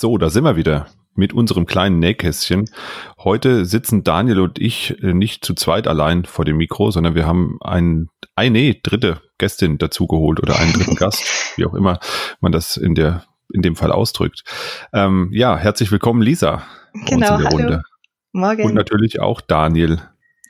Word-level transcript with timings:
So, 0.00 0.16
da 0.16 0.30
sind 0.30 0.44
wir 0.44 0.54
wieder 0.54 0.86
mit 1.16 1.32
unserem 1.32 1.66
kleinen 1.66 1.98
Nähkästchen. 1.98 2.70
Heute 3.18 3.64
sitzen 3.64 4.04
Daniel 4.04 4.38
und 4.38 4.60
ich 4.60 5.02
äh, 5.02 5.12
nicht 5.12 5.44
zu 5.44 5.54
zweit 5.54 5.88
allein 5.88 6.24
vor 6.24 6.44
dem 6.44 6.56
Mikro, 6.58 6.92
sondern 6.92 7.16
wir 7.16 7.26
haben 7.26 7.58
ein, 7.62 8.08
eine 8.36 8.76
dritte 8.76 9.20
Gästin 9.38 9.76
dazugeholt 9.76 10.40
oder 10.40 10.56
einen 10.56 10.72
dritten 10.72 10.94
Gast, 10.94 11.24
wie 11.56 11.64
auch 11.64 11.74
immer 11.74 11.98
man 12.40 12.52
das 12.52 12.76
in 12.76 12.94
der 12.94 13.24
in 13.52 13.62
dem 13.62 13.74
Fall 13.74 13.90
ausdrückt. 13.90 14.44
Ähm, 14.92 15.30
ja, 15.32 15.56
herzlich 15.56 15.90
willkommen, 15.90 16.22
Lisa. 16.22 16.62
Genau, 17.08 17.30
hallo. 17.30 17.48
Runde. 17.48 17.82
Morgen. 18.30 18.62
Und 18.66 18.74
natürlich 18.74 19.20
auch 19.20 19.40
Daniel. 19.40 20.00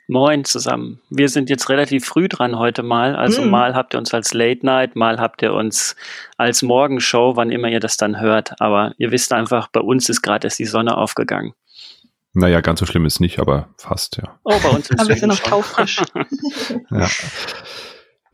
Moin 0.09 0.43
zusammen. 0.43 0.99
Wir 1.11 1.29
sind 1.29 1.51
jetzt 1.51 1.69
relativ 1.69 2.03
früh 2.03 2.27
dran 2.27 2.57
heute 2.57 2.81
mal. 2.81 3.15
Also 3.15 3.43
mm. 3.43 3.49
mal 3.51 3.75
habt 3.75 3.93
ihr 3.93 3.99
uns 3.99 4.11
als 4.11 4.33
Late 4.33 4.65
Night, 4.65 4.95
mal 4.95 5.19
habt 5.19 5.43
ihr 5.43 5.53
uns 5.53 5.95
als 6.35 6.63
Morgenshow, 6.63 7.35
wann 7.35 7.51
immer 7.51 7.67
ihr 7.67 7.79
das 7.79 7.95
dann 7.95 8.19
hört. 8.19 8.59
Aber 8.59 8.93
ihr 8.97 9.11
wisst 9.11 9.31
einfach, 9.33 9.67
bei 9.67 9.81
uns 9.81 10.09
ist 10.09 10.23
gerade 10.23 10.47
erst 10.47 10.57
die 10.57 10.65
Sonne 10.65 10.97
aufgegangen. 10.97 11.53
Naja, 12.33 12.61
ganz 12.61 12.79
so 12.79 12.87
schlimm 12.87 13.05
ist 13.05 13.19
nicht, 13.19 13.37
aber 13.37 13.69
fast, 13.77 14.17
ja. 14.17 14.39
Oh, 14.45 14.59
bei 14.63 14.69
uns 14.69 14.89
ist 14.89 15.09
es 15.09 15.21
noch 15.21 15.39
taufrisch. 15.39 16.01
ja. 16.89 17.07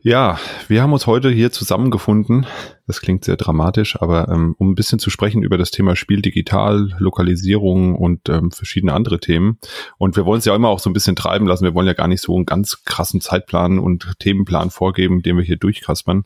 Ja, 0.06 0.38
wir 0.68 0.84
haben 0.84 0.92
uns 0.92 1.08
heute 1.08 1.30
hier 1.30 1.50
zusammengefunden. 1.50 2.46
Das 2.86 3.00
klingt 3.00 3.24
sehr 3.24 3.36
dramatisch, 3.36 4.00
aber 4.00 4.28
ähm, 4.28 4.54
um 4.56 4.70
ein 4.70 4.74
bisschen 4.76 5.00
zu 5.00 5.10
sprechen 5.10 5.42
über 5.42 5.58
das 5.58 5.72
Thema 5.72 5.96
Spiel 5.96 6.22
digital, 6.22 6.94
Lokalisierung 7.00 7.96
und 7.96 8.28
ähm, 8.28 8.52
verschiedene 8.52 8.92
andere 8.92 9.18
Themen. 9.18 9.58
Und 9.98 10.14
wir 10.14 10.24
wollen 10.24 10.38
es 10.38 10.44
ja 10.44 10.54
immer 10.54 10.68
auch 10.68 10.78
so 10.78 10.88
ein 10.88 10.92
bisschen 10.92 11.16
treiben 11.16 11.48
lassen. 11.48 11.64
Wir 11.64 11.74
wollen 11.74 11.88
ja 11.88 11.92
gar 11.92 12.06
nicht 12.06 12.22
so 12.22 12.36
einen 12.36 12.46
ganz 12.46 12.84
krassen 12.84 13.20
Zeitplan 13.20 13.80
und 13.80 14.12
Themenplan 14.20 14.70
vorgeben, 14.70 15.22
den 15.22 15.38
wir 15.38 15.44
hier 15.44 15.56
durchkaspern. 15.56 16.22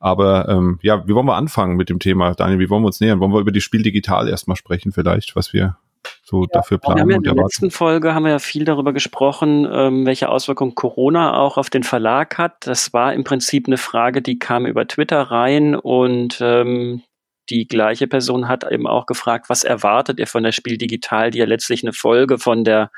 Aber 0.00 0.48
ähm, 0.48 0.78
ja, 0.80 1.06
wie 1.06 1.14
wollen 1.14 1.26
wir 1.26 1.36
anfangen 1.36 1.76
mit 1.76 1.90
dem 1.90 1.98
Thema, 1.98 2.32
Daniel? 2.32 2.60
Wie 2.60 2.70
wollen 2.70 2.82
wir 2.82 2.86
uns 2.86 3.00
nähern? 3.00 3.20
Wollen 3.20 3.34
wir 3.34 3.40
über 3.40 3.52
die 3.52 3.60
Spiel 3.60 3.82
digital 3.82 4.26
erstmal 4.26 4.56
sprechen 4.56 4.90
vielleicht, 4.90 5.36
was 5.36 5.52
wir 5.52 5.76
so 6.24 6.42
ja, 6.42 6.48
dafür 6.52 6.78
planen. 6.78 6.96
Wir 6.96 7.02
haben 7.02 7.10
ja 7.10 7.16
in 7.16 7.22
der 7.22 7.34
letzten 7.34 7.70
Folge 7.70 8.14
haben 8.14 8.24
wir 8.24 8.32
ja 8.32 8.38
viel 8.38 8.64
darüber 8.64 8.92
gesprochen, 8.92 9.68
ähm, 9.70 10.06
welche 10.06 10.28
Auswirkungen 10.28 10.74
Corona 10.74 11.38
auch 11.38 11.56
auf 11.56 11.70
den 11.70 11.82
Verlag 11.82 12.38
hat. 12.38 12.66
Das 12.66 12.92
war 12.92 13.14
im 13.14 13.24
Prinzip 13.24 13.66
eine 13.66 13.78
Frage, 13.78 14.22
die 14.22 14.38
kam 14.38 14.66
über 14.66 14.86
Twitter 14.86 15.22
rein 15.22 15.74
und 15.74 16.38
ähm, 16.40 17.02
die 17.50 17.66
gleiche 17.66 18.06
Person 18.06 18.48
hat 18.48 18.70
eben 18.70 18.86
auch 18.86 19.06
gefragt, 19.06 19.46
was 19.48 19.64
erwartet 19.64 20.18
ihr 20.18 20.26
von 20.26 20.42
der 20.42 20.52
Spiel 20.52 20.76
Digital, 20.76 21.30
die 21.30 21.38
ja 21.38 21.46
letztlich 21.46 21.82
eine 21.82 21.92
Folge 21.92 22.38
von 22.38 22.62
der 22.64 22.90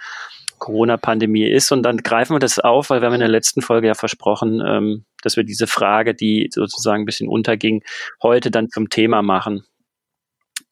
Corona-Pandemie 0.59 1.47
ist. 1.47 1.73
Und 1.73 1.83
dann 1.83 1.99
greifen 1.99 2.35
wir 2.35 2.39
das 2.39 2.59
auf, 2.59 2.91
weil 2.91 3.01
wir 3.01 3.07
haben 3.07 3.15
in 3.15 3.21
der 3.21 3.29
letzten 3.29 3.63
Folge 3.63 3.89
ja 3.89 3.95
versprochen, 3.95 4.63
ähm, 4.65 5.05
dass 5.23 5.37
wir 5.37 5.45
diese 5.45 5.67
Frage, 5.67 6.15
die 6.15 6.49
sozusagen 6.53 7.03
ein 7.03 7.07
bisschen 7.07 7.29
unterging, 7.29 7.83
heute 8.23 8.51
dann 8.51 8.69
zum 8.69 8.89
Thema 8.89 9.23
machen. 9.23 9.65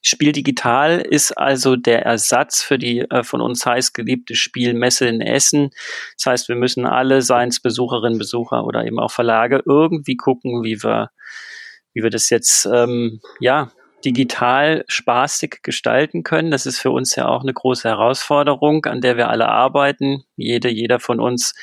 Spiel 0.01 0.33
Digital 0.33 1.01
ist 1.01 1.33
also 1.33 1.77
der 1.77 2.03
Ersatz 2.05 2.63
für 2.63 2.79
die 2.79 3.01
äh, 3.01 3.25
von 3.25 3.41
uns 3.41 3.67
heiß 3.67 3.93
geliebte 3.93 4.37
Spielmesse 4.37 5.09
in 5.09 5.21
Essen. 5.21 5.71
Das 6.17 6.27
heißt, 6.27 6.49
wir 6.49 6.57
müssen 6.57 6.87
alle, 6.87 7.23
seien 7.23 7.49
es 7.49 7.61
Besucherinnen, 7.61 8.19
Besucher 8.19 8.65
oder 8.65 8.85
eben 8.85 9.01
auch 9.01 9.11
Verlage, 9.11 9.63
irgendwie 9.67 10.17
gucken, 10.17 10.63
wie 10.63 10.83
wir, 10.83 11.11
wie 11.95 12.03
wir 12.03 12.11
das 12.11 12.31
jetzt 12.31 12.67
ähm, 12.73 13.21
ja 13.41 13.73
digital 14.05 14.85
spaßig 14.87 15.61
gestalten 15.63 16.23
können. 16.23 16.51
Das 16.51 16.67
ist 16.67 16.79
für 16.79 16.91
uns 16.91 17.17
ja 17.17 17.27
auch 17.27 17.43
eine 17.43 17.53
große 17.53 17.89
Herausforderung, 17.89 18.85
an 18.87 19.01
der 19.01 19.17
wir 19.17 19.29
alle 19.29 19.49
arbeiten. 19.49 20.25
Jede, 20.37 20.69
jeder 20.69 21.01
von 21.01 21.21
uns 21.21 21.55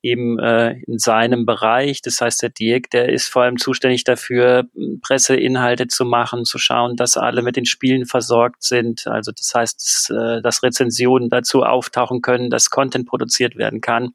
eben 0.00 0.38
äh, 0.38 0.80
in 0.86 0.98
seinem 0.98 1.44
Bereich. 1.44 2.00
Das 2.00 2.20
heißt, 2.20 2.42
der 2.42 2.48
Dirk, 2.48 2.90
der 2.90 3.10
ist 3.10 3.28
vor 3.28 3.42
allem 3.42 3.58
zuständig 3.58 4.04
dafür, 4.04 4.64
Presseinhalte 5.02 5.86
zu 5.86 6.04
machen, 6.04 6.44
zu 6.44 6.58
schauen, 6.58 6.96
dass 6.96 7.16
alle 7.16 7.42
mit 7.42 7.56
den 7.56 7.66
Spielen 7.66 8.06
versorgt 8.06 8.62
sind. 8.62 9.06
Also 9.06 9.32
das 9.32 9.52
heißt, 9.54 9.80
dass, 9.80 10.10
äh, 10.10 10.42
dass 10.42 10.62
Rezensionen 10.62 11.28
dazu 11.28 11.62
auftauchen 11.62 12.22
können, 12.22 12.48
dass 12.48 12.70
Content 12.70 13.06
produziert 13.06 13.56
werden 13.56 13.80
kann. 13.80 14.14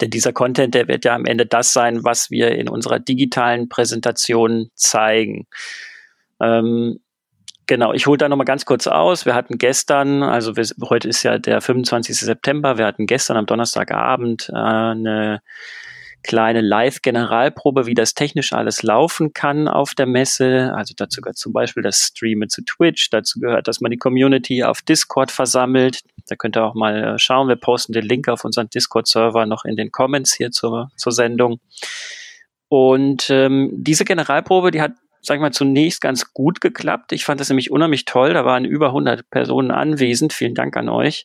Denn 0.00 0.10
dieser 0.10 0.32
Content, 0.32 0.74
der 0.74 0.88
wird 0.88 1.04
ja 1.04 1.14
am 1.14 1.26
Ende 1.26 1.46
das 1.46 1.72
sein, 1.72 2.04
was 2.04 2.30
wir 2.30 2.52
in 2.52 2.68
unserer 2.68 2.98
digitalen 2.98 3.68
Präsentation 3.68 4.70
zeigen. 4.74 5.46
Ähm, 6.42 6.98
Genau, 7.68 7.92
ich 7.92 8.06
hole 8.06 8.18
da 8.18 8.28
nochmal 8.28 8.44
ganz 8.44 8.64
kurz 8.64 8.86
aus. 8.86 9.24
Wir 9.24 9.34
hatten 9.34 9.56
gestern, 9.56 10.22
also 10.22 10.56
wir, 10.56 10.66
heute 10.90 11.08
ist 11.08 11.22
ja 11.22 11.38
der 11.38 11.60
25. 11.60 12.18
September, 12.18 12.76
wir 12.76 12.86
hatten 12.86 13.06
gestern 13.06 13.36
am 13.36 13.46
Donnerstagabend 13.46 14.50
äh, 14.50 14.56
eine 14.56 15.40
kleine 16.22 16.60
Live-Generalprobe, 16.60 17.86
wie 17.86 17.94
das 17.94 18.14
technisch 18.14 18.52
alles 18.52 18.82
laufen 18.82 19.32
kann 19.32 19.68
auf 19.68 19.94
der 19.94 20.06
Messe. 20.06 20.72
Also 20.74 20.94
dazu 20.96 21.20
gehört 21.20 21.38
zum 21.38 21.52
Beispiel 21.52 21.82
das 21.82 21.98
Streamen 21.98 22.48
zu 22.48 22.62
Twitch, 22.64 23.10
dazu 23.10 23.40
gehört, 23.40 23.68
dass 23.68 23.80
man 23.80 23.90
die 23.90 23.96
Community 23.96 24.64
auf 24.64 24.82
Discord 24.82 25.30
versammelt. 25.30 26.00
Da 26.28 26.36
könnt 26.36 26.56
ihr 26.56 26.64
auch 26.64 26.74
mal 26.74 27.14
äh, 27.14 27.18
schauen. 27.18 27.48
Wir 27.48 27.56
posten 27.56 27.92
den 27.92 28.04
Link 28.04 28.28
auf 28.28 28.44
unseren 28.44 28.70
Discord-Server 28.70 29.46
noch 29.46 29.64
in 29.64 29.76
den 29.76 29.90
Comments 29.90 30.32
hier 30.32 30.50
zur, 30.50 30.90
zur 30.96 31.12
Sendung. 31.12 31.60
Und 32.68 33.28
ähm, 33.30 33.70
diese 33.72 34.04
Generalprobe, 34.04 34.70
die 34.70 34.80
hat 34.80 34.92
sag 35.24 35.36
ich 35.36 35.40
mal, 35.40 35.52
zunächst 35.52 36.00
ganz 36.00 36.34
gut 36.34 36.60
geklappt. 36.60 37.12
Ich 37.12 37.24
fand 37.24 37.40
das 37.40 37.48
nämlich 37.48 37.70
unheimlich 37.70 38.04
toll. 38.04 38.34
Da 38.34 38.44
waren 38.44 38.64
über 38.64 38.88
100 38.88 39.30
Personen 39.30 39.70
anwesend. 39.70 40.32
Vielen 40.32 40.54
Dank 40.54 40.76
an 40.76 40.88
euch, 40.88 41.24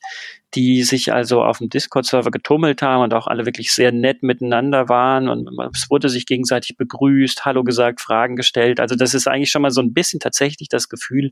die 0.53 0.83
sich 0.83 1.11
also 1.11 1.43
auf 1.43 1.57
dem 1.57 1.69
Discord-Server 1.69 2.29
getummelt 2.29 2.83
haben 2.83 3.03
und 3.03 3.13
auch 3.15 3.25
alle 3.25 3.47
wirklich 3.47 3.71
sehr 3.71 3.91
nett 3.91 4.21
miteinander 4.21 4.87
waren 4.87 5.27
und 5.27 5.49
es 5.73 5.89
wurde 5.89 6.09
sich 6.09 6.27
gegenseitig 6.27 6.77
begrüßt, 6.77 7.43
Hallo 7.43 7.63
gesagt, 7.63 7.99
Fragen 7.99 8.35
gestellt. 8.35 8.79
Also 8.79 8.95
das 8.95 9.15
ist 9.15 9.27
eigentlich 9.27 9.49
schon 9.49 9.63
mal 9.63 9.71
so 9.71 9.81
ein 9.81 9.93
bisschen 9.93 10.19
tatsächlich 10.19 10.69
das 10.69 10.89
Gefühl, 10.89 11.31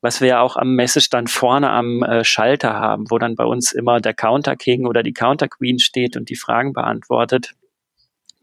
was 0.00 0.22
wir 0.22 0.28
ja 0.28 0.40
auch 0.40 0.56
am 0.56 0.74
Messestand 0.74 1.28
vorne 1.28 1.70
am 1.70 2.02
äh, 2.02 2.24
Schalter 2.24 2.74
haben, 2.74 3.10
wo 3.10 3.18
dann 3.18 3.34
bei 3.34 3.44
uns 3.44 3.72
immer 3.72 4.00
der 4.00 4.14
Counter 4.14 4.56
King 4.56 4.86
oder 4.86 5.02
die 5.02 5.12
Counter 5.12 5.48
Queen 5.48 5.78
steht 5.78 6.16
und 6.16 6.30
die 6.30 6.36
Fragen 6.36 6.72
beantwortet 6.72 7.52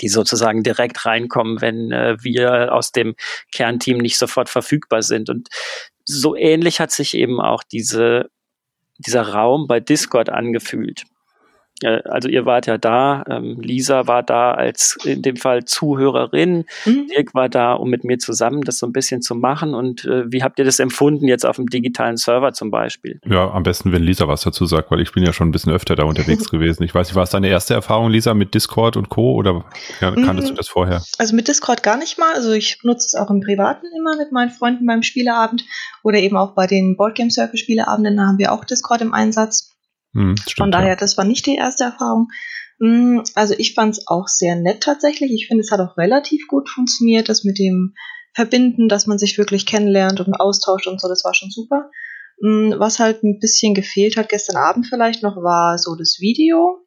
die 0.01 0.09
sozusagen 0.09 0.63
direkt 0.63 1.05
reinkommen, 1.05 1.61
wenn 1.61 1.91
äh, 1.91 2.17
wir 2.21 2.73
aus 2.73 2.91
dem 2.91 3.15
Kernteam 3.51 3.97
nicht 3.97 4.17
sofort 4.17 4.49
verfügbar 4.49 5.01
sind. 5.01 5.29
Und 5.29 5.49
so 6.03 6.35
ähnlich 6.35 6.79
hat 6.79 6.91
sich 6.91 7.13
eben 7.13 7.41
auch 7.41 7.63
diese, 7.63 8.29
dieser 8.97 9.29
Raum 9.29 9.67
bei 9.67 9.79
Discord 9.79 10.29
angefühlt. 10.29 11.03
Äh, 11.81 12.01
also 12.05 12.29
ihr 12.29 12.45
wart 12.45 12.67
ja 12.67 12.77
da, 12.77 13.23
ähm, 13.29 13.57
Lisa 13.61 14.07
war 14.07 14.23
da 14.23 14.53
als 14.53 14.97
in 15.03 15.21
dem 15.21 15.35
Fall 15.35 15.65
Zuhörerin, 15.65 16.65
mhm. 16.85 17.07
Dirk 17.07 17.33
war 17.33 17.49
da, 17.49 17.73
um 17.73 17.89
mit 17.89 18.03
mir 18.03 18.17
zusammen 18.17 18.61
das 18.61 18.77
so 18.77 18.85
ein 18.85 18.93
bisschen 18.93 19.21
zu 19.21 19.35
machen. 19.35 19.73
Und 19.73 20.05
äh, 20.05 20.31
wie 20.31 20.43
habt 20.43 20.59
ihr 20.59 20.65
das 20.65 20.79
empfunden 20.79 21.27
jetzt 21.27 21.45
auf 21.45 21.57
dem 21.57 21.67
digitalen 21.67 22.17
Server 22.17 22.53
zum 22.53 22.71
Beispiel? 22.71 23.19
Ja, 23.25 23.51
am 23.51 23.63
besten, 23.63 23.91
wenn 23.91 24.03
Lisa 24.03 24.27
was 24.27 24.41
dazu 24.41 24.65
sagt, 24.65 24.91
weil 24.91 25.01
ich 25.01 25.11
bin 25.11 25.23
ja 25.23 25.33
schon 25.33 25.49
ein 25.49 25.51
bisschen 25.51 25.73
öfter 25.73 25.95
da 25.95 26.03
unterwegs 26.03 26.49
gewesen. 26.51 26.83
Ich 26.83 26.95
weiß 26.95 27.07
nicht, 27.07 27.15
war 27.15 27.23
es 27.23 27.29
deine 27.29 27.49
erste 27.49 27.73
Erfahrung, 27.73 28.09
Lisa, 28.09 28.33
mit 28.33 28.53
Discord 28.53 28.97
und 28.97 29.09
Co. 29.09 29.33
oder 29.33 29.65
ja, 29.99 30.11
kanntest 30.11 30.49
mhm. 30.49 30.53
du 30.53 30.57
das 30.57 30.67
vorher? 30.69 31.03
Also 31.17 31.35
mit 31.35 31.47
Discord 31.47 31.83
gar 31.83 31.97
nicht 31.97 32.17
mal. 32.17 32.33
Also 32.35 32.53
ich 32.53 32.79
nutze 32.83 33.05
es 33.07 33.15
auch 33.15 33.29
im 33.29 33.41
Privaten 33.41 33.87
immer 33.97 34.15
mit 34.15 34.31
meinen 34.31 34.49
Freunden 34.49 34.85
beim 34.85 35.03
Spieleabend 35.03 35.65
oder 36.03 36.19
eben 36.19 36.37
auch 36.37 36.53
bei 36.53 36.67
den 36.67 36.95
Boardgame 36.95 37.31
Circle 37.31 37.57
Spieleabenden, 37.57 38.17
da 38.17 38.27
haben 38.27 38.37
wir 38.37 38.51
auch 38.51 38.63
Discord 38.63 39.01
im 39.01 39.13
Einsatz. 39.13 39.74
Hm, 40.15 40.35
stimmt, 40.37 40.57
Von 40.57 40.71
daher, 40.71 40.89
ja. 40.89 40.95
das 40.95 41.17
war 41.17 41.25
nicht 41.25 41.45
die 41.45 41.55
erste 41.55 41.83
Erfahrung. 41.83 42.29
Hm, 42.79 43.23
also 43.35 43.53
ich 43.57 43.73
fand 43.73 43.97
es 43.97 44.07
auch 44.07 44.27
sehr 44.27 44.55
nett 44.55 44.81
tatsächlich. 44.81 45.31
Ich 45.31 45.47
finde, 45.47 45.61
es 45.61 45.71
hat 45.71 45.81
auch 45.81 45.97
relativ 45.97 46.47
gut 46.47 46.69
funktioniert, 46.69 47.29
das 47.29 47.43
mit 47.43 47.59
dem 47.59 47.93
Verbinden, 48.33 48.89
dass 48.89 49.07
man 49.07 49.17
sich 49.17 49.37
wirklich 49.37 49.65
kennenlernt 49.65 50.19
und 50.19 50.33
austauscht 50.33 50.87
und 50.87 50.99
so, 50.99 51.07
das 51.07 51.23
war 51.23 51.33
schon 51.33 51.51
super. 51.51 51.89
Hm, 52.41 52.75
was 52.77 52.99
halt 52.99 53.23
ein 53.23 53.39
bisschen 53.39 53.73
gefehlt 53.73 54.17
hat 54.17 54.29
gestern 54.29 54.57
Abend 54.57 54.87
vielleicht 54.87 55.21
noch, 55.21 55.35
war 55.37 55.77
so 55.77 55.95
das 55.95 56.17
Video. 56.19 56.79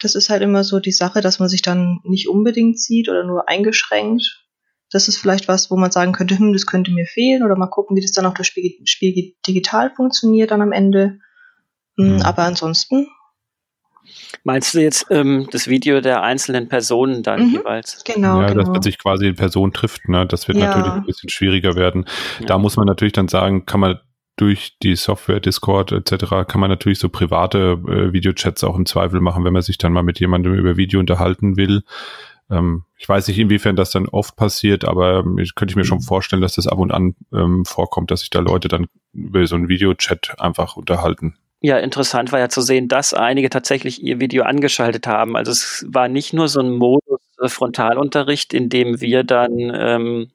Das 0.00 0.14
ist 0.14 0.28
halt 0.28 0.42
immer 0.42 0.64
so 0.64 0.80
die 0.80 0.92
Sache, 0.92 1.20
dass 1.20 1.38
man 1.38 1.48
sich 1.48 1.62
dann 1.62 2.00
nicht 2.04 2.28
unbedingt 2.28 2.78
sieht 2.78 3.08
oder 3.08 3.24
nur 3.24 3.48
eingeschränkt. 3.48 4.44
Das 4.90 5.08
ist 5.08 5.16
vielleicht 5.16 5.48
was, 5.48 5.70
wo 5.70 5.76
man 5.76 5.90
sagen 5.90 6.12
könnte, 6.12 6.38
hm, 6.38 6.52
das 6.52 6.66
könnte 6.66 6.90
mir 6.90 7.06
fehlen 7.06 7.42
oder 7.42 7.56
mal 7.56 7.68
gucken, 7.68 7.96
wie 7.96 8.02
das 8.02 8.12
dann 8.12 8.26
auch 8.26 8.34
das 8.34 8.46
Spiel, 8.46 8.72
Spiel 8.84 9.34
digital 9.46 9.92
funktioniert 9.94 10.50
dann 10.50 10.62
am 10.62 10.72
Ende. 10.72 11.18
Mhm. 11.96 12.22
Aber 12.22 12.42
ansonsten. 12.42 13.08
Meinst 14.44 14.74
du 14.74 14.80
jetzt 14.80 15.06
ähm, 15.10 15.48
das 15.50 15.66
Video 15.66 16.00
der 16.00 16.22
einzelnen 16.22 16.68
Personen 16.68 17.24
dann 17.24 17.48
mhm, 17.48 17.54
jeweils? 17.54 18.04
Genau. 18.04 18.40
Ja, 18.40 18.48
genau. 18.48 18.60
dass 18.60 18.68
man 18.70 18.82
sich 18.82 18.98
quasi 18.98 19.26
in 19.26 19.34
Person 19.34 19.72
trifft, 19.72 20.08
ne? 20.08 20.26
Das 20.26 20.46
wird 20.46 20.58
ja. 20.58 20.68
natürlich 20.68 20.92
ein 20.92 21.04
bisschen 21.04 21.28
schwieriger 21.28 21.74
werden. 21.74 22.06
Ja. 22.40 22.46
Da 22.46 22.58
muss 22.58 22.76
man 22.76 22.86
natürlich 22.86 23.14
dann 23.14 23.26
sagen, 23.26 23.66
kann 23.66 23.80
man 23.80 23.98
durch 24.36 24.76
die 24.82 24.94
Software, 24.94 25.40
Discord 25.40 25.92
etc., 25.92 26.46
kann 26.46 26.60
man 26.60 26.70
natürlich 26.70 26.98
so 26.98 27.08
private 27.08 27.80
äh, 27.88 28.12
Videochats 28.12 28.62
auch 28.64 28.76
im 28.76 28.86
Zweifel 28.86 29.20
machen, 29.20 29.44
wenn 29.44 29.52
man 29.52 29.62
sich 29.62 29.78
dann 29.78 29.92
mal 29.92 30.02
mit 30.02 30.20
jemandem 30.20 30.54
über 30.54 30.76
Video 30.76 31.00
unterhalten 31.00 31.56
will. 31.56 31.82
Ähm, 32.50 32.84
ich 32.98 33.08
weiß 33.08 33.28
nicht, 33.28 33.38
inwiefern 33.38 33.76
das 33.76 33.90
dann 33.90 34.06
oft 34.06 34.36
passiert, 34.36 34.84
aber 34.84 35.20
ähm, 35.20 35.38
ich 35.38 35.54
könnte 35.54 35.72
ich 35.72 35.76
mir 35.76 35.84
schon 35.84 36.00
vorstellen, 36.00 36.42
dass 36.42 36.54
das 36.54 36.66
ab 36.66 36.78
und 36.78 36.92
an 36.92 37.16
ähm, 37.32 37.64
vorkommt, 37.64 38.10
dass 38.10 38.20
sich 38.20 38.30
da 38.30 38.40
Leute 38.40 38.68
dann 38.68 38.86
über 39.12 39.46
so 39.46 39.56
einen 39.56 39.68
Videochat 39.68 40.38
einfach 40.38 40.76
unterhalten. 40.76 41.36
Ja, 41.66 41.78
interessant 41.78 42.30
war 42.30 42.38
ja 42.38 42.48
zu 42.48 42.60
sehen, 42.60 42.86
dass 42.86 43.12
einige 43.12 43.50
tatsächlich 43.50 44.00
ihr 44.00 44.20
Video 44.20 44.44
angeschaltet 44.44 45.08
haben. 45.08 45.36
Also 45.36 45.50
es 45.50 45.84
war 45.88 46.06
nicht 46.06 46.32
nur 46.32 46.46
so 46.46 46.60
ein 46.60 46.70
Modus 46.70 47.18
äh, 47.42 47.48
Frontalunterricht, 47.48 48.54
in 48.54 48.68
dem 48.68 49.00
wir 49.00 49.24
dann 49.24 49.50
ähm, 49.74 50.30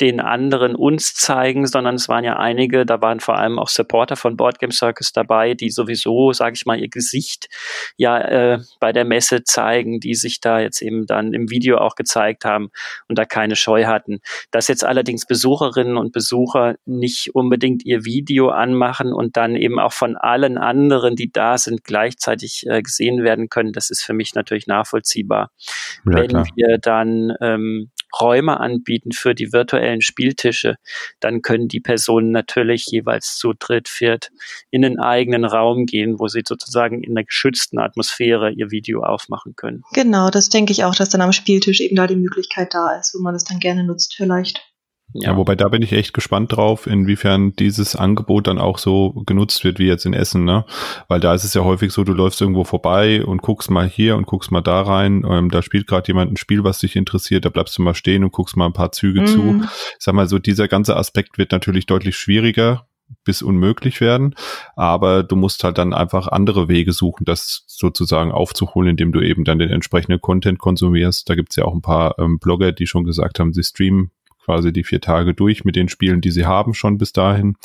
den 0.00 0.20
anderen 0.20 0.76
uns 0.76 1.14
zeigen, 1.14 1.66
sondern 1.66 1.96
es 1.96 2.08
waren 2.08 2.24
ja 2.24 2.36
einige, 2.36 2.86
da 2.86 3.00
waren 3.00 3.18
vor 3.18 3.36
allem 3.36 3.58
auch 3.58 3.68
Supporter 3.68 4.16
von 4.16 4.36
Board 4.36 4.60
Game 4.60 4.70
Circus 4.70 5.12
dabei, 5.12 5.54
die 5.54 5.70
sowieso, 5.70 6.32
sage 6.32 6.54
ich 6.54 6.66
mal, 6.66 6.78
ihr 6.78 6.88
Gesicht 6.88 7.48
ja 7.96 8.18
äh, 8.18 8.58
bei 8.78 8.92
der 8.92 9.04
Messe 9.04 9.42
zeigen, 9.42 9.98
die 9.98 10.14
sich 10.14 10.40
da 10.40 10.60
jetzt 10.60 10.82
eben 10.82 11.06
dann 11.06 11.32
im 11.34 11.50
Video 11.50 11.78
auch 11.78 11.96
gezeigt 11.96 12.44
haben 12.44 12.70
und 13.08 13.18
da 13.18 13.24
keine 13.24 13.56
Scheu 13.56 13.86
hatten. 13.86 14.20
Dass 14.52 14.68
jetzt 14.68 14.84
allerdings 14.84 15.26
Besucherinnen 15.26 15.96
und 15.96 16.12
Besucher 16.12 16.76
nicht 16.86 17.34
unbedingt 17.34 17.84
ihr 17.84 18.04
Video 18.04 18.50
anmachen 18.50 19.12
und 19.12 19.36
dann 19.36 19.56
eben 19.56 19.80
auch 19.80 19.92
von 19.92 20.16
allen 20.16 20.58
anderen, 20.58 21.16
die 21.16 21.32
da 21.32 21.58
sind, 21.58 21.82
gleichzeitig 21.82 22.66
äh, 22.68 22.82
gesehen 22.82 23.24
werden 23.24 23.48
können, 23.48 23.72
das 23.72 23.90
ist 23.90 24.02
für 24.02 24.12
mich 24.12 24.34
natürlich 24.34 24.68
nachvollziehbar. 24.68 25.50
Ja, 26.06 26.12
Wenn 26.12 26.28
klar. 26.28 26.46
wir 26.54 26.78
dann 26.78 27.34
ähm, 27.40 27.90
Räume 28.20 28.60
anbieten 28.60 29.12
für 29.12 29.34
die 29.34 29.52
virtuellen 29.52 30.00
Spieltische, 30.00 30.76
dann 31.20 31.42
können 31.42 31.68
die 31.68 31.80
Personen 31.80 32.30
natürlich 32.30 32.86
jeweils 32.86 33.36
zu 33.36 33.52
dritt, 33.58 33.88
viert 33.88 34.30
in 34.70 34.84
einen 34.84 34.98
eigenen 34.98 35.44
Raum 35.44 35.86
gehen, 35.86 36.18
wo 36.18 36.28
sie 36.28 36.42
sozusagen 36.46 37.02
in 37.02 37.12
einer 37.12 37.24
geschützten 37.24 37.78
Atmosphäre 37.78 38.50
ihr 38.50 38.70
Video 38.70 39.02
aufmachen 39.02 39.54
können. 39.56 39.82
Genau, 39.92 40.30
das 40.30 40.48
denke 40.48 40.72
ich 40.72 40.84
auch, 40.84 40.94
dass 40.94 41.10
dann 41.10 41.20
am 41.20 41.32
Spieltisch 41.32 41.80
eben 41.80 41.96
da 41.96 42.06
die 42.06 42.16
Möglichkeit 42.16 42.74
da 42.74 42.98
ist, 42.98 43.14
wo 43.14 43.22
man 43.22 43.34
das 43.34 43.44
dann 43.44 43.58
gerne 43.58 43.84
nutzt 43.84 44.14
vielleicht. 44.14 44.60
Ja. 45.14 45.30
ja, 45.30 45.36
wobei 45.38 45.54
da 45.56 45.68
bin 45.68 45.80
ich 45.80 45.92
echt 45.92 46.12
gespannt 46.12 46.52
drauf, 46.52 46.86
inwiefern 46.86 47.56
dieses 47.56 47.96
Angebot 47.96 48.46
dann 48.46 48.58
auch 48.58 48.76
so 48.76 49.22
genutzt 49.26 49.64
wird 49.64 49.78
wie 49.78 49.86
jetzt 49.86 50.04
in 50.04 50.12
Essen, 50.12 50.44
ne? 50.44 50.66
Weil 51.08 51.20
da 51.20 51.32
ist 51.32 51.44
es 51.44 51.54
ja 51.54 51.64
häufig 51.64 51.92
so, 51.92 52.04
du 52.04 52.12
läufst 52.12 52.40
irgendwo 52.42 52.64
vorbei 52.64 53.24
und 53.24 53.40
guckst 53.40 53.70
mal 53.70 53.88
hier 53.88 54.16
und 54.16 54.26
guckst 54.26 54.50
mal 54.50 54.60
da 54.60 54.82
rein. 54.82 55.24
Ähm, 55.28 55.50
da 55.50 55.62
spielt 55.62 55.86
gerade 55.86 56.08
jemand 56.08 56.32
ein 56.32 56.36
Spiel, 56.36 56.62
was 56.62 56.78
dich 56.78 56.94
interessiert, 56.94 57.46
da 57.46 57.48
bleibst 57.48 57.78
du 57.78 57.82
mal 57.82 57.94
stehen 57.94 58.22
und 58.22 58.32
guckst 58.32 58.56
mal 58.56 58.66
ein 58.66 58.74
paar 58.74 58.92
Züge 58.92 59.22
mhm. 59.22 59.26
zu. 59.26 59.62
Ich 59.62 59.96
sag 60.04 60.14
mal 60.14 60.28
so, 60.28 60.38
dieser 60.38 60.68
ganze 60.68 60.96
Aspekt 60.96 61.38
wird 61.38 61.52
natürlich 61.52 61.86
deutlich 61.86 62.16
schwieriger 62.16 62.86
bis 63.24 63.40
unmöglich 63.40 64.02
werden, 64.02 64.34
aber 64.76 65.22
du 65.22 65.36
musst 65.36 65.64
halt 65.64 65.78
dann 65.78 65.94
einfach 65.94 66.28
andere 66.28 66.68
Wege 66.68 66.92
suchen, 66.92 67.24
das 67.24 67.64
sozusagen 67.66 68.32
aufzuholen, 68.32 68.90
indem 68.90 69.12
du 69.12 69.20
eben 69.20 69.44
dann 69.44 69.58
den 69.58 69.70
entsprechenden 69.70 70.20
Content 70.20 70.58
konsumierst. 70.58 71.28
Da 71.28 71.34
gibt's 71.34 71.56
ja 71.56 71.64
auch 71.64 71.74
ein 71.74 71.80
paar 71.80 72.18
ähm, 72.18 72.38
Blogger, 72.38 72.72
die 72.72 72.86
schon 72.86 73.04
gesagt 73.04 73.40
haben, 73.40 73.54
sie 73.54 73.62
streamen 73.62 74.10
quasi 74.48 74.72
die 74.72 74.82
vier 74.82 75.02
Tage 75.02 75.34
durch 75.34 75.66
mit 75.66 75.76
den 75.76 75.90
Spielen, 75.90 76.22
die 76.22 76.30
sie 76.30 76.46
haben 76.46 76.72
schon 76.72 76.96
bis 76.96 77.12
dahin. 77.12 77.56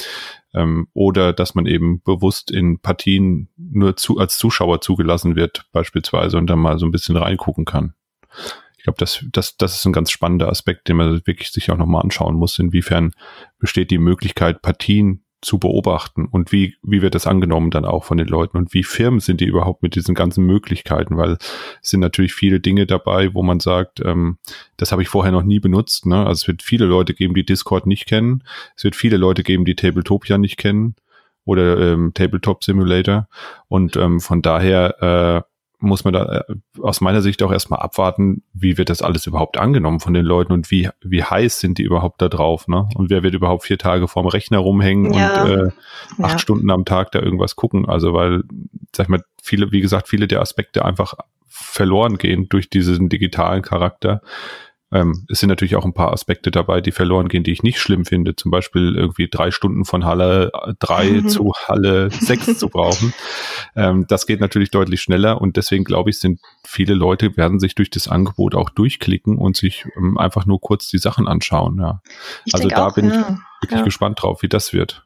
Ähm, 0.54 0.90
oder 0.94 1.32
dass 1.32 1.56
man 1.56 1.66
eben 1.66 2.02
bewusst 2.04 2.52
in 2.52 2.80
Partien 2.80 3.48
nur 3.56 3.96
zu, 3.96 4.18
als 4.18 4.38
Zuschauer 4.38 4.82
zugelassen 4.82 5.38
wird, 5.38 5.66
beispielsweise, 5.72 6.38
und 6.38 6.48
dann 6.48 6.60
mal 6.60 6.78
so 6.80 6.86
ein 6.86 6.92
bisschen 6.92 7.16
reingucken 7.16 7.64
kann. 7.64 7.94
Ich 8.78 8.84
glaube, 8.84 8.98
das, 9.00 9.24
das, 9.32 9.56
das 9.56 9.78
ist 9.78 9.86
ein 9.86 9.94
ganz 9.94 10.12
spannender 10.12 10.50
Aspekt, 10.50 10.90
den 10.90 10.98
man 10.98 11.26
wirklich 11.26 11.52
sich 11.54 11.72
auch 11.72 11.78
nochmal 11.78 12.02
anschauen 12.02 12.36
muss. 12.36 12.60
Inwiefern 12.60 13.12
besteht 13.60 13.90
die 13.90 13.98
Möglichkeit, 13.98 14.62
Partien 14.62 15.24
zu 15.44 15.60
beobachten 15.60 16.26
und 16.26 16.52
wie, 16.52 16.76
wie 16.82 17.02
wird 17.02 17.16
das 17.16 17.28
angenommen 17.28 17.70
dann 17.72 17.86
auch 17.86 18.04
von 18.04 18.18
den 18.18 18.28
Leuten 18.28 18.58
und 18.58 18.74
wie 18.74 18.84
firm 18.84 19.20
sind 19.20 19.42
die 19.42 19.46
überhaupt 19.46 19.84
mit 19.84 19.96
diesen 19.96 20.16
ganzen 20.16 20.46
Möglichkeiten, 20.46 21.18
weil 21.18 21.38
es 21.82 21.90
sind 21.90 22.00
natürlich 22.00 22.34
viele 22.34 22.60
Dinge 22.60 22.86
dabei, 22.86 23.34
wo 23.34 23.44
man 23.44 23.60
sagt, 23.60 24.02
ähm, 24.04 24.38
das 24.78 24.92
habe 24.92 25.02
ich 25.02 25.10
vorher 25.10 25.32
noch 25.32 25.44
nie 25.44 25.60
benutzt. 25.60 26.06
Ne? 26.06 26.18
Also 26.18 26.44
es 26.44 26.48
wird 26.48 26.64
viele 26.64 26.86
Leute 26.86 27.14
geben, 27.14 27.34
die 27.34 27.46
Discord 27.46 27.86
nicht 27.86 28.08
kennen, 28.08 28.44
es 28.76 28.84
wird 28.84 28.96
viele 28.96 29.18
Leute 29.18 29.44
geben, 29.44 29.66
die 29.66 29.76
Tabletopia 29.76 30.38
nicht 30.38 30.58
kennen 30.58 30.96
oder 31.46 31.78
ähm, 31.80 32.14
Tabletop 32.14 32.64
Simulator 32.64 33.28
und 33.68 33.96
ähm, 33.98 34.20
von 34.20 34.42
daher 34.42 35.46
äh, 35.46 35.53
muss 35.84 36.04
man 36.04 36.14
da 36.14 36.46
äh, 36.48 36.56
aus 36.82 37.02
meiner 37.02 37.22
Sicht 37.22 37.44
auch 37.44 37.52
erstmal 37.52 37.80
abwarten, 37.80 38.44
wie 38.54 38.78
wird 38.78 38.90
das 38.90 39.02
alles 39.02 39.28
überhaupt 39.28 39.58
angenommen 39.58 40.00
von 40.00 40.14
den 40.14 40.26
Leuten 40.26 40.54
und 40.54 40.72
wie, 40.72 40.90
wie 41.02 41.24
heiß 41.24 41.60
sind 41.60 41.78
die 41.78 41.84
überhaupt 41.84 42.22
da 42.22 42.30
drauf, 42.30 42.68
ne? 42.68 42.88
Und 42.96 43.10
wer 43.10 43.24
wird 43.24 43.36
überhaupt 43.36 43.64
vier 43.64 43.78
Tage 43.78 44.08
vorm 44.08 44.28
Rechner 44.28 44.60
rumhängen 44.60 45.14
ja. 45.14 45.44
und 45.44 45.50
äh, 45.52 45.72
acht 46.24 46.32
ja. 46.34 46.40
Stunden 46.40 46.72
am 46.72 46.86
Tag 46.86 47.12
da 47.12 47.20
irgendwas 47.20 47.56
gucken? 47.56 47.88
Also 47.88 48.14
weil, 48.14 48.44
sag 48.96 49.06
ich 49.06 49.10
mal, 49.10 49.24
viele, 49.42 49.72
wie 49.72 49.82
gesagt, 49.82 50.08
viele 50.08 50.28
der 50.28 50.42
Aspekte 50.42 50.86
einfach 50.86 51.14
verloren 51.48 52.18
gehen 52.18 52.50
durch 52.50 52.70
diesen 52.70 53.10
digitalen 53.10 53.62
Charakter. 53.62 54.22
Ähm, 54.94 55.26
es 55.28 55.40
sind 55.40 55.50
natürlich 55.50 55.76
auch 55.76 55.86
ein 55.86 55.94
paar 55.94 56.14
Aspekte 56.14 56.52
dabei, 56.52 56.80
die 56.80 56.92
verloren 56.92 57.28
gehen, 57.28 57.44
die 57.44 57.52
ich 57.52 57.64
nicht 57.64 57.80
schlimm 57.80 58.06
finde. 58.06 58.36
Zum 58.36 58.52
Beispiel 58.52 58.96
irgendwie 58.96 59.28
drei 59.28 59.50
Stunden 59.50 59.86
von 59.86 60.06
Halle 60.06 60.52
drei 60.80 61.10
mhm. 61.10 61.30
zu 61.30 61.54
Halle 61.68 62.10
sechs 62.12 62.60
zu 62.60 62.70
brauchen. 62.70 63.12
Ähm, 63.76 64.06
das 64.08 64.28
geht 64.28 64.40
natürlich 64.40 64.70
deutlich 64.70 65.02
schneller 65.02 65.42
und 65.42 65.58
deswegen 65.58 65.84
glaube 65.84 66.12
ich, 66.12 66.20
sind 66.20 66.40
viele 66.64 66.94
Leute 66.94 67.36
werden 67.36 67.60
sich 67.60 67.74
durch 67.74 67.90
das 67.90 68.08
Angebot 68.08 68.54
auch 68.54 68.70
durchklicken 68.70 69.38
und 69.38 69.58
sich 69.58 69.86
ähm, 69.98 70.20
einfach 70.20 70.46
nur 70.46 70.62
kurz 70.62 70.90
die 70.90 71.00
Sachen 71.00 71.28
anschauen. 71.28 71.80
Ja. 71.80 72.02
Ich 72.46 72.54
also 72.54 72.68
da 72.68 72.88
auch, 72.88 72.94
bin 72.94 73.10
ja. 73.10 73.20
ich 73.20 73.28
wirklich 73.64 73.80
ja. 73.80 73.86
gespannt 73.86 74.22
drauf, 74.22 74.44
wie 74.44 74.50
das 74.50 74.74
wird. 74.74 75.04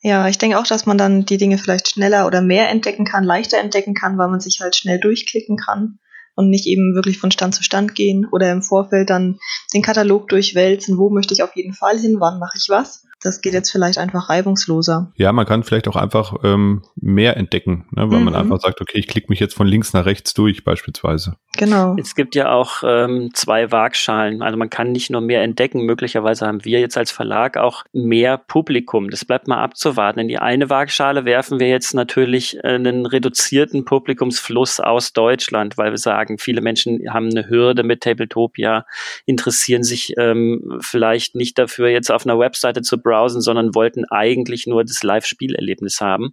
Ja, 0.00 0.26
ich 0.26 0.38
denke 0.38 0.58
auch, 0.58 0.66
dass 0.66 0.86
man 0.86 0.96
dann 0.96 1.26
die 1.26 1.36
Dinge 1.36 1.58
vielleicht 1.58 1.90
schneller 1.90 2.26
oder 2.26 2.40
mehr 2.40 2.70
entdecken 2.70 3.04
kann, 3.04 3.24
leichter 3.24 3.58
entdecken 3.58 3.94
kann, 3.94 4.16
weil 4.16 4.28
man 4.28 4.40
sich 4.40 4.60
halt 4.60 4.74
schnell 4.74 4.98
durchklicken 4.98 5.56
kann 5.56 5.98
und 6.34 6.48
nicht 6.50 6.66
eben 6.66 6.94
wirklich 6.94 7.18
von 7.18 7.30
Stand 7.30 7.54
zu 7.54 7.62
Stand 7.62 7.94
gehen 7.94 8.26
oder 8.30 8.50
im 8.50 8.62
Vorfeld 8.62 9.10
dann 9.10 9.38
den 9.74 9.82
Katalog 9.82 10.28
durchwälzen, 10.28 10.98
wo 10.98 11.10
möchte 11.10 11.34
ich 11.34 11.42
auf 11.42 11.54
jeden 11.56 11.74
Fall 11.74 11.98
hin, 11.98 12.16
wann 12.18 12.38
mache 12.38 12.58
ich 12.58 12.68
was 12.68 13.06
das 13.22 13.40
geht 13.40 13.54
jetzt 13.54 13.70
vielleicht 13.70 13.98
einfach 13.98 14.28
reibungsloser. 14.28 15.12
Ja, 15.16 15.32
man 15.32 15.46
kann 15.46 15.62
vielleicht 15.62 15.88
auch 15.88 15.96
einfach 15.96 16.34
ähm, 16.42 16.82
mehr 16.96 17.36
entdecken, 17.36 17.86
ne, 17.92 18.10
weil 18.10 18.18
mhm. 18.18 18.24
man 18.26 18.34
einfach 18.34 18.60
sagt, 18.60 18.80
okay, 18.80 18.98
ich 18.98 19.06
klicke 19.06 19.26
mich 19.28 19.40
jetzt 19.40 19.54
von 19.54 19.66
links 19.66 19.92
nach 19.92 20.04
rechts 20.04 20.34
durch 20.34 20.64
beispielsweise. 20.64 21.36
Genau. 21.56 21.96
Es 21.98 22.14
gibt 22.14 22.34
ja 22.34 22.50
auch 22.50 22.82
ähm, 22.84 23.30
zwei 23.34 23.70
Waagschalen. 23.70 24.42
Also 24.42 24.56
man 24.56 24.70
kann 24.70 24.90
nicht 24.90 25.10
nur 25.10 25.20
mehr 25.20 25.42
entdecken, 25.42 25.82
möglicherweise 25.82 26.46
haben 26.46 26.64
wir 26.64 26.80
jetzt 26.80 26.96
als 26.96 27.12
Verlag 27.12 27.56
auch 27.56 27.84
mehr 27.92 28.38
Publikum. 28.38 29.10
Das 29.10 29.24
bleibt 29.24 29.48
mal 29.48 29.62
abzuwarten. 29.62 30.20
In 30.20 30.28
die 30.28 30.38
eine 30.38 30.70
Waagschale 30.70 31.24
werfen 31.24 31.60
wir 31.60 31.68
jetzt 31.68 31.94
natürlich 31.94 32.64
einen 32.64 33.06
reduzierten 33.06 33.84
Publikumsfluss 33.84 34.80
aus 34.80 35.12
Deutschland, 35.12 35.78
weil 35.78 35.90
wir 35.90 35.98
sagen, 35.98 36.38
viele 36.38 36.60
Menschen 36.60 37.00
haben 37.12 37.28
eine 37.28 37.48
Hürde 37.48 37.82
mit 37.82 38.02
Tabletopia, 38.02 38.86
interessieren 39.26 39.84
sich 39.84 40.14
ähm, 40.18 40.78
vielleicht 40.80 41.34
nicht 41.34 41.58
dafür, 41.58 41.88
jetzt 41.88 42.10
auf 42.10 42.26
einer 42.26 42.38
Webseite 42.38 42.82
zu 42.82 42.98
browsen, 42.98 43.11
sondern 43.40 43.74
wollten 43.74 44.04
eigentlich 44.10 44.66
nur 44.66 44.84
das 44.84 45.02
Live-Spielerlebnis 45.02 46.00
haben. 46.00 46.30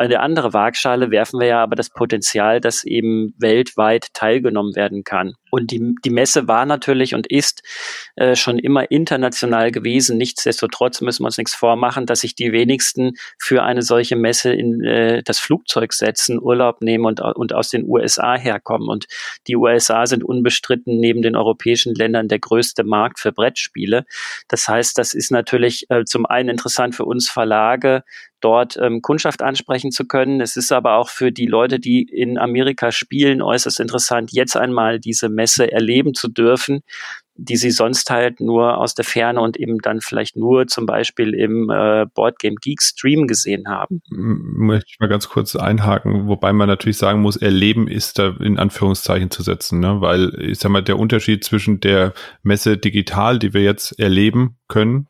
Der 0.00 0.22
andere 0.22 0.52
Waagschale 0.52 1.10
werfen 1.10 1.40
wir 1.40 1.46
ja 1.46 1.62
aber 1.62 1.76
das 1.76 1.90
Potenzial, 1.90 2.60
dass 2.60 2.84
eben 2.84 3.34
weltweit 3.38 4.08
teilgenommen 4.14 4.74
werden 4.74 5.04
kann. 5.04 5.34
Und 5.54 5.70
die, 5.70 5.94
die 6.04 6.10
Messe 6.10 6.48
war 6.48 6.66
natürlich 6.66 7.14
und 7.14 7.28
ist 7.28 7.62
äh, 8.16 8.34
schon 8.34 8.58
immer 8.58 8.90
international 8.90 9.70
gewesen. 9.70 10.18
Nichtsdestotrotz 10.18 11.00
müssen 11.00 11.22
wir 11.22 11.26
uns 11.26 11.38
nichts 11.38 11.54
vormachen, 11.54 12.06
dass 12.06 12.22
sich 12.22 12.34
die 12.34 12.50
wenigsten 12.50 13.12
für 13.38 13.62
eine 13.62 13.82
solche 13.82 14.16
Messe 14.16 14.52
in 14.52 14.82
äh, 14.82 15.22
das 15.22 15.38
Flugzeug 15.38 15.92
setzen, 15.92 16.42
Urlaub 16.42 16.80
nehmen 16.80 17.04
und, 17.04 17.20
und 17.20 17.54
aus 17.54 17.68
den 17.68 17.88
USA 17.88 18.36
herkommen. 18.36 18.88
Und 18.88 19.06
die 19.46 19.54
USA 19.54 20.06
sind 20.06 20.24
unbestritten 20.24 20.98
neben 20.98 21.22
den 21.22 21.36
europäischen 21.36 21.94
Ländern 21.94 22.26
der 22.26 22.40
größte 22.40 22.82
Markt 22.82 23.20
für 23.20 23.30
Brettspiele. 23.30 24.06
Das 24.48 24.66
heißt, 24.66 24.98
das 24.98 25.14
ist 25.14 25.30
natürlich 25.30 25.86
äh, 25.88 26.04
zum 26.04 26.26
einen 26.26 26.48
interessant 26.48 26.96
für 26.96 27.04
uns 27.04 27.30
Verlage, 27.30 28.02
dort 28.44 28.76
ähm, 28.80 29.00
Kundschaft 29.00 29.42
ansprechen 29.42 29.90
zu 29.90 30.04
können. 30.04 30.40
Es 30.40 30.56
ist 30.56 30.72
aber 30.72 30.96
auch 30.96 31.08
für 31.08 31.32
die 31.32 31.46
Leute, 31.46 31.80
die 31.80 32.02
in 32.02 32.38
Amerika 32.38 32.92
spielen, 32.92 33.40
äußerst 33.40 33.80
interessant, 33.80 34.30
jetzt 34.32 34.56
einmal 34.56 35.00
diese 35.00 35.28
Messe 35.28 35.72
erleben 35.72 36.14
zu 36.14 36.28
dürfen, 36.28 36.82
die 37.36 37.56
sie 37.56 37.70
sonst 37.70 38.10
halt 38.10 38.40
nur 38.40 38.78
aus 38.78 38.94
der 38.94 39.04
Ferne 39.04 39.40
und 39.40 39.56
eben 39.56 39.78
dann 39.78 40.00
vielleicht 40.00 40.36
nur 40.36 40.66
zum 40.66 40.86
Beispiel 40.86 41.34
im 41.34 41.68
äh, 41.68 42.06
Boardgame 42.14 42.56
Geek 42.60 42.80
Stream 42.80 43.26
gesehen 43.26 43.66
haben. 43.66 44.02
Möchte 44.08 44.86
ich 44.90 45.00
mal 45.00 45.08
ganz 45.08 45.28
kurz 45.28 45.56
einhaken, 45.56 46.28
wobei 46.28 46.52
man 46.52 46.68
natürlich 46.68 46.98
sagen 46.98 47.22
muss, 47.22 47.36
erleben 47.36 47.88
ist 47.88 48.18
da 48.18 48.36
in 48.40 48.58
Anführungszeichen 48.58 49.30
zu 49.30 49.42
setzen, 49.42 49.80
ne? 49.80 50.00
weil 50.00 50.32
ich 50.38 50.60
sag 50.60 50.70
mal, 50.70 50.82
der 50.82 50.98
Unterschied 50.98 51.42
zwischen 51.42 51.80
der 51.80 52.12
Messe 52.42 52.76
digital, 52.76 53.38
die 53.38 53.52
wir 53.52 53.62
jetzt 53.62 53.98
erleben 53.98 54.58
können, 54.68 55.08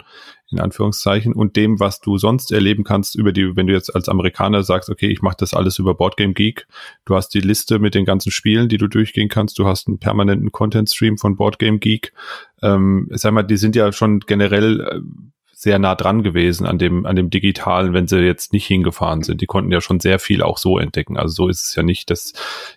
in 0.50 0.60
Anführungszeichen, 0.60 1.32
und 1.32 1.56
dem, 1.56 1.80
was 1.80 2.00
du 2.00 2.18
sonst 2.18 2.52
erleben 2.52 2.84
kannst 2.84 3.16
über 3.16 3.32
die, 3.32 3.56
wenn 3.56 3.66
du 3.66 3.72
jetzt 3.72 3.94
als 3.94 4.08
Amerikaner 4.08 4.62
sagst, 4.62 4.90
okay, 4.90 5.08
ich 5.08 5.22
mache 5.22 5.36
das 5.38 5.54
alles 5.54 5.78
über 5.78 5.94
Boardgame 5.94 6.34
Geek, 6.34 6.66
du 7.04 7.16
hast 7.16 7.30
die 7.30 7.40
Liste 7.40 7.78
mit 7.78 7.94
den 7.94 8.04
ganzen 8.04 8.30
Spielen, 8.30 8.68
die 8.68 8.78
du 8.78 8.88
durchgehen 8.88 9.28
kannst, 9.28 9.58
du 9.58 9.66
hast 9.66 9.88
einen 9.88 9.98
permanenten 9.98 10.52
Content-Stream 10.52 11.18
von 11.18 11.36
Boardgame 11.36 11.78
Geek. 11.78 12.12
Ähm, 12.62 13.08
sag 13.10 13.32
mal, 13.32 13.42
die 13.42 13.56
sind 13.56 13.74
ja 13.76 13.92
schon 13.92 14.20
generell 14.20 14.80
äh, 14.80 15.00
sehr 15.64 15.78
nah 15.78 15.94
dran 15.94 16.22
gewesen 16.22 16.66
an 16.66 16.78
dem, 16.78 17.06
an 17.06 17.16
dem 17.16 17.30
Digitalen, 17.30 17.94
wenn 17.94 18.06
sie 18.06 18.18
jetzt 18.20 18.52
nicht 18.52 18.66
hingefahren 18.66 19.22
sind. 19.22 19.40
Die 19.40 19.46
konnten 19.46 19.72
ja 19.72 19.80
schon 19.80 19.98
sehr 19.98 20.18
viel 20.18 20.42
auch 20.42 20.58
so 20.58 20.78
entdecken. 20.78 21.16
Also 21.16 21.34
so 21.34 21.48
ist 21.48 21.64
es 21.68 21.74
ja 21.74 21.82
nicht, 21.82 22.10
dass 22.10 22.34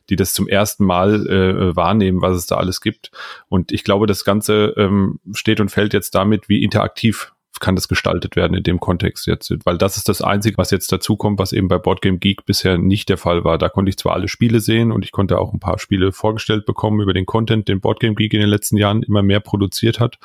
die 0.10 0.16
das 0.16 0.34
zum 0.34 0.48
ersten 0.48 0.86
Mal 0.86 1.28
äh, 1.28 1.76
wahrnehmen, 1.76 2.22
was 2.22 2.38
es 2.38 2.46
da 2.46 2.56
alles 2.56 2.80
gibt. 2.80 3.12
Und 3.50 3.74
ich 3.74 3.84
glaube, 3.84 4.08
das 4.08 4.24
Ganze 4.24 4.74
ähm, 4.78 5.20
steht 5.34 5.60
und 5.60 5.70
fällt 5.70 5.94
jetzt 5.94 6.16
damit, 6.16 6.48
wie 6.48 6.64
interaktiv 6.64 7.34
kann 7.60 7.76
das 7.76 7.88
gestaltet 7.88 8.36
werden 8.36 8.56
in 8.56 8.64
dem 8.64 8.80
Kontext 8.80 9.28
jetzt? 9.28 9.52
Weil 9.66 9.78
das 9.78 9.98
ist 9.98 10.10
das 10.10 10.22
Einzige, 10.22 10.58
was 10.58 10.72
jetzt 10.72 10.92
dazu 10.92 11.16
kommt, 11.16 11.40
was 11.40 11.54
eben 11.54 11.68
bei 11.68 11.78
Boardgame 11.78 12.18
Geek 12.18 12.46
bisher 12.46 12.78
nicht 12.78 13.10
der 13.10 13.18
Fall 13.18 13.44
war. 13.44 13.58
Da 13.58 13.70
konnte 13.70 13.90
ich 13.90 13.98
zwar 13.98 14.14
alle 14.14 14.28
Spiele 14.28 14.60
sehen 14.60 14.92
und 14.92 15.04
ich 15.04 15.12
konnte 15.12 15.38
auch 15.40 15.54
ein 15.54 15.60
paar 15.60 15.80
Spiele 15.80 16.12
vorgestellt 16.12 16.66
bekommen 16.66 17.02
über 17.02 17.14
den 17.14 17.26
Content, 17.26 17.68
den 17.68 17.80
Boardgame 17.80 18.16
Geek 18.16 18.34
in 18.34 18.40
den 18.40 18.50
letzten 18.50 18.78
Jahren 18.78 19.04
immer 19.04 19.24
mehr 19.24 19.40
produziert 19.40 20.00
hat, 20.00 20.18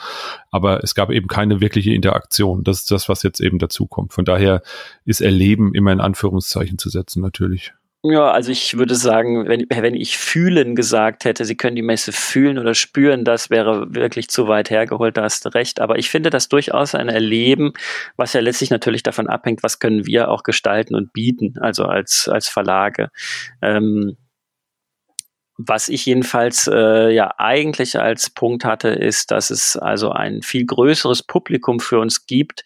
aber 0.51 0.83
es 0.83 0.95
gab 0.95 1.11
eben 1.11 1.27
keine 1.27 1.61
wirkliche 1.61 1.93
Interaktion. 1.93 2.65
Das 2.65 2.81
ist 2.81 2.91
das, 2.91 3.09
was 3.09 3.23
jetzt 3.23 3.41
eben 3.41 3.59
dazu 3.59 3.87
kommt. 3.87 4.13
Von 4.13 4.25
daher 4.25 4.63
ist 5.05 5.21
Erleben 5.21 5.75
immer 5.75 5.93
in 5.93 6.01
Anführungszeichen 6.01 6.79
zu 6.79 6.89
setzen 6.89 7.23
natürlich. 7.23 7.73
Ja, 8.05 8.33
also 8.33 8.51
ich 8.51 8.77
würde 8.79 8.97
sagen, 8.97 9.47
wenn, 9.47 9.65
wenn 9.71 9.95
ich 9.95 10.19
fühlen 10.19 10.75
gesagt 10.75 11.25
hätte, 11.25 11.45
sie 11.45 11.57
können 11.57 11.77
die 11.77 11.83
Messe 11.83 12.11
fühlen 12.11 12.59
oder 12.59 12.75
spüren, 12.75 13.25
das 13.25 13.49
wäre 13.49 13.95
wirklich 13.95 14.29
zu 14.29 14.49
weit 14.49 14.71
hergeholt, 14.71 15.17
da 15.17 15.23
hast 15.23 15.45
du 15.45 15.51
recht. 15.51 15.79
Aber 15.81 15.97
ich 15.99 16.11
finde 16.11 16.31
das 16.31 16.49
durchaus 16.49 16.97
ein 16.97 17.09
Erleben, 17.09 17.75
was 18.17 18.33
ja 18.33 18.41
letztlich 18.41 18.71
natürlich 18.71 19.05
davon 19.05 19.29
abhängt, 19.29 19.63
was 19.63 19.79
können 19.79 20.05
wir 20.05 20.31
auch 20.31 20.43
gestalten 20.43 20.97
und 20.97 21.13
bieten, 21.13 21.55
also 21.61 21.85
als, 21.85 22.29
als 22.29 22.49
Verlage. 22.49 23.11
Ähm, 23.63 24.17
was 25.59 25.89
ich 25.89 26.07
jedenfalls 26.07 26.69
äh, 26.73 27.11
ja 27.11 27.35
eigentlich 27.39 27.99
als 28.01 28.31
Punkt 28.31 28.65
hatte, 28.65 28.89
ist, 28.89 29.31
dass 29.31 29.51
es 29.51 29.77
also 29.77 30.11
ein 30.11 30.43
viel 30.43 30.65
größeres 30.65 31.23
Publikum 31.23 31.79
für 31.79 32.01
uns 32.01 32.27
gibt, 32.27 32.65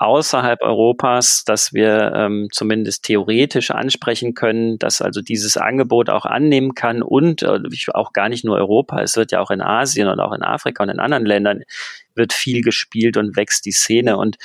außerhalb 0.00 0.62
Europas, 0.62 1.44
dass 1.44 1.74
wir 1.74 2.12
ähm, 2.14 2.48
zumindest 2.50 3.04
theoretisch 3.04 3.70
ansprechen 3.70 4.32
können, 4.32 4.78
dass 4.78 5.02
also 5.02 5.20
dieses 5.20 5.58
Angebot 5.58 6.08
auch 6.08 6.24
annehmen 6.24 6.74
kann 6.74 7.02
und 7.02 7.42
äh, 7.42 7.58
auch 7.92 8.14
gar 8.14 8.30
nicht 8.30 8.42
nur 8.42 8.56
Europa, 8.56 9.02
es 9.02 9.16
wird 9.16 9.30
ja 9.30 9.40
auch 9.40 9.50
in 9.50 9.60
Asien 9.60 10.08
und 10.08 10.18
auch 10.18 10.32
in 10.32 10.42
Afrika 10.42 10.82
und 10.82 10.88
in 10.88 11.00
anderen 11.00 11.26
Ländern 11.26 11.64
wird 12.14 12.32
viel 12.32 12.62
gespielt 12.62 13.18
und 13.18 13.36
wächst 13.36 13.66
die 13.66 13.72
Szene. 13.72 14.16
Und 14.16 14.38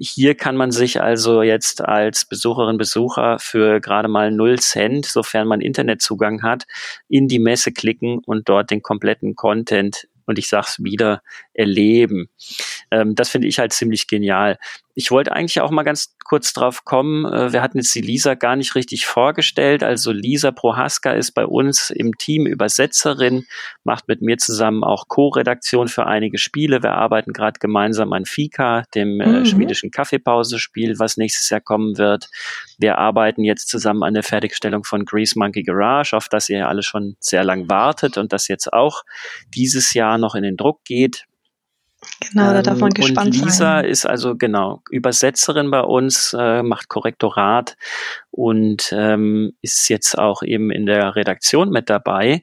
hier 0.00 0.34
kann 0.34 0.56
man 0.56 0.72
sich 0.72 1.00
also 1.00 1.42
jetzt 1.42 1.80
als 1.80 2.24
Besucherin, 2.24 2.76
Besucher 2.76 3.38
für 3.38 3.78
gerade 3.80 4.08
mal 4.08 4.32
null 4.32 4.58
Cent, 4.58 5.06
sofern 5.06 5.46
man 5.46 5.60
Internetzugang 5.60 6.42
hat, 6.42 6.64
in 7.08 7.28
die 7.28 7.38
Messe 7.38 7.70
klicken 7.70 8.18
und 8.26 8.48
dort 8.48 8.72
den 8.72 8.82
kompletten 8.82 9.36
Content 9.36 10.08
und 10.26 10.38
ich 10.38 10.48
sag's 10.48 10.82
wieder, 10.82 11.22
erleben. 11.54 12.28
Ähm, 12.90 13.14
das 13.14 13.28
finde 13.28 13.48
ich 13.48 13.58
halt 13.58 13.72
ziemlich 13.72 14.06
genial. 14.06 14.58
Ich 14.94 15.10
wollte 15.10 15.32
eigentlich 15.32 15.60
auch 15.62 15.70
mal 15.70 15.84
ganz 15.84 16.14
kurz 16.24 16.52
drauf 16.52 16.84
kommen. 16.84 17.24
Äh, 17.24 17.52
wir 17.52 17.62
hatten 17.62 17.78
jetzt 17.78 17.94
die 17.94 18.00
Lisa 18.00 18.34
gar 18.34 18.56
nicht 18.56 18.74
richtig 18.74 19.06
vorgestellt. 19.06 19.82
Also 19.82 20.12
Lisa 20.12 20.50
Prohaska 20.50 21.12
ist 21.12 21.32
bei 21.32 21.46
uns 21.46 21.90
im 21.90 22.16
Team 22.16 22.46
Übersetzerin, 22.46 23.44
macht 23.84 24.08
mit 24.08 24.22
mir 24.22 24.38
zusammen 24.38 24.84
auch 24.84 25.08
Co-Redaktion 25.08 25.88
für 25.88 26.06
einige 26.06 26.38
Spiele. 26.38 26.82
Wir 26.82 26.92
arbeiten 26.92 27.32
gerade 27.32 27.58
gemeinsam 27.58 28.12
an 28.12 28.26
Fika, 28.26 28.84
dem 28.94 29.20
äh, 29.20 29.26
mhm. 29.26 29.46
schwedischen 29.46 29.90
Kaffeepausespiel, 29.90 30.98
was 30.98 31.16
nächstes 31.16 31.48
Jahr 31.50 31.60
kommen 31.60 31.96
wird. 31.96 32.28
Wir 32.78 32.98
arbeiten 32.98 33.44
jetzt 33.44 33.68
zusammen 33.68 34.02
an 34.02 34.14
der 34.14 34.22
Fertigstellung 34.22 34.84
von 34.84 35.04
Grease 35.04 35.38
Monkey 35.38 35.62
Garage, 35.62 36.16
auf 36.16 36.28
das 36.28 36.48
ihr 36.48 36.58
ja 36.58 36.68
alle 36.68 36.82
schon 36.82 37.16
sehr 37.20 37.44
lang 37.44 37.68
wartet 37.68 38.18
und 38.18 38.32
das 38.32 38.48
jetzt 38.48 38.72
auch 38.72 39.02
dieses 39.54 39.94
Jahr 39.94 40.18
noch 40.18 40.34
in 40.34 40.42
den 40.42 40.56
Druck 40.56 40.84
geht. 40.84 41.26
Genau, 42.30 42.52
da 42.52 42.62
darf 42.62 42.78
man 42.78 42.90
ähm, 42.90 42.94
gespannt 42.94 43.34
und 43.34 43.44
Lisa 43.44 43.80
sein. 43.80 43.84
ist 43.84 44.06
also 44.06 44.36
genau 44.36 44.82
Übersetzerin 44.90 45.70
bei 45.70 45.80
uns, 45.80 46.34
äh, 46.38 46.62
macht 46.62 46.88
Korrektorat 46.88 47.76
und 48.30 48.92
ähm, 48.96 49.52
ist 49.62 49.88
jetzt 49.88 50.18
auch 50.18 50.42
eben 50.42 50.70
in 50.70 50.86
der 50.86 51.16
Redaktion 51.16 51.70
mit 51.70 51.90
dabei 51.90 52.42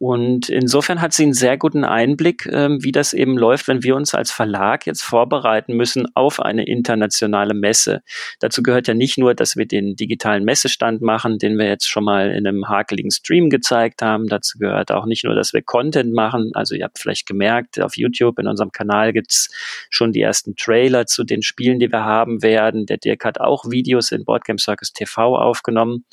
und 0.00 0.48
insofern 0.48 1.00
hat 1.00 1.12
sie 1.12 1.24
einen 1.24 1.32
sehr 1.32 1.58
guten 1.58 1.84
Einblick, 1.84 2.46
ähm, 2.52 2.78
wie 2.84 2.92
das 2.92 3.12
eben 3.12 3.36
läuft, 3.36 3.66
wenn 3.66 3.82
wir 3.82 3.96
uns 3.96 4.14
als 4.14 4.30
Verlag 4.30 4.86
jetzt 4.86 5.02
vorbereiten 5.02 5.74
müssen 5.74 6.06
auf 6.14 6.38
eine 6.38 6.68
internationale 6.68 7.52
Messe. 7.52 8.02
Dazu 8.38 8.62
gehört 8.62 8.86
ja 8.86 8.94
nicht 8.94 9.18
nur, 9.18 9.34
dass 9.34 9.56
wir 9.56 9.66
den 9.66 9.96
digitalen 9.96 10.44
Messestand 10.44 11.02
machen, 11.02 11.38
den 11.38 11.58
wir 11.58 11.66
jetzt 11.66 11.88
schon 11.88 12.04
mal 12.04 12.30
in 12.30 12.46
einem 12.46 12.68
hakeligen 12.68 13.10
Stream 13.10 13.50
gezeigt 13.50 14.00
haben. 14.00 14.28
Dazu 14.28 14.58
gehört 14.58 14.92
auch 14.92 15.04
nicht 15.04 15.24
nur, 15.24 15.34
dass 15.34 15.52
wir 15.52 15.62
Content 15.62 16.14
machen. 16.14 16.52
Also 16.54 16.76
ihr 16.76 16.84
habt 16.84 17.00
vielleicht 17.00 17.26
gemerkt, 17.26 17.80
auf 17.80 17.96
YouTube 17.96 18.38
in 18.38 18.46
unserem 18.46 18.70
Kanal 18.70 19.12
gibt's 19.12 19.48
schon 19.90 20.12
die 20.12 20.20
ersten 20.20 20.54
Trailer 20.54 21.06
zu 21.06 21.24
den 21.24 21.42
Spielen, 21.42 21.80
die 21.80 21.90
wir 21.90 22.04
haben 22.04 22.44
werden. 22.44 22.86
Der 22.86 22.98
Dirk 22.98 23.24
hat 23.24 23.40
auch 23.40 23.64
Videos 23.68 24.12
in 24.12 24.24
Boardgame 24.24 24.60
Circus 24.60 24.92
TV 24.92 25.36
aufgenommen 25.36 26.04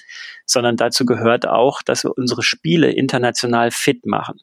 sondern 0.46 0.78
dazu 0.78 1.06
gehört 1.06 1.48
auch, 1.48 1.82
dass 1.82 2.04
wir 2.04 2.18
unsere 2.18 2.44
Spiele 2.44 2.92
international 2.92 3.72
fit 3.72 4.06
machen. 4.06 4.40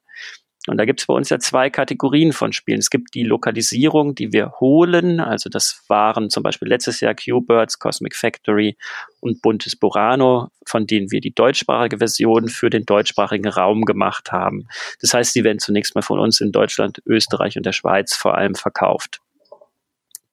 Und 0.69 0.79
da 0.79 0.85
gibt 0.85 1.01
es 1.01 1.07
bei 1.07 1.15
uns 1.15 1.29
ja 1.29 1.41
zwei 1.41 1.71
Kategorien 1.71 2.33
von 2.33 2.53
Spielen. 2.53 2.79
Es 2.79 2.91
gibt 2.91 3.15
die 3.15 3.25
Lokalisierung, 3.25 4.15
die 4.15 4.33
wir 4.33 4.53
holen. 4.61 5.19
Also 5.19 5.51
das 5.51 5.83
waren 5.89 6.31
zum 6.31 6.45
Beispiel 6.45 6.69
letztes 6.69 7.01
Jahr 7.01 7.15
Q-Birds, 7.15 7.81
Cosmic 7.81 8.15
Factory 8.15 8.77
und 9.19 9.43
Buntes 9.43 9.75
Burano, 9.75 10.51
von 10.65 10.87
denen 10.87 11.11
wir 11.11 11.21
die 11.21 11.35
deutschsprachige 11.35 11.99
Version 11.99 12.49
für 12.49 12.71
den 12.71 12.85
deutschsprachigen 12.85 13.49
Raum 13.49 13.85
gemacht 13.85 14.31
haben. 14.31 14.69
Das 15.01 15.15
heißt, 15.15 15.35
die 15.35 15.43
werden 15.43 15.59
zunächst 15.59 15.97
mal 15.97 16.03
von 16.03 16.21
uns 16.21 16.41
in 16.41 16.53
Deutschland, 16.53 17.03
Österreich 17.07 17.57
und 17.57 17.67
der 17.67 17.73
Schweiz 17.73 18.15
vor 18.15 18.37
allem 18.37 18.55
verkauft. 18.55 19.21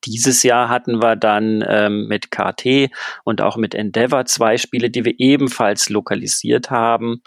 Dieses 0.10 0.42
Jahr 0.42 0.70
hatten 0.70 1.02
wir 1.04 1.16
dann 1.16 1.64
ähm, 1.68 2.08
mit 2.08 2.32
KT 2.32 2.90
und 3.24 3.42
auch 3.42 3.58
mit 3.58 3.76
Endeavor 3.76 4.26
zwei 4.26 4.58
Spiele, 4.58 4.90
die 4.90 5.06
wir 5.06 5.14
ebenfalls 5.20 5.90
lokalisiert 5.90 6.72
haben 6.72 7.22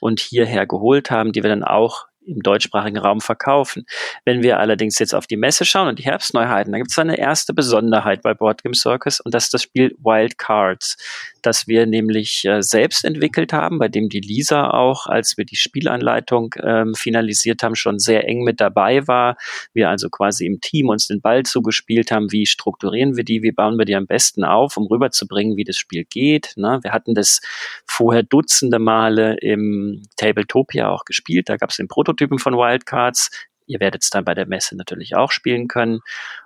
und 0.00 0.20
hierher 0.20 0.66
geholt 0.66 1.10
haben, 1.10 1.32
die 1.32 1.42
wir 1.42 1.50
dann 1.50 1.64
auch 1.64 2.07
im 2.28 2.42
deutschsprachigen 2.42 2.98
Raum 2.98 3.20
verkaufen. 3.20 3.86
Wenn 4.24 4.42
wir 4.42 4.60
allerdings 4.60 4.98
jetzt 4.98 5.14
auf 5.14 5.26
die 5.26 5.36
Messe 5.36 5.64
schauen 5.64 5.88
und 5.88 5.98
die 5.98 6.04
Herbstneuheiten, 6.04 6.72
dann 6.72 6.80
gibt 6.80 6.90
es 6.90 6.98
eine 6.98 7.18
erste 7.18 7.54
Besonderheit 7.54 8.22
bei 8.22 8.34
Board 8.34 8.62
Game 8.62 8.74
Circus 8.74 9.20
und 9.20 9.34
das 9.34 9.44
ist 9.44 9.54
das 9.54 9.62
Spiel 9.62 9.94
Wild 9.98 10.38
Cards 10.38 10.96
das 11.42 11.66
wir 11.66 11.86
nämlich 11.86 12.44
äh, 12.44 12.62
selbst 12.62 13.04
entwickelt 13.04 13.52
haben, 13.52 13.78
bei 13.78 13.88
dem 13.88 14.08
die 14.08 14.20
Lisa 14.20 14.70
auch, 14.70 15.06
als 15.06 15.38
wir 15.38 15.44
die 15.44 15.56
Spielanleitung 15.56 16.54
ähm, 16.62 16.94
finalisiert 16.94 17.62
haben, 17.62 17.74
schon 17.74 17.98
sehr 17.98 18.28
eng 18.28 18.42
mit 18.42 18.60
dabei 18.60 19.06
war. 19.06 19.36
Wir 19.72 19.88
also 19.88 20.10
quasi 20.10 20.46
im 20.46 20.60
Team 20.60 20.88
uns 20.88 21.06
den 21.06 21.20
Ball 21.20 21.44
zugespielt 21.44 22.10
haben, 22.10 22.32
wie 22.32 22.46
strukturieren 22.46 23.16
wir 23.16 23.24
die, 23.24 23.42
wie 23.42 23.52
bauen 23.52 23.78
wir 23.78 23.84
die 23.84 23.96
am 23.96 24.06
besten 24.06 24.44
auf, 24.44 24.76
um 24.76 24.86
rüberzubringen, 24.86 25.56
wie 25.56 25.64
das 25.64 25.78
Spiel 25.78 26.04
geht. 26.04 26.52
Ne? 26.56 26.80
Wir 26.82 26.92
hatten 26.92 27.14
das 27.14 27.40
vorher 27.86 28.22
dutzende 28.22 28.78
Male 28.78 29.36
im 29.40 30.02
Tabletopia 30.16 30.90
auch 30.90 31.04
gespielt. 31.04 31.48
Da 31.48 31.56
gab 31.56 31.70
es 31.70 31.76
den 31.76 31.88
Prototypen 32.18 32.38
von 32.38 32.54
Wildcards. 32.54 33.30
Ihr 33.66 33.80
werdet 33.80 34.02
es 34.02 34.10
dann 34.10 34.24
bei 34.24 34.34
der 34.34 34.46
Messe 34.46 34.76
natürlich 34.76 35.14
auch 35.14 35.30
spielen 35.30 35.68
können. 35.68 36.00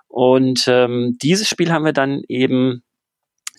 Und 0.07 0.65
ähm, 0.67 1.17
dieses 1.21 1.49
Spiel 1.49 1.71
haben 1.71 1.85
wir 1.85 1.93
dann 1.93 2.21
eben 2.27 2.83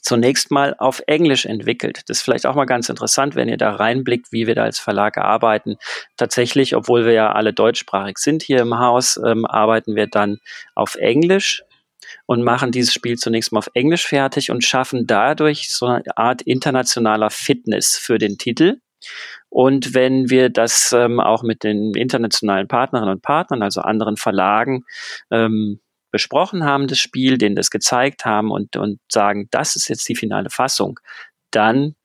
zunächst 0.00 0.50
mal 0.50 0.76
auf 0.78 1.02
Englisch 1.06 1.46
entwickelt. 1.46 2.02
Das 2.06 2.18
ist 2.18 2.22
vielleicht 2.22 2.46
auch 2.46 2.54
mal 2.54 2.66
ganz 2.66 2.90
interessant, 2.90 3.34
wenn 3.34 3.48
ihr 3.48 3.56
da 3.56 3.74
reinblickt, 3.74 4.32
wie 4.32 4.46
wir 4.46 4.54
da 4.54 4.62
als 4.62 4.78
Verlag 4.78 5.16
arbeiten. 5.16 5.76
Tatsächlich, 6.16 6.76
obwohl 6.76 7.06
wir 7.06 7.12
ja 7.12 7.32
alle 7.32 7.54
deutschsprachig 7.54 8.18
sind 8.18 8.42
hier 8.42 8.60
im 8.60 8.78
Haus, 8.78 9.18
ähm, 9.24 9.46
arbeiten 9.46 9.96
wir 9.96 10.06
dann 10.06 10.40
auf 10.74 10.96
Englisch 10.96 11.64
und 12.26 12.42
machen 12.42 12.70
dieses 12.70 12.92
Spiel 12.92 13.16
zunächst 13.16 13.50
mal 13.50 13.60
auf 13.60 13.70
Englisch 13.72 14.06
fertig 14.06 14.50
und 14.50 14.62
schaffen 14.62 15.06
dadurch 15.06 15.70
so 15.70 15.86
eine 15.86 16.18
Art 16.18 16.42
internationaler 16.42 17.30
Fitness 17.30 17.96
für 17.96 18.18
den 18.18 18.36
Titel. 18.36 18.80
Und 19.48 19.94
wenn 19.94 20.30
wir 20.30 20.50
das 20.50 20.92
ähm, 20.92 21.20
auch 21.20 21.42
mit 21.42 21.62
den 21.62 21.94
internationalen 21.94 22.68
Partnerinnen 22.68 23.14
und 23.14 23.22
Partnern, 23.22 23.62
also 23.62 23.80
anderen 23.80 24.16
Verlagen, 24.16 24.84
ähm, 25.30 25.80
besprochen 26.10 26.64
haben, 26.64 26.86
das 26.86 26.98
Spiel, 26.98 27.38
denen 27.38 27.56
das 27.56 27.70
gezeigt 27.70 28.24
haben 28.24 28.50
und, 28.50 28.76
und 28.76 29.00
sagen, 29.10 29.48
das 29.50 29.74
ist 29.74 29.88
jetzt 29.88 30.08
die 30.08 30.14
finale 30.14 30.48
Fassung, 30.48 31.00
dann 31.50 31.96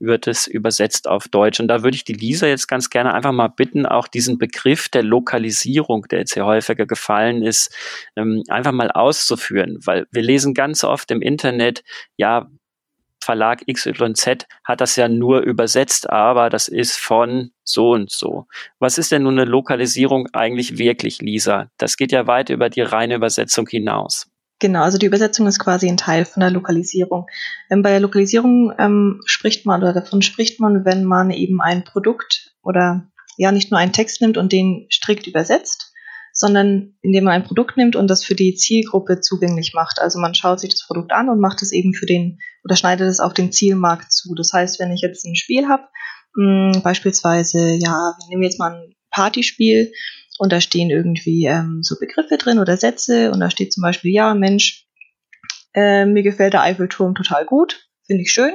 wird 0.00 0.26
es 0.26 0.46
übersetzt 0.46 1.08
auf 1.08 1.28
Deutsch. 1.28 1.60
Und 1.60 1.68
da 1.68 1.82
würde 1.82 1.96
ich 1.96 2.04
die 2.04 2.12
Lisa 2.12 2.46
jetzt 2.46 2.68
ganz 2.68 2.90
gerne 2.90 3.14
einfach 3.14 3.32
mal 3.32 3.48
bitten, 3.48 3.86
auch 3.86 4.08
diesen 4.08 4.38
Begriff 4.38 4.88
der 4.88 5.02
Lokalisierung, 5.02 6.06
der 6.10 6.20
jetzt 6.20 6.34
hier 6.34 6.44
häufiger 6.44 6.86
gefallen 6.86 7.42
ist, 7.42 7.74
ähm, 8.16 8.42
einfach 8.48 8.72
mal 8.72 8.90
auszuführen, 8.90 9.78
weil 9.84 10.06
wir 10.10 10.22
lesen 10.22 10.54
ganz 10.54 10.84
oft 10.84 11.10
im 11.10 11.22
Internet, 11.22 11.82
ja, 12.16 12.48
Verlag 13.28 13.62
XYZ 13.70 14.46
hat 14.64 14.80
das 14.80 14.96
ja 14.96 15.06
nur 15.06 15.40
übersetzt, 15.42 16.08
aber 16.08 16.48
das 16.48 16.66
ist 16.66 16.96
von 16.96 17.50
so 17.62 17.90
und 17.90 18.10
so. 18.10 18.46
Was 18.78 18.96
ist 18.96 19.12
denn 19.12 19.24
nun 19.24 19.38
eine 19.38 19.44
Lokalisierung 19.44 20.28
eigentlich 20.32 20.78
wirklich, 20.78 21.20
Lisa? 21.20 21.68
Das 21.76 21.98
geht 21.98 22.10
ja 22.10 22.26
weit 22.26 22.48
über 22.48 22.70
die 22.70 22.80
reine 22.80 23.16
Übersetzung 23.16 23.66
hinaus. 23.68 24.30
Genau, 24.60 24.82
also 24.82 24.96
die 24.96 25.04
Übersetzung 25.04 25.46
ist 25.46 25.58
quasi 25.58 25.90
ein 25.90 25.98
Teil 25.98 26.24
von 26.24 26.40
der 26.40 26.50
Lokalisierung. 26.50 27.26
Ähm, 27.70 27.82
bei 27.82 27.90
der 27.90 28.00
Lokalisierung 28.00 28.72
ähm, 28.78 29.20
spricht 29.26 29.66
man 29.66 29.82
oder 29.82 29.92
davon 29.92 30.22
spricht 30.22 30.58
man, 30.58 30.86
wenn 30.86 31.04
man 31.04 31.30
eben 31.30 31.60
ein 31.60 31.84
Produkt 31.84 32.54
oder 32.62 33.10
ja 33.36 33.52
nicht 33.52 33.70
nur 33.70 33.78
einen 33.78 33.92
Text 33.92 34.22
nimmt 34.22 34.38
und 34.38 34.52
den 34.52 34.86
strikt 34.90 35.26
übersetzt, 35.26 35.87
sondern 36.38 36.94
indem 37.02 37.24
man 37.24 37.34
ein 37.34 37.44
Produkt 37.44 37.76
nimmt 37.76 37.96
und 37.96 38.08
das 38.08 38.24
für 38.24 38.36
die 38.36 38.54
Zielgruppe 38.54 39.20
zugänglich 39.20 39.72
macht. 39.74 40.00
Also 40.00 40.20
man 40.20 40.36
schaut 40.36 40.60
sich 40.60 40.70
das 40.70 40.86
Produkt 40.86 41.10
an 41.10 41.28
und 41.28 41.40
macht 41.40 41.62
es 41.62 41.72
eben 41.72 41.94
für 41.94 42.06
den 42.06 42.38
oder 42.62 42.76
schneidet 42.76 43.08
es 43.08 43.18
auf 43.18 43.34
den 43.34 43.50
Zielmarkt 43.50 44.12
zu. 44.12 44.36
Das 44.36 44.52
heißt, 44.52 44.78
wenn 44.78 44.92
ich 44.92 45.00
jetzt 45.00 45.24
ein 45.26 45.34
Spiel 45.34 45.66
habe, 45.66 45.82
hm, 46.36 46.80
beispielsweise, 46.84 47.74
ja, 47.74 48.14
wir 48.16 48.28
nehmen 48.28 48.44
jetzt 48.44 48.60
mal 48.60 48.72
ein 48.72 48.94
Partyspiel 49.10 49.90
und 50.38 50.52
da 50.52 50.60
stehen 50.60 50.90
irgendwie 50.90 51.46
ähm, 51.46 51.80
so 51.82 51.96
Begriffe 51.98 52.36
drin 52.38 52.60
oder 52.60 52.76
Sätze 52.76 53.32
und 53.32 53.40
da 53.40 53.50
steht 53.50 53.72
zum 53.72 53.82
Beispiel, 53.82 54.12
ja, 54.12 54.32
Mensch, 54.34 54.86
äh, 55.74 56.06
mir 56.06 56.22
gefällt 56.22 56.52
der 56.52 56.62
Eiffelturm 56.62 57.16
total 57.16 57.46
gut, 57.46 57.88
finde 58.06 58.22
ich 58.22 58.30
schön. 58.30 58.52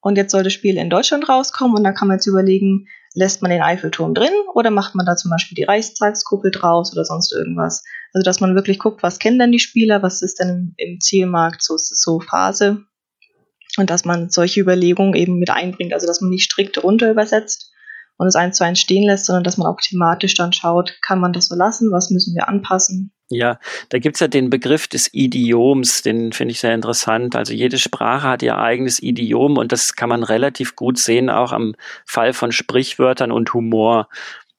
Und 0.00 0.16
jetzt 0.16 0.30
soll 0.30 0.44
das 0.44 0.52
Spiel 0.52 0.76
in 0.76 0.90
Deutschland 0.90 1.28
rauskommen 1.28 1.76
und 1.76 1.82
dann 1.82 1.94
kann 1.94 2.06
man 2.06 2.18
jetzt 2.18 2.26
überlegen, 2.26 2.86
lässt 3.14 3.42
man 3.42 3.50
den 3.50 3.62
Eiffelturm 3.62 4.14
drin 4.14 4.32
oder 4.54 4.70
macht 4.70 4.94
man 4.94 5.06
da 5.06 5.16
zum 5.16 5.30
Beispiel 5.30 5.56
die 5.56 5.64
Reichstagskuppel 5.64 6.50
draus 6.50 6.92
oder 6.92 7.04
sonst 7.04 7.32
irgendwas. 7.32 7.82
Also 8.12 8.24
dass 8.24 8.40
man 8.40 8.54
wirklich 8.54 8.78
guckt, 8.78 9.02
was 9.02 9.18
kennen 9.18 9.38
denn 9.38 9.52
die 9.52 9.58
Spieler, 9.58 10.02
was 10.02 10.22
ist 10.22 10.38
denn 10.38 10.74
im 10.76 11.00
Zielmarkt 11.00 11.62
so, 11.62 11.74
so 11.76 12.20
Phase 12.20 12.84
und 13.78 13.90
dass 13.90 14.04
man 14.04 14.30
solche 14.30 14.60
Überlegungen 14.60 15.14
eben 15.14 15.38
mit 15.38 15.50
einbringt, 15.50 15.92
also 15.92 16.06
dass 16.06 16.20
man 16.20 16.30
nicht 16.30 16.44
strikt 16.44 16.82
runter 16.82 17.10
übersetzt 17.10 17.72
und 18.16 18.26
es 18.26 18.36
eins 18.36 18.56
zu 18.56 18.64
eins 18.64 18.80
stehen 18.80 19.06
lässt, 19.06 19.26
sondern 19.26 19.44
dass 19.44 19.56
man 19.56 19.66
auch 19.66 19.80
thematisch 19.80 20.34
dann 20.34 20.52
schaut, 20.52 20.98
kann 21.02 21.20
man 21.20 21.32
das 21.32 21.46
so 21.46 21.54
lassen, 21.54 21.90
was 21.90 22.10
müssen 22.10 22.34
wir 22.34 22.48
anpassen 22.48 23.12
ja, 23.30 23.60
da 23.90 23.98
gibt's 23.98 24.18
ja 24.18 24.26
den 24.26 24.50
Begriff 24.50 24.88
des 24.88 25.08
Idioms, 25.14 26.02
den 26.02 26.32
finde 26.32 26.50
ich 26.50 26.60
sehr 26.60 26.74
interessant. 26.74 27.36
Also 27.36 27.52
jede 27.52 27.78
Sprache 27.78 28.26
hat 28.26 28.42
ihr 28.42 28.58
eigenes 28.58 29.00
Idiom 29.00 29.56
und 29.56 29.70
das 29.70 29.94
kann 29.94 30.08
man 30.08 30.24
relativ 30.24 30.74
gut 30.74 30.98
sehen, 30.98 31.30
auch 31.30 31.52
am 31.52 31.76
Fall 32.04 32.32
von 32.32 32.50
Sprichwörtern 32.50 33.30
und 33.30 33.54
Humor. 33.54 34.08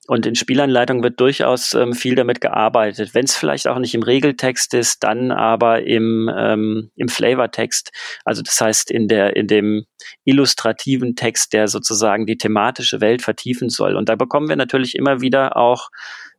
Und 0.08 0.26
in 0.26 0.36
Spielanleitungen 0.36 1.04
wird 1.04 1.20
durchaus 1.20 1.74
ähm, 1.74 1.94
viel 1.94 2.16
damit 2.16 2.40
gearbeitet. 2.40 3.14
Wenn 3.14 3.26
es 3.26 3.36
vielleicht 3.36 3.68
auch 3.68 3.78
nicht 3.78 3.94
im 3.94 4.04
Regeltext 4.04 4.74
ist, 4.74 5.04
dann 5.04 5.32
aber 5.32 5.84
im, 5.84 6.30
ähm, 6.36 6.92
im 6.96 7.08
Flavortext. 7.08 7.92
Also 8.24 8.42
das 8.42 8.60
heißt 8.60 8.90
in 8.90 9.10
der 9.10 9.36
in 9.36 9.48
dem 9.48 9.86
illustrativen 10.24 11.16
Text, 11.16 11.54
der 11.54 11.68
sozusagen 11.68 12.26
die 12.26 12.38
thematische 12.38 13.02
Welt 13.02 13.22
vertiefen 13.22 13.70
soll. 13.70 13.96
Und 13.96 14.08
da 14.10 14.16
bekommen 14.16 14.50
wir 14.50 14.56
natürlich 14.56 14.96
immer 14.96 15.22
wieder 15.22 15.56
auch 15.58 15.90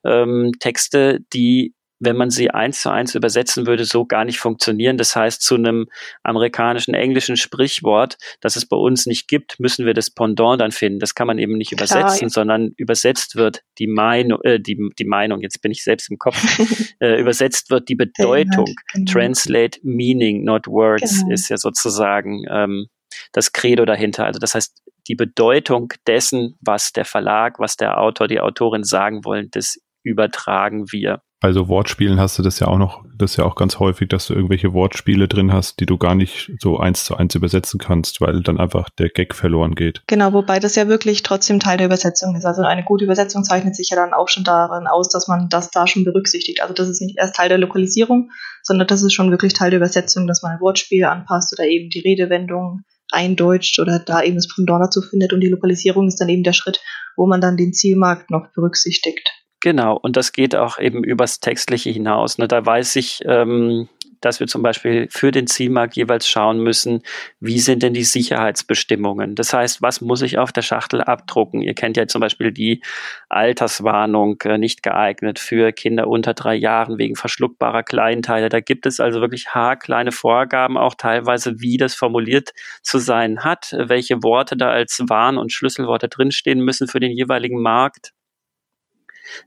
ähm, 0.05 0.53
Texte, 0.59 1.21
die 1.33 1.75
wenn 2.03 2.17
man 2.17 2.31
sie 2.31 2.51
eins 2.51 2.83
zu 2.83 2.91
eins 2.91 3.15
übersetzen 3.15 3.67
würde, 3.67 3.85
so 3.85 4.05
gar 4.05 4.25
nicht 4.25 4.39
funktionieren. 4.39 4.99
Das 4.99 5.15
heißt, 5.15 5.41
zu 5.41 5.55
einem 5.55 5.87
amerikanischen, 6.23 6.95
englischen 6.95 7.37
Sprichwort, 7.37 8.19
das 8.41 8.57
es 8.57 8.67
bei 8.67 8.77
uns 8.77 9.07
nicht 9.07 9.29
gibt, 9.29 9.61
müssen 9.61 9.87
wir 9.87 9.95
das 9.95 10.11
Pendant 10.11 10.61
dann 10.61 10.73
finden. 10.73 10.99
Das 10.99 11.15
kann 11.15 11.29
man 11.29 11.39
eben 11.39 11.57
nicht 11.57 11.77
Klar, 11.77 11.87
übersetzen, 11.87 12.27
ja. 12.27 12.29
sondern 12.29 12.73
übersetzt 12.77 13.37
wird 13.37 13.63
die 13.79 13.87
Meinung, 13.87 14.41
äh, 14.43 14.59
die, 14.59 14.77
die 14.99 15.05
Meinung, 15.05 15.41
jetzt 15.41 15.63
bin 15.63 15.71
ich 15.71 15.85
selbst 15.85 16.11
im 16.11 16.19
Kopf, 16.19 16.37
äh, 17.01 17.21
übersetzt 17.21 17.71
wird 17.71 17.89
die 17.89 17.95
Bedeutung. 17.95 18.67
Genau. 18.93 19.13
Translate 19.13 19.79
meaning, 19.83 20.43
not 20.43 20.67
words, 20.67 21.21
genau. 21.21 21.33
ist 21.33 21.49
ja 21.49 21.57
sozusagen 21.57 22.45
ähm, 22.51 22.87
das 23.33 23.53
Credo 23.53 23.85
dahinter. 23.85 24.27
Also 24.27 24.41
das 24.41 24.55
heißt, 24.55 24.83
die 25.07 25.15
Bedeutung 25.15 25.93
dessen, 26.07 26.57
was 26.61 26.93
der 26.93 27.05
Verlag, 27.05 27.59
was 27.59 27.77
der 27.77 28.01
Autor, 28.01 28.27
die 28.29 28.41
Autorin 28.41 28.85
sagen 28.85 29.25
wollen, 29.25 29.49
das 29.53 29.81
übertragen 30.03 30.91
wir 30.91 31.23
bei 31.43 31.53
so 31.53 31.67
Wortspielen 31.67 32.21
hast 32.21 32.39
du 32.39 32.43
das 32.45 32.61
ja 32.61 32.69
auch 32.69 32.79
noch, 32.79 33.05
das 33.19 33.33
ist 33.33 33.37
ja 33.37 33.45
auch 33.45 33.57
ganz 33.57 33.81
häufig, 33.81 34.09
dass 34.09 34.29
du 34.29 34.35
irgendwelche 34.35 34.73
Wortspiele 34.73 35.27
drin 35.27 35.53
hast, 35.53 35.81
die 35.81 35.87
du 35.87 35.99
gar 35.99 36.15
nicht 36.15 36.53
so 36.61 36.79
eins 36.79 37.05
zu 37.05 37.17
eins 37.17 37.35
übersetzen 37.35 37.81
kannst, 37.81 38.21
weil 38.21 38.43
dann 38.43 38.61
einfach 38.61 38.89
der 38.91 39.09
Gag 39.09 39.35
verloren 39.35 39.75
geht. 39.75 40.03
Genau, 40.07 40.33
wobei 40.33 40.61
das 40.61 40.77
ja 40.77 40.87
wirklich 40.87 41.25
trotzdem 41.25 41.59
Teil 41.59 41.79
der 41.79 41.87
Übersetzung 41.87 42.37
ist. 42.37 42.47
Also 42.47 42.63
eine 42.63 42.85
gute 42.85 43.05
Übersetzung 43.05 43.43
zeichnet 43.43 43.75
sich 43.75 43.91
ja 43.91 43.97
dann 43.97 44.15
auch 44.15 44.29
schon 44.29 44.45
darin 44.45 44.87
aus, 44.87 45.09
dass 45.09 45.27
man 45.27 45.49
das 45.49 45.73
da 45.73 45.89
schon 45.89 46.05
berücksichtigt. 46.05 46.63
Also 46.63 46.75
das 46.75 46.89
ist 46.89 47.03
nicht 47.03 47.19
erst 47.19 47.35
Teil 47.35 47.49
der 47.49 47.59
Lokalisierung, 47.59 48.31
sondern 48.63 48.87
das 48.87 49.03
ist 49.03 49.13
schon 49.13 49.33
wirklich 49.33 49.53
Teil 49.53 49.71
der 49.71 49.81
Übersetzung, 49.81 50.29
dass 50.29 50.43
man 50.43 50.53
ein 50.53 50.61
Wortspiel 50.61 51.05
anpasst 51.05 51.53
oder 51.59 51.67
eben 51.67 51.91
die 51.91 52.01
Redewendung 52.01 52.85
eindeutscht 53.11 53.81
oder 53.81 53.99
da 53.99 54.23
eben 54.23 54.37
das 54.37 54.47
Pendant 54.47 54.85
dazu 54.85 55.03
findet 55.03 55.33
und 55.33 55.41
die 55.41 55.51
Lokalisierung 55.51 56.07
ist 56.07 56.21
dann 56.21 56.29
eben 56.29 56.45
der 56.45 56.53
Schritt, 56.53 56.81
wo 57.17 57.27
man 57.27 57.41
dann 57.41 57.57
den 57.57 57.73
Zielmarkt 57.73 58.31
noch 58.31 58.47
berücksichtigt. 58.55 59.29
Genau, 59.63 59.97
und 59.97 60.17
das 60.17 60.33
geht 60.33 60.57
auch 60.57 60.79
eben 60.81 61.05
übers 61.05 61.39
Textliche 61.39 61.91
hinaus. 61.91 62.37
Ne? 62.37 62.49
Da 62.49 62.67
weiß 62.67 62.97
ich, 62.97 63.21
ähm, 63.27 63.89
dass 64.21 64.41
wir 64.41 64.49
zum 64.49 64.63
Beispiel 64.63 65.07
für 65.09 65.31
den 65.31 65.47
Zielmarkt 65.47 65.95
jeweils 65.95 66.29
schauen 66.29 66.59
müssen, 66.61 67.03
wie 67.39 67.61
sind 67.61 67.85
denn 67.85 67.95
die 67.95 68.03
Sicherheitsbestimmungen? 68.03 69.37
Das 69.37 69.53
heißt, 69.53 69.81
was 69.81 70.01
muss 70.01 70.23
ich 70.23 70.39
auf 70.39 70.51
der 70.51 70.63
Schachtel 70.63 71.01
abdrucken? 71.01 71.61
Ihr 71.63 71.75
kennt 71.75 71.97
ja 71.97 72.09
zum 72.09 72.21
Beispiel 72.21 72.51
die 72.51 72.83
Alterswarnung, 73.29 74.41
äh, 74.43 74.59
nicht 74.59 74.83
geeignet 74.83 75.39
für 75.39 75.71
Kinder 75.71 76.09
unter 76.09 76.35
drei 76.35 76.57
Jahren 76.57 76.99
wegen 76.99 77.15
verschluckbarer 77.15 77.85
Kleinteile. 77.85 78.49
Da 78.49 78.59
gibt 78.59 78.85
es 78.85 78.99
also 78.99 79.21
wirklich 79.21 79.51
haarkleine 79.51 80.11
Vorgaben, 80.11 80.77
auch 80.77 80.97
teilweise, 80.97 81.61
wie 81.61 81.77
das 81.77 81.95
formuliert 81.95 82.51
zu 82.83 82.99
sein 82.99 83.45
hat, 83.45 83.77
welche 83.79 84.25
Worte 84.25 84.57
da 84.57 84.71
als 84.71 85.01
Warn- 85.07 85.39
und 85.39 85.53
Schlüsselworte 85.53 86.09
drinstehen 86.09 86.59
müssen 86.61 86.89
für 86.89 86.99
den 86.99 87.13
jeweiligen 87.13 87.63
Markt. 87.63 88.13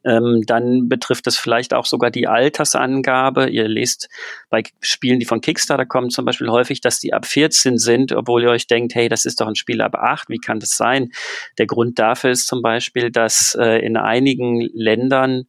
Ähm, 0.04 0.44
dann 0.46 0.90
betrifft 0.90 1.28
es 1.28 1.38
vielleicht 1.38 1.74
auch 1.74 1.86
sogar 1.86 2.12
die 2.12 2.28
Altersangabe. 2.28 3.50
Ihr 3.50 3.68
lest 3.68 4.10
bei 4.50 4.64
Spielen, 4.82 5.20
die 5.20 5.26
von 5.26 5.42
Kickstarter 5.42 5.86
kommen, 5.86 6.10
zum 6.10 6.26
Beispiel 6.26 6.50
häufig, 6.50 6.82
dass 6.82 7.00
die 7.00 7.14
ab 7.14 7.26
14 7.26 7.78
sind, 7.78 8.12
obwohl 8.12 8.44
ihr 8.44 8.50
euch 8.50 8.68
denkt, 8.68 8.96
hey, 8.96 9.10
das 9.10 9.26
ist 9.26 9.42
doch 9.42 9.48
ein 9.48 9.56
Spiel 9.56 9.82
ab 9.82 9.96
8, 9.96 10.30
wie 10.30 10.38
kann 10.38 10.60
das 10.60 10.78
sein? 10.78 11.12
Der 11.58 11.68
Grund 11.68 12.00
dafür 12.00 12.32
ist 12.32 12.48
zum 12.48 12.62
Beispiel, 12.62 13.12
dass 13.12 13.56
äh, 13.60 13.80
in 13.86 13.98
einigen 13.98 14.62
Ländern 14.74 15.46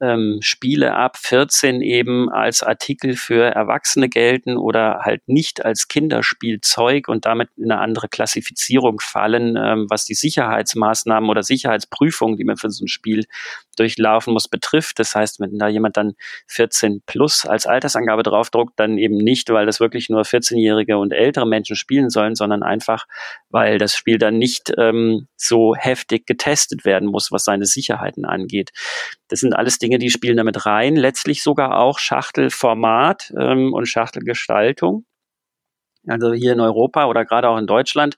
ähm, 0.00 0.38
Spiele 0.40 0.94
ab 0.94 1.16
14 1.18 1.82
eben 1.82 2.30
als 2.30 2.62
Artikel 2.62 3.16
für 3.16 3.44
Erwachsene 3.44 4.08
gelten 4.08 4.56
oder 4.56 5.00
halt 5.02 5.28
nicht 5.28 5.64
als 5.64 5.88
Kinderspielzeug 5.88 7.08
und 7.08 7.26
damit 7.26 7.50
in 7.56 7.70
eine 7.70 7.80
andere 7.80 8.08
Klassifizierung 8.08 9.00
fallen, 9.00 9.56
ähm, 9.56 9.86
was 9.88 10.04
die 10.04 10.14
Sicherheitsmaßnahmen 10.14 11.28
oder 11.28 11.42
Sicherheitsprüfungen, 11.42 12.36
die 12.36 12.44
man 12.44 12.56
für 12.56 12.70
so 12.70 12.84
ein 12.84 12.88
Spiel 12.88 13.26
durchlaufen 13.76 14.32
muss, 14.32 14.48
betrifft. 14.48 14.98
Das 14.98 15.14
heißt, 15.14 15.40
wenn 15.40 15.58
da 15.58 15.68
jemand 15.68 15.96
dann 15.96 16.14
14 16.48 17.02
plus 17.06 17.46
als 17.46 17.66
Altersangabe 17.66 18.22
draufdruckt, 18.22 18.78
dann 18.78 18.98
eben 18.98 19.16
nicht, 19.16 19.50
weil 19.50 19.66
das 19.66 19.80
wirklich 19.80 20.08
nur 20.08 20.22
14-jährige 20.22 20.98
und 20.98 21.12
ältere 21.12 21.46
Menschen 21.46 21.76
spielen 21.76 22.10
sollen, 22.10 22.34
sondern 22.34 22.62
einfach, 22.62 23.06
weil 23.48 23.78
das 23.78 23.94
Spiel 23.94 24.18
dann 24.18 24.38
nicht 24.38 24.72
ähm, 24.78 25.28
so 25.36 25.74
heftig 25.76 26.26
getestet 26.26 26.84
werden 26.84 27.08
muss, 27.08 27.32
was 27.32 27.44
seine 27.44 27.66
Sicherheiten 27.66 28.24
angeht. 28.24 28.70
Das 29.30 29.40
sind 29.40 29.54
alles 29.54 29.78
Dinge, 29.78 29.98
die 29.98 30.10
spielen 30.10 30.36
damit 30.36 30.66
rein. 30.66 30.96
Letztlich 30.96 31.42
sogar 31.42 31.78
auch 31.78 31.98
Schachtelformat 31.98 33.32
ähm, 33.38 33.72
und 33.72 33.86
Schachtelgestaltung. 33.86 35.06
Also 36.06 36.32
hier 36.32 36.52
in 36.52 36.60
Europa 36.60 37.06
oder 37.06 37.24
gerade 37.24 37.48
auch 37.48 37.58
in 37.58 37.66
Deutschland 37.66 38.16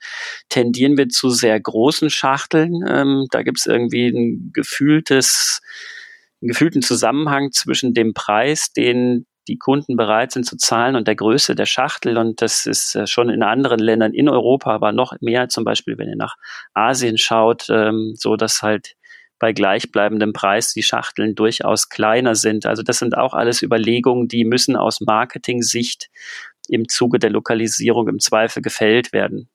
tendieren 0.48 0.96
wir 0.96 1.08
zu 1.08 1.30
sehr 1.30 1.58
großen 1.60 2.10
Schachteln. 2.10 2.84
Ähm, 2.88 3.26
da 3.30 3.42
gibt 3.42 3.58
es 3.58 3.66
irgendwie 3.66 4.08
ein 4.08 4.50
gefühltes, 4.52 5.60
einen 6.40 6.48
gefühlten 6.48 6.80
Zusammenhang 6.82 7.52
zwischen 7.52 7.92
dem 7.92 8.14
Preis, 8.14 8.72
den 8.72 9.26
die 9.48 9.58
Kunden 9.58 9.96
bereit 9.96 10.30
sind 10.30 10.44
zu 10.44 10.56
zahlen 10.56 10.94
und 10.94 11.08
der 11.08 11.16
Größe 11.16 11.54
der 11.54 11.66
Schachtel. 11.66 12.16
Und 12.16 12.40
das 12.40 12.64
ist 12.64 12.94
äh, 12.94 13.06
schon 13.06 13.28
in 13.28 13.42
anderen 13.42 13.80
Ländern 13.80 14.14
in 14.14 14.28
Europa, 14.28 14.72
aber 14.72 14.92
noch 14.92 15.14
mehr, 15.20 15.48
zum 15.48 15.64
Beispiel, 15.64 15.98
wenn 15.98 16.08
ihr 16.08 16.16
nach 16.16 16.36
Asien 16.74 17.18
schaut, 17.18 17.66
ähm, 17.68 18.14
so 18.16 18.36
dass 18.36 18.62
halt 18.62 18.94
bei 19.42 19.52
gleichbleibendem 19.52 20.32
Preis 20.32 20.72
die 20.72 20.84
Schachteln 20.84 21.34
durchaus 21.34 21.88
kleiner 21.88 22.36
sind. 22.36 22.64
Also 22.64 22.84
das 22.84 23.00
sind 23.00 23.18
auch 23.18 23.34
alles 23.34 23.60
Überlegungen, 23.60 24.28
die 24.28 24.44
müssen 24.44 24.76
aus 24.76 25.00
Marketing-Sicht 25.00 26.10
im 26.68 26.88
Zuge 26.88 27.18
der 27.18 27.30
Lokalisierung 27.30 28.06
im 28.06 28.20
Zweifel 28.20 28.62
gefällt 28.62 29.12
werden. 29.12 29.48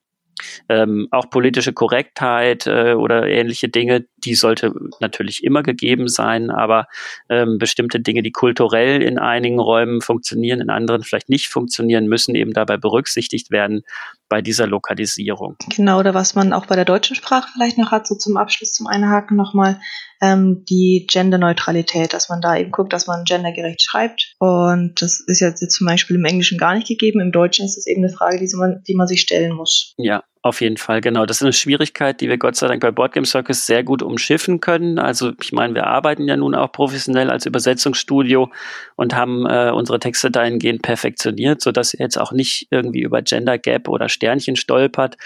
Ähm, 0.68 1.08
auch 1.12 1.30
politische 1.30 1.72
Korrektheit 1.72 2.68
äh, 2.68 2.96
oder 2.96 3.28
ähnliche 3.28 3.70
Dinge, 3.70 4.06
die 4.28 4.36
sollte 4.36 4.74
natürlich 5.00 5.44
immer 5.44 5.64
gegeben 5.64 6.08
sein, 6.08 6.50
aber 6.50 6.88
ähm, 7.30 7.58
bestimmte 7.58 8.00
Dinge, 8.00 8.22
die 8.22 8.32
kulturell 8.32 9.02
in 9.02 9.18
einigen 9.18 9.60
Räumen 9.60 10.02
funktionieren, 10.02 10.60
in 10.60 10.70
anderen 10.70 11.04
vielleicht 11.04 11.30
nicht 11.30 11.48
funktionieren, 11.48 12.08
müssen 12.08 12.36
eben 12.36 12.54
dabei 12.54 12.78
berücksichtigt 12.78 13.52
werden 13.52 13.84
bei 14.30 14.42
dieser 14.42 14.68
Lokalisierung. 14.68 15.56
Genau, 15.76 16.00
oder 16.00 16.14
was 16.14 16.36
man 16.36 16.52
auch 16.52 16.66
bei 16.66 16.76
der 16.76 16.86
deutschen 16.86 17.16
Sprache 17.16 17.48
vielleicht 17.54 17.78
noch 17.78 17.92
hat, 17.92 18.08
so 18.08 18.16
zum 18.16 18.36
Abschluss 18.36 18.74
zum 18.74 18.88
Einhaken 18.88 19.38
nochmal, 19.38 19.80
ähm, 20.22 20.66
die 20.68 21.08
Genderneutralität, 21.10 22.14
dass 22.14 22.28
man 22.28 22.42
da 22.42 22.58
eben 22.58 22.72
guckt, 22.72 22.92
dass 22.92 23.08
man 23.08 23.24
gendergerecht 23.24 23.82
schreibt. 23.82 24.36
Und 24.40 25.02
das 25.02 25.22
ist 25.22 25.40
jetzt, 25.40 25.62
jetzt 25.62 25.76
zum 25.76 25.88
Beispiel 25.88 26.18
im 26.18 26.26
Englischen 26.26 26.58
gar 26.58 26.76
nicht 26.76 26.88
gegeben. 26.88 27.22
Im 27.22 27.32
Deutschen 27.32 27.66
ist 27.66 27.78
es 27.78 27.88
eben 27.88 28.04
eine 28.04 28.14
Frage, 28.14 28.40
die 28.40 28.56
man, 28.56 28.84
die 28.88 28.96
man 28.96 29.08
sich 29.08 29.22
stellen 29.22 29.54
muss. 29.54 29.94
Ja, 29.98 30.24
auf 30.48 30.62
jeden 30.62 30.78
Fall, 30.78 31.02
genau. 31.02 31.26
Das 31.26 31.38
ist 31.38 31.44
eine 31.44 31.54
Schwierigkeit, 31.54 32.22
die 32.22 32.30
wir 32.30 32.38
Gott 32.38 32.56
sei 32.56 32.68
Dank 32.68 32.82
bei 32.82 32.92
Boardgame 32.92 33.26
Circus 33.26 33.66
sehr 33.66 33.84
gut 33.84 34.02
umschiffen 34.02 34.60
können. 34.60 35.00
Also 35.00 35.34
ich 35.42 35.52
meine, 35.52 35.76
wir 35.76 35.88
arbeiten 35.88 36.28
ja 36.28 36.38
nun 36.38 36.56
auch 36.56 36.72
professionell 36.72 37.30
als 37.30 37.46
Übersetzungsstudio 37.46 38.52
und 38.96 39.16
haben 39.16 39.46
äh, 39.46 39.72
unsere 39.72 40.00
Texte 40.00 40.32
dahingehend 40.32 40.82
perfektioniert, 40.82 41.62
sodass 41.62 41.94
ihr 41.94 42.00
jetzt 42.00 42.18
auch 42.18 42.32
nicht 42.32 42.68
irgendwie 42.72 43.02
über 43.02 43.22
Gender 43.22 43.58
Gap 43.58 43.88
oder 43.88 44.10
Sternchen 44.10 44.56
stolpert, 44.56 45.18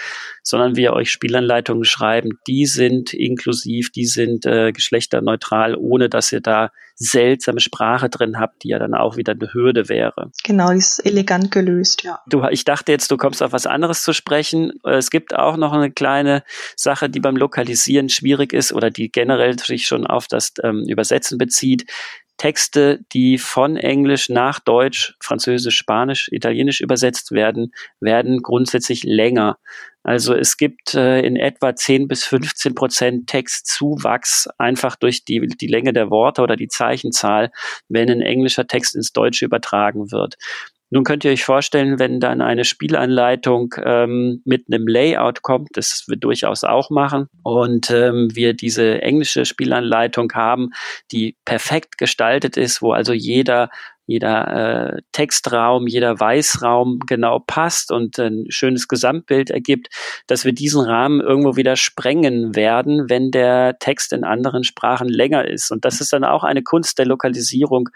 sondern 0.42 0.76
wir 0.76 0.92
euch 0.92 1.10
Spielanleitungen 1.10 1.84
schreiben, 1.84 2.38
die 2.46 2.66
sind 2.66 3.14
inklusiv, 3.14 3.90
die 3.92 4.06
sind 4.06 4.46
äh, 4.46 4.72
geschlechterneutral, 4.72 5.76
ohne 5.76 6.08
dass 6.08 6.32
ihr 6.32 6.40
da 6.40 6.70
seltsame 7.02 7.60
Sprache 7.60 8.08
drin 8.08 8.38
habe, 8.38 8.52
die 8.62 8.68
ja 8.68 8.78
dann 8.78 8.94
auch 8.94 9.16
wieder 9.16 9.32
eine 9.32 9.52
Hürde 9.52 9.88
wäre. 9.88 10.30
Genau, 10.44 10.70
die 10.70 10.78
ist 10.78 11.04
elegant 11.04 11.50
gelöst, 11.50 12.02
ja. 12.02 12.20
Du, 12.26 12.44
ich 12.50 12.64
dachte 12.64 12.92
jetzt, 12.92 13.10
du 13.10 13.16
kommst 13.16 13.42
auf 13.42 13.52
was 13.52 13.66
anderes 13.66 14.02
zu 14.02 14.12
sprechen. 14.12 14.72
Es 14.84 15.10
gibt 15.10 15.34
auch 15.34 15.56
noch 15.56 15.72
eine 15.72 15.90
kleine 15.90 16.42
Sache, 16.76 17.10
die 17.10 17.20
beim 17.20 17.36
Lokalisieren 17.36 18.08
schwierig 18.08 18.52
ist 18.52 18.72
oder 18.72 18.90
die 18.90 19.10
generell 19.10 19.58
sich 19.58 19.86
schon 19.86 20.06
auf 20.06 20.26
das 20.28 20.52
ähm, 20.62 20.84
Übersetzen 20.88 21.38
bezieht. 21.38 21.86
Texte, 22.38 23.00
die 23.12 23.38
von 23.38 23.76
Englisch 23.76 24.28
nach 24.28 24.58
Deutsch, 24.58 25.14
Französisch, 25.20 25.76
Spanisch, 25.76 26.28
Italienisch 26.32 26.80
übersetzt 26.80 27.30
werden, 27.30 27.72
werden 28.00 28.42
grundsätzlich 28.42 29.04
länger. 29.04 29.58
Also 30.04 30.34
es 30.34 30.56
gibt 30.56 30.94
äh, 30.94 31.20
in 31.20 31.36
etwa 31.36 31.74
10 31.74 32.08
bis 32.08 32.24
15 32.24 32.74
Prozent 32.74 33.26
Textzuwachs 33.28 34.48
einfach 34.58 34.96
durch 34.96 35.24
die, 35.24 35.46
die 35.46 35.66
Länge 35.68 35.92
der 35.92 36.10
Worte 36.10 36.42
oder 36.42 36.56
die 36.56 36.68
Zeichenzahl, 36.68 37.50
wenn 37.88 38.10
ein 38.10 38.20
englischer 38.20 38.66
Text 38.66 38.96
ins 38.96 39.12
Deutsche 39.12 39.44
übertragen 39.44 40.10
wird. 40.10 40.36
Nun 40.94 41.04
könnt 41.04 41.24
ihr 41.24 41.30
euch 41.30 41.44
vorstellen, 41.44 41.98
wenn 41.98 42.20
dann 42.20 42.42
eine 42.42 42.64
Spielanleitung 42.64 43.74
ähm, 43.82 44.42
mit 44.44 44.66
einem 44.70 44.86
Layout 44.86 45.40
kommt, 45.40 45.70
das 45.72 46.04
wir 46.06 46.18
durchaus 46.18 46.64
auch 46.64 46.90
machen, 46.90 47.28
und 47.42 47.90
ähm, 47.90 48.28
wir 48.34 48.52
diese 48.52 49.00
englische 49.00 49.46
Spielanleitung 49.46 50.30
haben, 50.34 50.68
die 51.10 51.38
perfekt 51.46 51.96
gestaltet 51.96 52.58
ist, 52.58 52.82
wo 52.82 52.92
also 52.92 53.14
jeder 53.14 53.70
jeder 54.12 54.94
äh, 54.94 55.02
Textraum, 55.12 55.86
jeder 55.86 56.20
Weißraum 56.20 57.00
genau 57.06 57.38
passt 57.40 57.90
und 57.90 58.18
ein 58.18 58.44
schönes 58.48 58.88
Gesamtbild 58.88 59.50
ergibt, 59.50 59.88
dass 60.26 60.44
wir 60.44 60.52
diesen 60.52 60.82
Rahmen 60.82 61.20
irgendwo 61.20 61.56
wieder 61.56 61.76
sprengen 61.76 62.54
werden, 62.54 63.08
wenn 63.08 63.30
der 63.30 63.78
Text 63.78 64.12
in 64.12 64.24
anderen 64.24 64.64
Sprachen 64.64 65.08
länger 65.08 65.48
ist. 65.48 65.70
Und 65.70 65.84
das 65.84 66.00
ist 66.00 66.12
dann 66.12 66.24
auch 66.24 66.44
eine 66.44 66.62
Kunst 66.62 66.98
der 66.98 67.06
Lokalisierung, 67.06 67.88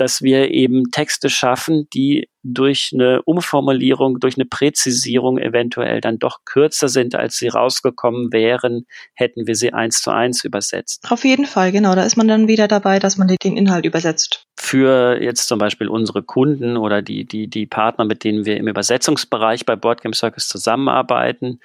dass 0.00 0.22
wir 0.22 0.50
eben 0.50 0.90
Texte 0.90 1.28
schaffen, 1.28 1.88
die 1.92 2.28
durch 2.42 2.90
eine 2.94 3.22
Umformulierung, 3.22 4.20
durch 4.20 4.36
eine 4.36 4.46
Präzisierung 4.46 5.38
eventuell 5.38 6.00
dann 6.00 6.18
doch 6.18 6.44
kürzer 6.44 6.88
sind, 6.88 7.14
als 7.14 7.36
sie 7.36 7.48
rausgekommen 7.48 8.32
wären, 8.32 8.86
hätten 9.14 9.46
wir 9.46 9.54
sie 9.54 9.72
eins 9.72 10.00
zu 10.00 10.10
eins 10.10 10.44
übersetzt. 10.44 11.04
Auf 11.10 11.24
jeden 11.24 11.46
Fall, 11.46 11.72
genau. 11.72 11.94
Da 11.94 12.04
ist 12.04 12.16
man 12.16 12.28
dann 12.28 12.48
wieder 12.48 12.68
dabei, 12.68 12.98
dass 12.98 13.18
man 13.18 13.28
den 13.28 13.56
Inhalt 13.56 13.84
übersetzt. 13.84 14.44
Für 14.56 15.20
jetzt 15.20 15.48
zum 15.48 15.58
Beispiel 15.58 15.88
unsere 15.88 16.22
Kunden 16.22 16.76
oder 16.76 17.02
die, 17.02 17.26
die, 17.26 17.48
die 17.48 17.66
Partner, 17.66 18.04
mit 18.04 18.24
denen 18.24 18.44
wir 18.44 18.56
im 18.56 18.68
Übersetzungsbereich 18.68 19.66
bei 19.66 19.76
Boardgame 19.76 20.14
Circus 20.14 20.48
zusammenarbeiten, 20.48 21.60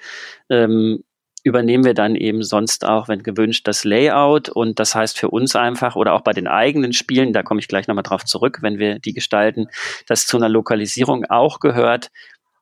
ähm, 0.50 1.04
übernehmen 1.44 1.84
wir 1.84 1.94
dann 1.94 2.16
eben 2.16 2.42
sonst 2.42 2.84
auch, 2.84 3.06
wenn 3.06 3.22
gewünscht, 3.22 3.68
das 3.68 3.84
Layout. 3.84 4.48
Und 4.48 4.80
das 4.80 4.94
heißt 4.94 5.18
für 5.18 5.28
uns 5.28 5.54
einfach 5.54 5.94
oder 5.94 6.14
auch 6.14 6.22
bei 6.22 6.32
den 6.32 6.48
eigenen 6.48 6.92
Spielen, 6.92 7.32
da 7.32 7.42
komme 7.42 7.60
ich 7.60 7.68
gleich 7.68 7.86
nochmal 7.86 8.02
drauf 8.02 8.24
zurück, 8.24 8.58
wenn 8.62 8.78
wir 8.78 8.98
die 8.98 9.12
gestalten, 9.12 9.68
dass 10.08 10.26
zu 10.26 10.38
einer 10.38 10.48
Lokalisierung 10.48 11.26
auch 11.26 11.60
gehört, 11.60 12.10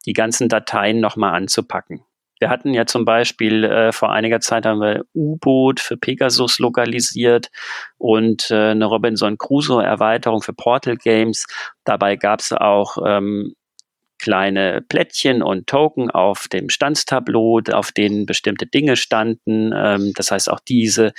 die 0.04 0.12
ganzen 0.12 0.48
Dateien 0.48 1.00
nochmal 1.00 1.34
anzupacken. 1.34 2.02
Wir 2.40 2.50
hatten 2.50 2.74
ja 2.74 2.86
zum 2.86 3.04
Beispiel 3.04 3.62
äh, 3.62 3.92
vor 3.92 4.10
einiger 4.10 4.40
Zeit 4.40 4.66
haben 4.66 4.80
wir 4.80 5.04
U-Boot 5.14 5.78
für 5.78 5.96
Pegasus 5.96 6.58
lokalisiert 6.58 7.50
und 7.98 8.50
äh, 8.50 8.70
eine 8.70 8.86
Robinson 8.86 9.38
Crusoe 9.38 9.84
Erweiterung 9.84 10.42
für 10.42 10.52
Portal 10.52 10.96
Games. 10.96 11.46
Dabei 11.84 12.16
gab 12.16 12.40
es 12.40 12.52
auch 12.52 12.96
ähm, 13.06 13.54
kleine 14.22 14.82
Plättchen 14.88 15.42
und 15.42 15.66
Token 15.66 16.10
auf 16.10 16.46
dem 16.46 16.68
Standstableau, 16.68 17.60
auf 17.72 17.90
denen 17.90 18.24
bestimmte 18.24 18.66
Dinge 18.66 18.96
standen. 18.96 19.72
Ähm, 19.74 20.12
das 20.14 20.30
heißt, 20.30 20.48
auch 20.48 20.60
diese 20.60 21.12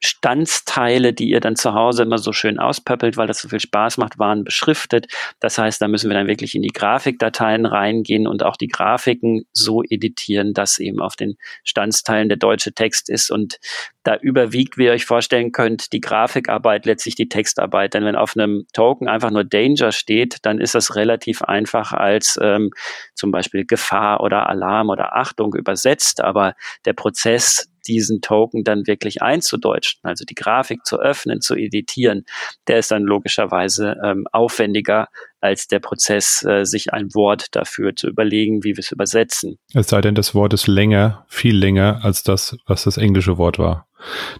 Standsteile, 0.00 1.12
die 1.12 1.30
ihr 1.30 1.40
dann 1.40 1.56
zu 1.56 1.74
Hause 1.74 2.02
immer 2.02 2.18
so 2.18 2.32
schön 2.32 2.58
auspöppelt, 2.58 3.16
weil 3.16 3.26
das 3.26 3.40
so 3.40 3.48
viel 3.48 3.60
Spaß 3.60 3.98
macht, 3.98 4.18
waren 4.18 4.44
beschriftet. 4.44 5.06
Das 5.40 5.58
heißt, 5.58 5.80
da 5.80 5.88
müssen 5.88 6.10
wir 6.10 6.16
dann 6.16 6.26
wirklich 6.26 6.54
in 6.54 6.62
die 6.62 6.72
Grafikdateien 6.72 7.66
reingehen 7.66 8.26
und 8.26 8.42
auch 8.42 8.56
die 8.56 8.68
Grafiken 8.68 9.44
so 9.52 9.82
editieren, 9.82 10.54
dass 10.54 10.78
eben 10.78 11.00
auf 11.00 11.16
den 11.16 11.36
Standsteilen 11.64 12.28
der 12.28 12.38
deutsche 12.38 12.72
Text 12.72 13.10
ist. 13.10 13.30
Und 13.30 13.58
da 14.02 14.16
überwiegt, 14.16 14.78
wie 14.78 14.86
ihr 14.86 14.92
euch 14.92 15.04
vorstellen 15.04 15.52
könnt, 15.52 15.92
die 15.92 16.00
Grafikarbeit 16.00 16.86
letztlich 16.86 17.14
die 17.14 17.28
Textarbeit. 17.28 17.92
Denn 17.94 18.04
wenn 18.04 18.16
auf 18.16 18.34
einem 18.34 18.66
Token 18.72 19.08
einfach 19.08 19.30
nur 19.30 19.44
Danger 19.44 19.92
steht, 19.92 20.38
dann 20.42 20.58
ist 20.58 20.74
das 20.74 20.96
relativ 20.96 21.42
einfach 21.42 21.92
als 21.92 22.38
ähm, 22.40 22.70
zum 23.14 23.30
Beispiel 23.30 23.66
Gefahr 23.66 24.20
oder 24.20 24.48
Alarm 24.48 24.88
oder 24.88 25.16
Achtung 25.16 25.54
übersetzt. 25.54 26.22
Aber 26.22 26.54
der 26.86 26.94
Prozess 26.94 27.70
diesen 27.86 28.20
Token 28.20 28.64
dann 28.64 28.86
wirklich 28.86 29.22
einzudeutschen, 29.22 30.00
also 30.02 30.24
die 30.24 30.34
Grafik 30.34 30.84
zu 30.84 30.98
öffnen, 30.98 31.40
zu 31.40 31.54
editieren, 31.54 32.24
der 32.66 32.78
ist 32.78 32.90
dann 32.90 33.02
logischerweise 33.02 33.96
ähm, 34.04 34.26
aufwendiger 34.32 35.08
als 35.40 35.68
der 35.68 35.80
Prozess, 35.80 36.44
äh, 36.44 36.64
sich 36.64 36.92
ein 36.92 37.14
Wort 37.14 37.54
dafür 37.56 37.96
zu 37.96 38.08
überlegen, 38.08 38.62
wie 38.62 38.76
wir 38.76 38.80
es 38.80 38.92
übersetzen. 38.92 39.58
Es 39.72 39.88
sei 39.88 40.00
denn, 40.00 40.14
das 40.14 40.34
Wort 40.34 40.52
ist 40.52 40.66
länger, 40.66 41.24
viel 41.28 41.56
länger 41.56 42.00
als 42.02 42.22
das, 42.22 42.56
was 42.66 42.84
das 42.84 42.98
englische 42.98 43.38
Wort 43.38 43.58
war. 43.58 43.86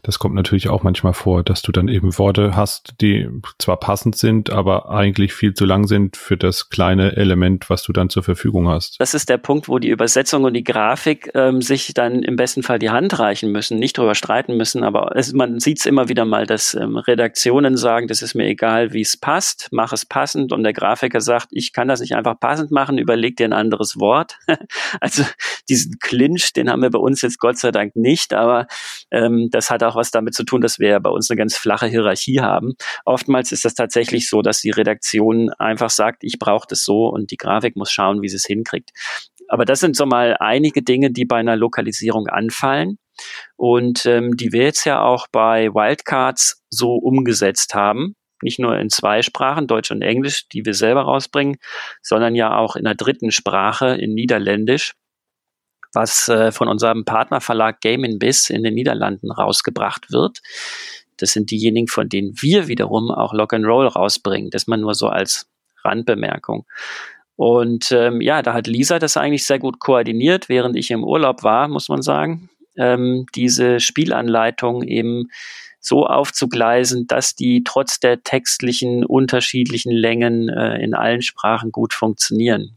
Das 0.03 0.19
kommt 0.19 0.35
natürlich 0.35 0.69
auch 0.69 0.83
manchmal 0.83 1.13
vor, 1.13 1.43
dass 1.43 1.63
du 1.63 1.73
dann 1.73 1.89
eben 1.89 2.17
Worte 2.19 2.57
hast, 2.57 2.95
die 3.01 3.29
zwar 3.59 3.79
passend 3.79 4.17
sind, 4.17 4.51
aber 4.51 4.91
eigentlich 4.91 5.33
viel 5.33 5.55
zu 5.55 5.65
lang 5.65 5.87
sind 5.87 6.17
für 6.17 6.37
das 6.37 6.71
kleine 6.71 7.17
Element, 7.17 7.71
was 7.71 7.83
du 7.83 7.93
dann 7.93 8.11
zur 8.11 8.23
Verfügung 8.23 8.69
hast. 8.69 9.01
Das 9.01 9.15
ist 9.15 9.29
der 9.29 9.39
Punkt, 9.39 9.69
wo 9.69 9.79
die 9.79 9.89
Übersetzung 9.89 10.45
und 10.45 10.55
die 10.55 10.65
Grafik 10.65 11.31
ähm, 11.35 11.63
sich 11.63 11.93
dann 11.95 12.23
im 12.23 12.37
besten 12.37 12.63
Fall 12.63 12.79
die 12.79 12.91
Hand 12.91 13.19
reichen 13.19 13.53
müssen, 13.53 13.79
nicht 13.79 13.99
drüber 13.99 14.15
streiten 14.15 14.57
müssen, 14.57 14.85
aber 14.85 15.17
es, 15.17 15.33
man 15.33 15.61
sieht 15.61 15.81
es 15.81 15.87
immer 15.87 16.09
wieder 16.09 16.25
mal, 16.25 16.47
dass 16.47 16.75
ähm, 16.75 16.97
Redaktionen 16.97 17.77
sagen, 17.77 18.09
das 18.09 18.23
ist 18.23 18.35
mir 18.35 18.47
egal, 18.47 18.93
wie 18.93 19.03
es 19.03 19.17
passt, 19.17 19.69
mach 19.73 19.93
es 19.93 20.07
passend 20.07 20.53
und 20.53 20.63
der 20.63 20.73
Grafiker 20.73 21.21
sagt, 21.21 21.49
ich 21.51 21.73
kann 21.73 21.89
das 21.89 22.01
nicht 22.01 22.15
einfach 22.15 22.39
passend 22.39 22.71
machen, 22.71 22.99
überleg 22.99 23.37
dir 23.37 23.45
ein 23.45 23.53
anderes 23.53 23.99
Wort. 23.99 24.39
also 25.01 25.25
diesen 25.69 25.99
Clinch, 25.99 26.53
den 26.53 26.71
haben 26.71 26.83
wir 26.83 26.91
bei 26.91 26.99
uns 26.99 27.23
jetzt 27.23 27.39
Gott 27.39 27.59
sei 27.59 27.71
Dank 27.71 27.97
nicht, 27.97 28.35
aber 28.35 28.67
ähm, 29.11 29.50
das 29.51 29.71
hat 29.71 29.83
auch 29.83 29.97
was 29.97 30.11
damit 30.11 30.35
zu 30.35 30.45
tun, 30.45 30.61
dass 30.61 30.79
wir 30.79 31.01
bei 31.01 31.11
uns 31.11 31.31
eine 31.31 31.39
ganz 31.39 31.57
flache 31.57 31.87
Hierarchie 31.87 32.41
haben. 32.41 32.75
Oftmals 33.05 33.53
ist 33.53 33.65
das 33.65 33.75
tatsächlich 33.75 34.29
so, 34.29 34.43
dass 34.43 34.61
die 34.61 34.71
Redaktion 34.71 35.51
einfach 35.59 35.91
sagt, 35.91 36.25
ich 36.25 36.39
brauche 36.39 36.67
das 36.69 36.85
so 36.85 37.09
und 37.09 37.31
die 37.31 37.37
Grafik 37.37 37.77
muss 37.77 37.91
schauen, 37.91 38.23
wie 38.23 38.29
sie 38.29 38.37
es 38.37 38.47
hinkriegt. 38.47 38.91
Aber 39.49 39.65
das 39.65 39.81
sind 39.81 39.97
so 39.97 40.07
mal 40.07 40.37
einige 40.39 40.83
Dinge, 40.83 41.11
die 41.11 41.25
bei 41.25 41.37
einer 41.37 41.57
Lokalisierung 41.57 42.29
anfallen 42.29 42.99
und 43.57 44.07
ähm, 44.07 44.37
die 44.37 44.53
wir 44.53 44.63
jetzt 44.63 44.85
ja 44.85 45.03
auch 45.03 45.27
bei 45.33 45.69
Wildcards 45.75 46.63
so 46.71 46.95
umgesetzt 46.95 47.75
haben. 47.75 48.15
Nicht 48.43 48.59
nur 48.59 48.79
in 48.79 48.89
zwei 48.89 49.23
Sprachen, 49.23 49.67
Deutsch 49.67 49.91
und 49.91 50.03
Englisch, 50.03 50.49
die 50.49 50.65
wir 50.65 50.73
selber 50.73 51.03
rausbringen, 51.03 51.57
sondern 52.01 52.35
ja 52.35 52.57
auch 52.57 52.77
in 52.77 52.85
der 52.85 52.95
dritten 52.95 53.33
Sprache, 53.33 53.97
in 53.97 54.15
Niederländisch 54.15 54.95
was 55.93 56.29
äh, 56.29 56.53
von 56.53 56.69
unserem 56.69 57.05
Partnerverlag 57.05 57.81
Game 57.81 58.05
in 58.05 58.19
Biz 58.19 58.51
in 58.51 58.63
den 58.63 58.75
Niederlanden 58.75 59.31
rausgebracht 59.31 60.13
wird. 60.13 60.41
Das 61.17 61.33
sind 61.33 61.51
diejenigen, 61.51 61.89
von 61.89 62.09
denen 62.09 62.33
wir 62.41 62.69
wiederum 62.69 63.11
auch 63.11 63.35
Lock 63.35 63.53
and 63.53 63.67
Roll 63.67 63.87
rausbringen. 63.87 64.51
Das 64.51 64.67
man 64.67 64.81
nur 64.81 64.95
so 64.95 65.09
als 65.09 65.47
Randbemerkung. 65.85 66.67
Und 67.37 67.91
ähm, 67.93 68.21
ja, 68.21 68.43
da 68.43 68.53
hat 68.53 68.67
Lisa 68.67 68.99
das 68.99 69.17
eigentlich 69.17 69.47
sehr 69.47 69.59
gut 69.59 69.79
koordiniert, 69.79 70.49
während 70.49 70.77
ich 70.77 70.91
im 70.91 71.05
Urlaub 71.05 71.43
war, 71.43 71.69
muss 71.69 71.89
man 71.89 72.03
sagen, 72.03 72.51
ähm, 72.77 73.27
diese 73.35 73.81
Spielanleitung 73.81 74.83
eben 74.83 75.31
so 75.81 76.07
aufzugleisen, 76.07 77.07
dass 77.07 77.35
die 77.35 77.65
trotz 77.65 77.99
der 77.99 78.23
textlichen 78.23 79.05
unterschiedlichen 79.05 79.93
Längen 79.93 80.51
äh, 80.51 80.77
in 80.83 80.95
allen 80.95 81.23
Sprachen 81.23 81.73
gut 81.73 81.95
funktionieren. 81.95 82.77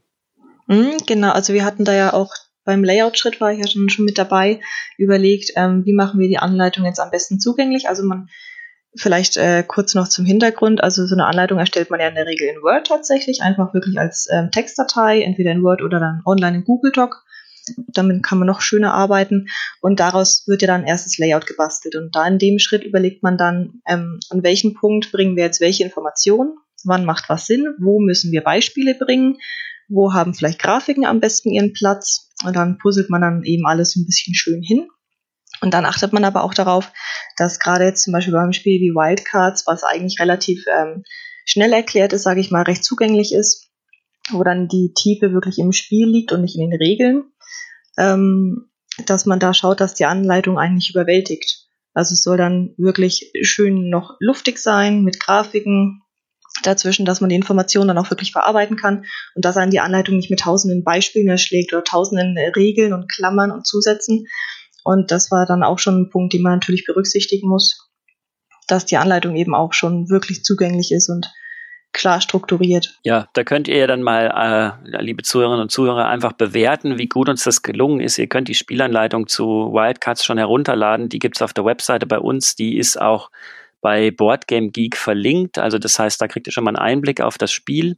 Mhm, 0.68 0.98
genau, 1.06 1.32
also 1.32 1.54
wir 1.54 1.66
hatten 1.66 1.84
da 1.84 1.94
ja 1.94 2.14
auch 2.14 2.32
beim 2.66 2.84
Layout-Schritt 2.84 3.42
war 3.42 3.52
ich 3.52 3.60
ja 3.60 3.68
schon, 3.68 3.90
schon 3.90 4.06
mit 4.06 4.18
dabei, 4.18 4.60
überlegt, 4.98 5.52
ähm, 5.56 5.86
wie 5.86 5.94
machen 5.94 6.20
wir 6.20 6.28
die 6.28 6.38
Anleitung 6.38 6.86
jetzt 6.86 7.00
am 7.00 7.12
besten 7.12 7.40
zugänglich. 7.40 7.90
Also 7.90 8.04
man 8.04 8.30
vielleicht 8.96 9.38
äh, 9.38 9.64
kurz 9.68 9.96
noch 9.96 10.08
zum 10.08 10.26
Hintergrund. 10.26 10.84
Also 10.84 11.06
so 11.06 11.16
eine 11.16 11.26
Anleitung 11.26 11.60
erstellt 11.60 11.90
man 11.90 12.00
ja 12.00 12.08
in 12.08 12.16
der 12.16 12.28
Regel 12.28 12.48
in 12.48 12.62
Word 12.62 12.88
tatsächlich, 12.88 13.42
einfach 13.42 13.74
wirklich 13.74 13.98
als 14.00 14.28
ähm, 14.32 14.52
Textdatei, 14.52 15.22
entweder 15.22 15.52
in 15.52 15.64
Word 15.64 15.82
oder 15.82 16.00
dann 16.00 16.22
online 16.26 16.58
in 16.58 16.64
Google 16.64 16.92
Doc. 16.92 17.24
Damit 17.88 18.24
kann 18.24 18.40
man 18.40 18.48
noch 18.48 18.60
schöner 18.60 18.94
arbeiten 18.94 19.48
und 19.80 20.02
daraus 20.02 20.44
wird 20.48 20.62
ja 20.62 20.68
dann 20.68 20.86
erst 20.86 21.06
das 21.06 21.18
Layout 21.18 21.48
gebastelt. 21.48 21.96
Und 21.96 22.14
da 22.14 22.28
in 22.28 22.38
dem 22.38 22.60
Schritt 22.60 22.84
überlegt 22.84 23.24
man 23.24 23.38
dann, 23.38 23.82
ähm, 23.88 24.20
an 24.30 24.44
welchem 24.44 24.74
Punkt 24.74 25.12
bringen 25.12 25.38
wir 25.38 25.46
jetzt 25.46 25.62
welche 25.62 25.84
Informationen, 25.84 26.58
wann 26.84 27.06
macht 27.06 27.30
was 27.30 27.46
Sinn, 27.46 27.74
wo 27.80 28.00
müssen 28.02 28.34
wir 28.34 28.42
Beispiele 28.42 28.96
bringen, 28.96 29.38
wo 29.88 30.14
haben 30.14 30.34
vielleicht 30.34 30.60
Grafiken 30.60 31.06
am 31.06 31.22
besten 31.22 31.52
ihren 31.52 31.72
Platz 31.72 32.33
und 32.44 32.56
dann 32.56 32.78
puzzelt 32.78 33.10
man 33.10 33.22
dann 33.22 33.44
eben 33.44 33.66
alles 33.66 33.92
so 33.94 34.02
ein 34.02 34.06
bisschen 34.06 34.36
schön 34.36 34.62
hin. 34.62 34.88
Und 35.62 35.74
dann 35.74 35.86
achtet 35.86 36.12
man 36.14 36.26
aber 36.26 36.44
auch 36.44 36.54
darauf, 36.54 36.92
dass 37.38 37.60
gerade 37.60 37.86
jetzt 37.86 38.04
zum 38.04 38.14
Beispiel 38.14 38.34
beim 38.34 38.54
Spiel 38.54 38.82
wie 38.82 38.94
Wildcards, 38.94 39.66
was 39.66 39.84
eigentlich 39.84 40.20
relativ 40.20 40.66
ähm, 40.68 41.04
schnell 41.46 41.72
erklärt 41.74 42.14
ist, 42.14 42.24
sage 42.24 42.42
ich 42.42 42.52
mal, 42.52 42.64
recht 42.64 42.84
zugänglich 42.84 43.34
ist, 43.34 43.70
wo 44.32 44.44
dann 44.44 44.68
die 44.68 44.94
Tiefe 44.94 45.32
wirklich 45.32 45.60
im 45.60 45.72
Spiel 45.72 46.08
liegt 46.08 46.32
und 46.32 46.42
nicht 46.42 46.56
in 46.58 46.70
den 46.70 46.78
Regeln, 46.78 47.24
ähm, 47.98 48.70
dass 49.06 49.26
man 49.26 49.40
da 49.40 49.54
schaut, 49.54 49.80
dass 49.80 49.94
die 49.94 50.06
Anleitung 50.06 50.58
eigentlich 50.58 50.90
überwältigt. 50.90 51.68
Also 51.94 52.14
es 52.14 52.24
soll 52.24 52.38
dann 52.38 52.74
wirklich 52.78 53.32
schön 53.44 53.90
noch 53.90 54.18
luftig 54.20 54.60
sein 54.60 55.04
mit 55.04 55.20
Grafiken 55.20 56.03
dazwischen, 56.66 57.06
dass 57.06 57.22
man 57.22 57.30
die 57.30 57.36
Informationen 57.36 57.88
dann 57.88 57.98
auch 57.98 58.10
wirklich 58.10 58.32
verarbeiten 58.32 58.78
kann 58.78 59.06
und 59.36 59.46
dass 59.46 59.58
einen 59.58 59.72
die 59.72 59.80
Anleitung 59.80 60.18
nicht 60.18 60.30
mit 60.30 60.40
tausenden 60.40 60.84
Beispielen 60.84 61.30
erschlägt 61.30 61.74
oder 61.74 61.84
tausenden 61.84 62.38
Regeln 62.56 62.94
und 62.94 63.12
Klammern 63.12 63.52
und 63.52 63.68
Zusätzen. 63.68 64.26
Und 64.84 65.12
das 65.12 65.32
war 65.32 65.46
dann 65.46 65.64
auch 65.64 65.80
schon 65.80 66.02
ein 66.02 66.10
Punkt, 66.10 66.34
den 66.34 66.42
man 66.42 66.54
natürlich 66.54 66.86
berücksichtigen 66.86 67.48
muss, 67.48 67.90
dass 68.68 68.86
die 68.86 68.98
Anleitung 68.98 69.36
eben 69.36 69.56
auch 69.56 69.74
schon 69.74 70.10
wirklich 70.10 70.44
zugänglich 70.44 70.92
ist 70.92 71.10
und 71.10 71.32
klar 71.94 72.20
strukturiert. 72.20 73.00
Ja, 73.04 73.30
da 73.34 73.44
könnt 73.44 73.68
ihr 73.68 73.88
dann 73.88 74.02
mal, 74.02 74.80
äh, 74.84 75.02
liebe 75.02 75.24
Zuhörerinnen 75.24 75.62
und 75.62 75.72
Zuhörer, 75.72 76.08
einfach 76.08 76.34
bewerten, 76.34 76.98
wie 76.98 77.08
gut 77.08 77.30
uns 77.30 77.44
das 77.44 77.62
gelungen 77.62 78.02
ist. 78.02 78.18
Ihr 78.18 78.28
könnt 78.28 78.48
die 78.48 78.56
Spielanleitung 78.56 79.28
zu 79.28 79.72
Wildcards 79.72 80.26
schon 80.26 80.40
herunterladen. 80.40 81.08
Die 81.08 81.20
gibt's 81.20 81.42
auf 81.42 81.54
der 81.54 81.66
Webseite 81.66 82.08
bei 82.08 82.18
uns. 82.18 82.56
Die 82.56 82.78
ist 82.78 83.00
auch 83.00 83.30
bei 83.84 84.10
Boardgame 84.10 84.72
Geek 84.72 84.98
verlinkt. 84.98 85.60
Also 85.60 85.78
das 85.78 86.00
heißt, 86.00 86.20
da 86.20 86.28
kriegt 86.28 86.48
ihr 86.48 86.54
schon 86.54 86.64
mal 86.64 86.76
einen 86.76 86.84
Einblick 86.84 87.22
auf 87.22 87.38
das 87.38 87.52
Spiel. 87.52 87.98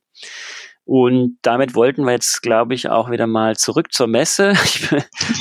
Und 0.83 1.39
damit 1.41 1.73
wollten 1.73 2.03
wir 2.03 2.11
jetzt, 2.11 2.43
glaube 2.43 2.75
ich, 2.75 2.89
auch 2.89 3.09
wieder 3.09 3.25
mal 3.25 3.55
zurück 3.55 3.91
zur 3.93 4.07
Messe. 4.07 4.53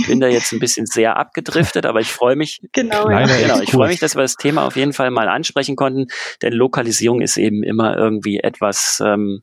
Ich 0.00 0.06
bin 0.06 0.20
da 0.20 0.26
jetzt 0.26 0.52
ein 0.52 0.58
bisschen 0.58 0.86
sehr 0.86 1.16
abgedriftet, 1.16 1.86
aber 1.86 2.00
ich 2.00 2.08
freue 2.08 2.36
mich. 2.36 2.60
Genau, 2.72 3.10
ja. 3.10 3.26
genau 3.26 3.60
ich 3.60 3.70
freue 3.70 3.88
mich, 3.88 4.00
dass 4.00 4.16
wir 4.16 4.22
das 4.22 4.36
Thema 4.36 4.66
auf 4.66 4.76
jeden 4.76 4.92
Fall 4.92 5.10
mal 5.10 5.28
ansprechen 5.28 5.76
konnten, 5.76 6.06
denn 6.42 6.52
Lokalisierung 6.52 7.20
ist 7.20 7.36
eben 7.36 7.62
immer 7.62 7.96
irgendwie 7.96 8.38
etwas, 8.38 9.02
ähm, 9.04 9.42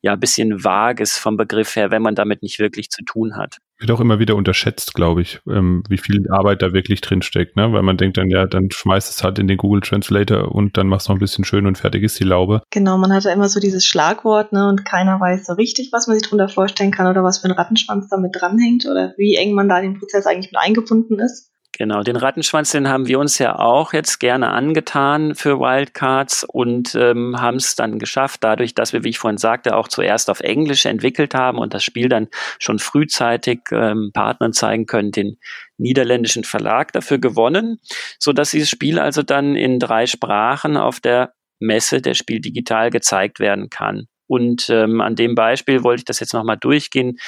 ja, 0.00 0.16
bisschen 0.16 0.64
vages 0.64 1.16
vom 1.16 1.36
Begriff 1.36 1.76
her, 1.76 1.90
wenn 1.90 2.02
man 2.02 2.14
damit 2.14 2.42
nicht 2.42 2.58
wirklich 2.58 2.90
zu 2.90 3.04
tun 3.04 3.36
hat 3.36 3.58
wird 3.82 3.90
auch 3.90 4.00
immer 4.00 4.18
wieder 4.18 4.36
unterschätzt, 4.36 4.94
glaube 4.94 5.22
ich, 5.22 5.40
ähm, 5.48 5.82
wie 5.88 5.98
viel 5.98 6.24
Arbeit 6.30 6.62
da 6.62 6.72
wirklich 6.72 7.00
drin 7.00 7.20
steckt, 7.20 7.56
ne? 7.56 7.72
Weil 7.72 7.82
man 7.82 7.96
denkt 7.96 8.16
dann, 8.16 8.30
ja, 8.30 8.46
dann 8.46 8.70
schmeißt 8.70 9.10
es 9.10 9.22
halt 9.22 9.38
in 9.38 9.48
den 9.48 9.58
Google 9.58 9.80
Translator 9.80 10.52
und 10.52 10.76
dann 10.76 10.86
machst 10.86 11.08
du 11.08 11.12
noch 11.12 11.16
ein 11.16 11.20
bisschen 11.20 11.44
schön 11.44 11.66
und 11.66 11.76
fertig 11.76 12.02
ist 12.04 12.18
die 12.18 12.24
Laube. 12.24 12.62
Genau, 12.70 12.96
man 12.96 13.12
hat 13.12 13.24
ja 13.24 13.32
immer 13.32 13.48
so 13.48 13.60
dieses 13.60 13.84
Schlagwort, 13.84 14.52
ne? 14.52 14.68
Und 14.68 14.84
keiner 14.84 15.20
weiß 15.20 15.46
so 15.46 15.54
richtig, 15.54 15.90
was 15.92 16.06
man 16.06 16.16
sich 16.16 16.22
darunter 16.22 16.48
vorstellen 16.48 16.92
kann 16.92 17.08
oder 17.08 17.24
was 17.24 17.38
für 17.38 17.48
ein 17.48 17.52
Rattenschwanz 17.52 18.08
damit 18.08 18.36
dranhängt 18.38 18.86
oder 18.86 19.14
wie 19.18 19.34
eng 19.34 19.52
man 19.52 19.68
da 19.68 19.78
in 19.78 19.92
den 19.92 19.98
Prozess 19.98 20.26
eigentlich 20.26 20.52
mit 20.52 20.60
eingebunden 20.60 21.18
ist. 21.18 21.51
Genau, 21.74 22.02
den 22.02 22.16
Rattenschwanz, 22.16 22.72
den 22.72 22.88
haben 22.90 23.06
wir 23.06 23.18
uns 23.18 23.38
ja 23.38 23.58
auch 23.58 23.94
jetzt 23.94 24.20
gerne 24.20 24.50
angetan 24.50 25.34
für 25.34 25.58
Wildcards 25.58 26.44
und 26.44 26.94
ähm, 26.94 27.40
haben 27.40 27.56
es 27.56 27.76
dann 27.76 27.98
geschafft, 27.98 28.44
dadurch, 28.44 28.74
dass 28.74 28.92
wir, 28.92 29.04
wie 29.04 29.08
ich 29.08 29.18
vorhin 29.18 29.38
sagte, 29.38 29.74
auch 29.74 29.88
zuerst 29.88 30.28
auf 30.28 30.40
Englisch 30.40 30.84
entwickelt 30.84 31.34
haben 31.34 31.56
und 31.56 31.72
das 31.72 31.82
Spiel 31.82 32.10
dann 32.10 32.28
schon 32.58 32.78
frühzeitig 32.78 33.60
ähm, 33.70 34.10
Partnern 34.12 34.52
zeigen 34.52 34.84
können, 34.84 35.12
den 35.12 35.38
niederländischen 35.78 36.44
Verlag 36.44 36.92
dafür 36.92 37.18
gewonnen, 37.18 37.80
so 38.18 38.34
dass 38.34 38.50
dieses 38.50 38.68
Spiel 38.68 38.98
also 38.98 39.22
dann 39.22 39.56
in 39.56 39.78
drei 39.78 40.06
Sprachen 40.06 40.76
auf 40.76 41.00
der 41.00 41.32
Messe 41.58 42.02
der 42.02 42.14
Spiel 42.14 42.40
digital 42.40 42.90
gezeigt 42.90 43.40
werden 43.40 43.70
kann. 43.70 44.08
Und 44.32 44.70
ähm, 44.70 45.02
an 45.02 45.14
dem 45.14 45.34
Beispiel 45.34 45.84
wollte 45.84 46.00
ich 46.00 46.04
das 46.06 46.18
jetzt 46.18 46.32
nochmal 46.32 46.56
durchgehen. 46.56 47.18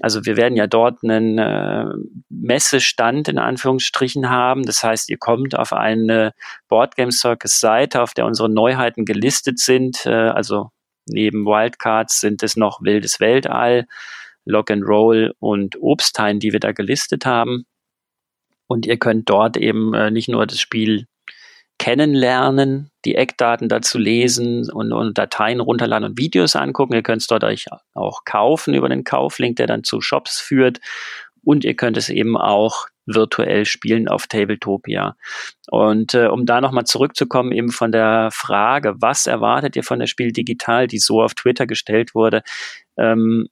Also 0.00 0.26
wir 0.26 0.36
werden 0.36 0.56
ja 0.56 0.66
dort 0.66 1.04
einen 1.04 1.38
äh, 1.38 1.84
Messestand 2.28 3.28
in 3.28 3.38
Anführungsstrichen 3.38 4.30
haben. 4.30 4.64
Das 4.64 4.82
heißt, 4.82 5.10
ihr 5.10 5.18
kommt 5.18 5.56
auf 5.56 5.72
eine 5.72 6.32
Boardgame 6.66 7.12
Circus 7.12 7.60
Seite, 7.60 8.02
auf 8.02 8.14
der 8.14 8.26
unsere 8.26 8.48
Neuheiten 8.48 9.04
gelistet 9.04 9.60
sind. 9.60 10.04
Äh, 10.06 10.10
also 10.10 10.70
neben 11.06 11.44
Wildcards 11.44 12.18
sind 12.18 12.42
es 12.42 12.56
noch 12.56 12.82
Wildes 12.82 13.20
Weltall, 13.20 13.86
Lock 14.44 14.72
and 14.72 14.82
Roll 14.84 15.32
und 15.38 15.80
Obstheim, 15.80 16.40
die 16.40 16.50
wir 16.50 16.58
da 16.58 16.72
gelistet 16.72 17.26
haben. 17.26 17.64
Und 18.66 18.86
ihr 18.86 18.96
könnt 18.96 19.30
dort 19.30 19.56
eben 19.56 19.94
äh, 19.94 20.10
nicht 20.10 20.28
nur 20.28 20.44
das 20.48 20.58
Spiel 20.58 21.06
kennenlernen, 21.80 22.90
die 23.06 23.14
Eckdaten 23.14 23.70
dazu 23.70 23.96
lesen 23.96 24.70
und, 24.70 24.92
und 24.92 25.16
Dateien 25.16 25.60
runterladen 25.60 26.10
und 26.10 26.18
Videos 26.18 26.54
angucken. 26.54 26.92
Ihr 26.92 27.02
könnt 27.02 27.22
es 27.22 27.26
dort 27.26 27.42
euch 27.42 27.68
auch 27.94 28.26
kaufen 28.26 28.74
über 28.74 28.90
den 28.90 29.02
Kauflink, 29.02 29.56
der 29.56 29.66
dann 29.66 29.82
zu 29.82 30.02
Shops 30.02 30.38
führt. 30.38 30.78
Und 31.42 31.64
ihr 31.64 31.74
könnt 31.74 31.96
es 31.96 32.10
eben 32.10 32.36
auch 32.36 32.86
virtuell 33.06 33.64
spielen 33.64 34.08
auf 34.08 34.26
Tabletopia. 34.26 35.16
Und 35.70 36.12
äh, 36.12 36.26
um 36.26 36.44
da 36.44 36.60
nochmal 36.60 36.84
zurückzukommen, 36.84 37.50
eben 37.50 37.70
von 37.70 37.92
der 37.92 38.28
Frage, 38.30 38.96
was 38.98 39.26
erwartet 39.26 39.74
ihr 39.74 39.82
von 39.82 40.00
der 40.00 40.06
Spiel 40.06 40.32
digital, 40.32 40.86
die 40.86 40.98
so 40.98 41.22
auf 41.22 41.32
Twitter 41.32 41.66
gestellt 41.66 42.14
wurde, 42.14 42.42
ähm, 42.98 43.48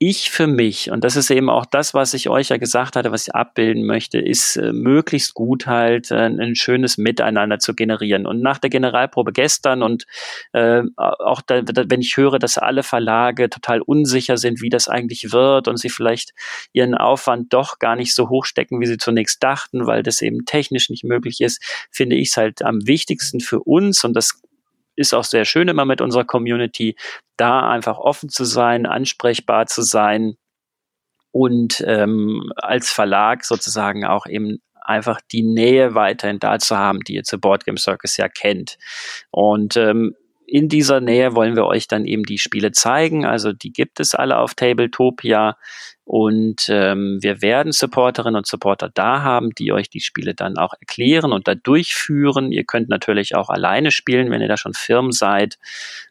ich 0.00 0.30
für 0.30 0.46
mich, 0.46 0.90
und 0.92 1.02
das 1.02 1.16
ist 1.16 1.28
eben 1.30 1.50
auch 1.50 1.66
das, 1.66 1.92
was 1.92 2.14
ich 2.14 2.28
euch 2.28 2.50
ja 2.50 2.56
gesagt 2.56 2.94
hatte, 2.94 3.10
was 3.10 3.26
ich 3.26 3.34
abbilden 3.34 3.84
möchte, 3.84 4.18
ist 4.20 4.56
äh, 4.56 4.72
möglichst 4.72 5.34
gut 5.34 5.66
halt 5.66 6.12
äh, 6.12 6.26
ein 6.26 6.54
schönes 6.54 6.98
Miteinander 6.98 7.58
zu 7.58 7.74
generieren. 7.74 8.24
Und 8.24 8.40
nach 8.40 8.58
der 8.58 8.70
Generalprobe 8.70 9.32
gestern 9.32 9.82
und 9.82 10.06
äh, 10.52 10.82
auch 10.96 11.42
da, 11.42 11.62
da, 11.62 11.84
wenn 11.88 12.00
ich 12.00 12.16
höre, 12.16 12.38
dass 12.38 12.58
alle 12.58 12.84
Verlage 12.84 13.50
total 13.50 13.80
unsicher 13.80 14.36
sind, 14.36 14.62
wie 14.62 14.68
das 14.68 14.88
eigentlich 14.88 15.32
wird 15.32 15.66
und 15.66 15.78
sie 15.78 15.90
vielleicht 15.90 16.32
ihren 16.72 16.94
Aufwand 16.94 17.52
doch 17.52 17.80
gar 17.80 17.96
nicht 17.96 18.14
so 18.14 18.28
hoch 18.28 18.44
stecken, 18.44 18.80
wie 18.80 18.86
sie 18.86 18.98
zunächst 18.98 19.42
dachten, 19.42 19.86
weil 19.86 20.04
das 20.04 20.22
eben 20.22 20.44
technisch 20.44 20.90
nicht 20.90 21.02
möglich 21.02 21.40
ist, 21.40 21.60
finde 21.90 22.14
ich 22.14 22.28
es 22.28 22.36
halt 22.36 22.62
am 22.62 22.86
wichtigsten 22.86 23.40
für 23.40 23.60
uns 23.60 24.04
und 24.04 24.14
das 24.14 24.40
ist 24.98 25.14
auch 25.14 25.24
sehr 25.24 25.44
schön 25.44 25.68
immer 25.68 25.84
mit 25.84 26.00
unserer 26.00 26.24
Community, 26.24 26.96
da 27.36 27.68
einfach 27.70 27.98
offen 27.98 28.28
zu 28.28 28.44
sein, 28.44 28.86
ansprechbar 28.86 29.66
zu 29.66 29.82
sein 29.82 30.36
und 31.30 31.82
ähm, 31.86 32.50
als 32.56 32.90
Verlag 32.90 33.44
sozusagen 33.44 34.04
auch 34.04 34.26
eben 34.26 34.58
einfach 34.82 35.20
die 35.30 35.42
Nähe 35.42 35.94
weiterhin 35.94 36.38
da 36.40 36.58
zu 36.58 36.76
haben, 36.76 37.00
die 37.00 37.14
ihr 37.14 37.22
zu 37.22 37.38
Board 37.38 37.64
Game 37.64 37.76
Circus 37.76 38.16
ja 38.16 38.28
kennt. 38.28 38.78
Und 39.30 39.76
ähm, 39.76 40.14
in 40.46 40.68
dieser 40.68 41.00
Nähe 41.00 41.34
wollen 41.36 41.56
wir 41.56 41.66
euch 41.66 41.88
dann 41.88 42.06
eben 42.06 42.22
die 42.22 42.38
Spiele 42.38 42.72
zeigen. 42.72 43.26
Also 43.26 43.52
die 43.52 43.70
gibt 43.70 44.00
es 44.00 44.14
alle 44.14 44.38
auf 44.38 44.54
Tabletopia. 44.54 45.58
Und 46.08 46.70
ähm, 46.70 47.18
wir 47.20 47.42
werden 47.42 47.70
Supporterinnen 47.70 48.38
und 48.38 48.46
Supporter 48.46 48.88
da 48.88 49.20
haben, 49.20 49.50
die 49.50 49.72
euch 49.72 49.90
die 49.90 50.00
Spiele 50.00 50.34
dann 50.34 50.56
auch 50.56 50.72
erklären 50.80 51.34
und 51.34 51.46
da 51.46 51.54
durchführen. 51.54 52.50
Ihr 52.50 52.64
könnt 52.64 52.88
natürlich 52.88 53.34
auch 53.34 53.50
alleine 53.50 53.90
spielen, 53.90 54.30
wenn 54.30 54.40
ihr 54.40 54.48
da 54.48 54.56
schon 54.56 54.72
firm 54.72 55.12
seid. 55.12 55.58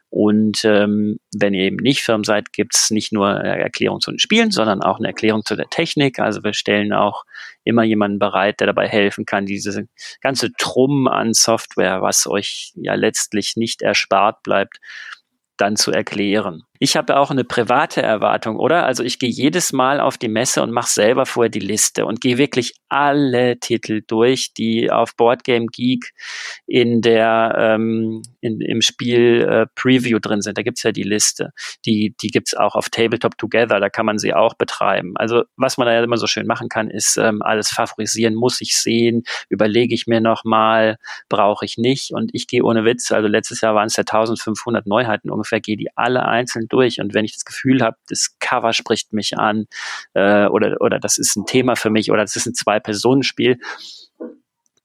Und 0.08 0.64
ähm, 0.64 1.18
wenn 1.34 1.52
ihr 1.52 1.64
eben 1.64 1.78
nicht 1.78 2.02
firm 2.02 2.22
seid, 2.22 2.52
gibt's 2.52 2.92
nicht 2.92 3.12
nur 3.12 3.40
eine 3.40 3.58
Erklärung 3.58 4.00
zu 4.00 4.12
den 4.12 4.20
Spielen, 4.20 4.52
sondern 4.52 4.84
auch 4.84 4.98
eine 4.98 5.08
Erklärung 5.08 5.44
zu 5.44 5.56
der 5.56 5.68
Technik. 5.68 6.20
Also 6.20 6.44
wir 6.44 6.52
stellen 6.52 6.92
auch 6.92 7.24
immer 7.64 7.82
jemanden 7.82 8.20
bereit, 8.20 8.60
der 8.60 8.68
dabei 8.68 8.86
helfen 8.86 9.26
kann, 9.26 9.46
diese 9.46 9.88
ganze 10.20 10.52
Trumm 10.52 11.08
an 11.08 11.34
Software, 11.34 12.02
was 12.02 12.28
euch 12.28 12.70
ja 12.76 12.94
letztlich 12.94 13.56
nicht 13.56 13.82
erspart 13.82 14.44
bleibt, 14.44 14.78
dann 15.56 15.74
zu 15.74 15.90
erklären. 15.90 16.62
Ich 16.78 16.96
habe 16.96 17.16
auch 17.16 17.30
eine 17.30 17.44
private 17.44 18.02
Erwartung, 18.02 18.56
oder? 18.56 18.86
Also 18.86 19.02
ich 19.02 19.18
gehe 19.18 19.30
jedes 19.30 19.72
Mal 19.72 20.00
auf 20.00 20.16
die 20.16 20.28
Messe 20.28 20.62
und 20.62 20.70
mache 20.70 20.90
selber 20.90 21.26
vorher 21.26 21.50
die 21.50 21.58
Liste 21.58 22.06
und 22.06 22.20
gehe 22.20 22.38
wirklich 22.38 22.74
alle 22.88 23.58
Titel 23.58 24.02
durch, 24.06 24.54
die 24.54 24.90
auf 24.90 25.16
Boardgame 25.16 25.66
Geek 25.66 26.12
in 26.66 27.00
der 27.00 27.54
ähm, 27.58 28.22
in, 28.40 28.60
im 28.60 28.80
Spiel 28.80 29.46
äh, 29.48 29.66
Preview 29.74 30.18
drin 30.20 30.40
sind. 30.40 30.56
Da 30.56 30.62
gibt's 30.62 30.82
ja 30.82 30.92
die 30.92 31.02
Liste. 31.02 31.50
Die, 31.84 32.14
die 32.22 32.28
gibt's 32.28 32.54
auch 32.54 32.74
auf 32.74 32.88
Tabletop 32.90 33.36
Together, 33.38 33.80
da 33.80 33.88
kann 33.88 34.06
man 34.06 34.18
sie 34.18 34.32
auch 34.32 34.54
betreiben. 34.54 35.14
Also 35.16 35.44
was 35.56 35.78
man 35.78 35.86
da 35.86 35.94
ja 35.94 36.02
immer 36.02 36.16
so 36.16 36.26
schön 36.26 36.46
machen 36.46 36.68
kann, 36.68 36.90
ist 36.90 37.16
ähm, 37.16 37.42
alles 37.42 37.70
favorisieren, 37.70 38.34
muss 38.34 38.60
ich 38.60 38.76
sehen, 38.76 39.24
überlege 39.48 39.94
ich 39.94 40.06
mir 40.06 40.20
nochmal, 40.20 40.98
brauche 41.28 41.64
ich 41.64 41.76
nicht. 41.76 42.12
Und 42.12 42.30
ich 42.32 42.46
gehe 42.46 42.62
ohne 42.62 42.84
Witz, 42.84 43.10
also 43.10 43.28
letztes 43.28 43.60
Jahr 43.60 43.74
waren 43.74 43.86
es 43.86 43.96
ja 43.96 44.02
1500 44.02 44.86
Neuheiten 44.86 45.30
ungefähr, 45.30 45.60
gehe 45.60 45.76
die 45.76 45.88
alle 45.96 46.24
einzeln 46.24 46.67
durch. 46.68 47.00
Und 47.00 47.14
wenn 47.14 47.24
ich 47.24 47.32
das 47.32 47.44
Gefühl 47.44 47.82
habe, 47.82 47.96
das 48.08 48.36
Cover 48.38 48.72
spricht 48.72 49.12
mich 49.12 49.38
an 49.38 49.66
äh, 50.14 50.46
oder, 50.46 50.76
oder 50.80 50.98
das 50.98 51.18
ist 51.18 51.36
ein 51.36 51.46
Thema 51.46 51.76
für 51.76 51.90
mich 51.90 52.10
oder 52.10 52.22
das 52.22 52.36
ist 52.36 52.46
ein 52.46 52.54
Zwei-Personen-Spiel, 52.54 53.58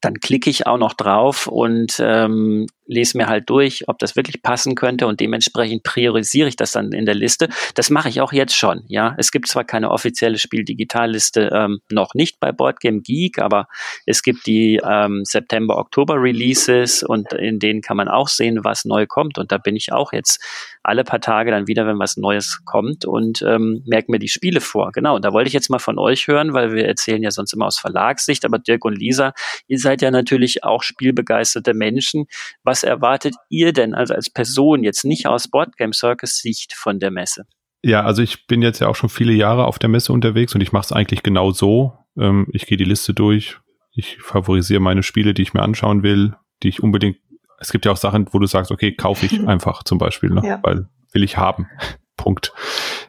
dann 0.02 0.20
klicke 0.20 0.50
ich 0.50 0.68
auch 0.68 0.78
noch 0.78 0.94
drauf 0.94 1.48
und 1.48 1.96
ähm, 2.00 2.68
lese 2.86 3.18
mir 3.18 3.28
halt 3.28 3.50
durch, 3.50 3.88
ob 3.88 4.00
das 4.00 4.16
wirklich 4.16 4.42
passen 4.42 4.76
könnte 4.76 5.08
und 5.08 5.20
dementsprechend 5.20 5.84
priorisiere 5.84 6.48
ich 6.48 6.56
das 6.56 6.72
dann 6.72 6.92
in 6.92 7.06
der 7.06 7.16
Liste. 7.16 7.50
Das 7.76 7.90
mache 7.90 8.10
ich 8.10 8.22
auch 8.22 8.34
jetzt 8.34 8.56
schon. 8.56 8.84
Ja, 8.88 9.16
es 9.18 9.32
gibt 9.32 9.48
zwar 9.48 9.64
keine 9.64 9.92
offizielle 9.92 10.38
Spiel-Digitalliste 10.38 11.50
ähm, 11.54 11.80
noch 11.90 12.14
nicht 12.14 12.40
bei 12.40 12.52
Boardgame 12.52 13.02
Geek, 13.02 13.40
aber 13.40 13.68
es 14.06 14.24
gibt 14.24 14.46
die 14.46 14.82
ähm, 14.84 15.24
September, 15.26 15.78
Oktober 15.78 16.16
Releases 16.16 17.04
und 17.04 17.34
in 17.34 17.60
denen 17.60 17.82
kann 17.82 17.98
man 17.98 18.08
auch 18.08 18.28
sehen, 18.28 18.64
was 18.64 18.86
neu 18.86 19.06
kommt. 19.08 19.38
Und 19.38 19.52
da 19.52 19.58
bin 19.58 19.76
ich 19.76 19.92
auch 19.92 20.14
jetzt 20.14 20.44
alle 20.84 21.04
paar 21.04 21.22
Tage 21.22 21.52
dann 21.52 21.68
wieder, 21.68 21.88
wenn 21.88 22.00
was 22.00 22.18
Neues 22.18 22.62
kommt 22.66 23.06
und 23.06 23.42
ähm, 23.42 23.84
merke 23.86 24.12
mir 24.12 24.20
die 24.20 24.28
Spiele 24.28 24.62
vor. 24.62 24.92
Genau. 24.92 25.16
Und 25.16 25.26
da 25.26 25.32
wollte 25.32 25.48
ich 25.48 25.54
jetzt 25.54 25.70
mal 25.70 25.80
von 25.80 25.98
euch 25.98 26.28
hören, 26.28 26.54
weil 26.54 26.74
wir 26.74 26.86
erzählen 26.86 27.24
ja 27.24 27.32
sonst 27.32 27.54
immer 27.54 27.68
aus 27.68 27.80
Verlagssicht, 27.80 28.44
aber 28.46 28.60
Dirk 28.60 28.84
und 28.86 28.98
Lisa, 28.98 29.34
ihr 29.68 29.80
seid 29.80 30.02
ja 30.02 30.12
natürlich 30.12 30.64
auch 30.64 30.84
spielbegeisterte 30.84 31.74
Menschen. 31.74 32.26
Was 32.64 32.73
was 32.74 32.82
erwartet 32.82 33.36
ihr 33.50 33.72
denn 33.72 33.94
also 33.94 34.16
als 34.16 34.32
Person 34.32 34.84
jetzt 34.84 35.06
nicht 35.06 35.28
aus 35.28 35.48
Boardgame 35.48 35.94
Circus 35.94 36.38
Sicht 36.38 36.74
von 36.74 36.98
der 36.98 37.12
Messe? 37.12 37.46
Ja, 37.84 38.04
also 38.04 38.24
ich 38.24 38.48
bin 38.48 38.64
jetzt 38.64 38.80
ja 38.80 38.88
auch 38.88 38.96
schon 38.96 39.10
viele 39.10 39.32
Jahre 39.32 39.66
auf 39.66 39.78
der 39.78 39.90
Messe 39.90 40.12
unterwegs 40.12 40.56
und 40.56 40.62
ich 40.62 40.72
mache 40.72 40.86
es 40.86 40.92
eigentlich 40.92 41.22
genau 41.22 41.52
so. 41.52 41.94
Ähm, 42.18 42.48
ich 42.52 42.66
gehe 42.66 42.78
die 42.78 42.84
Liste 42.84 43.14
durch, 43.14 43.60
Ich 43.92 44.18
favorisiere 44.24 44.80
meine 44.80 45.04
Spiele, 45.04 45.36
die 45.36 45.44
ich 45.44 45.54
mir 45.54 45.62
anschauen 45.62 46.02
will, 46.02 46.34
die 46.64 46.70
ich 46.70 46.82
unbedingt. 46.82 47.18
Es 47.60 47.72
gibt 47.72 47.86
ja 47.86 47.92
auch 47.92 47.98
Sachen, 47.98 48.28
wo 48.32 48.40
du 48.40 48.48
sagst, 48.48 48.72
okay, 48.72 48.96
kaufe 48.96 49.28
ich 49.28 49.40
einfach 49.48 49.84
zum 49.84 50.00
Beispiel, 50.00 50.32
ne? 50.32 50.42
ja. 50.44 50.60
weil 50.64 50.88
will 51.12 51.24
ich 51.24 51.38
haben. 51.38 51.68
Punkt. 52.18 52.54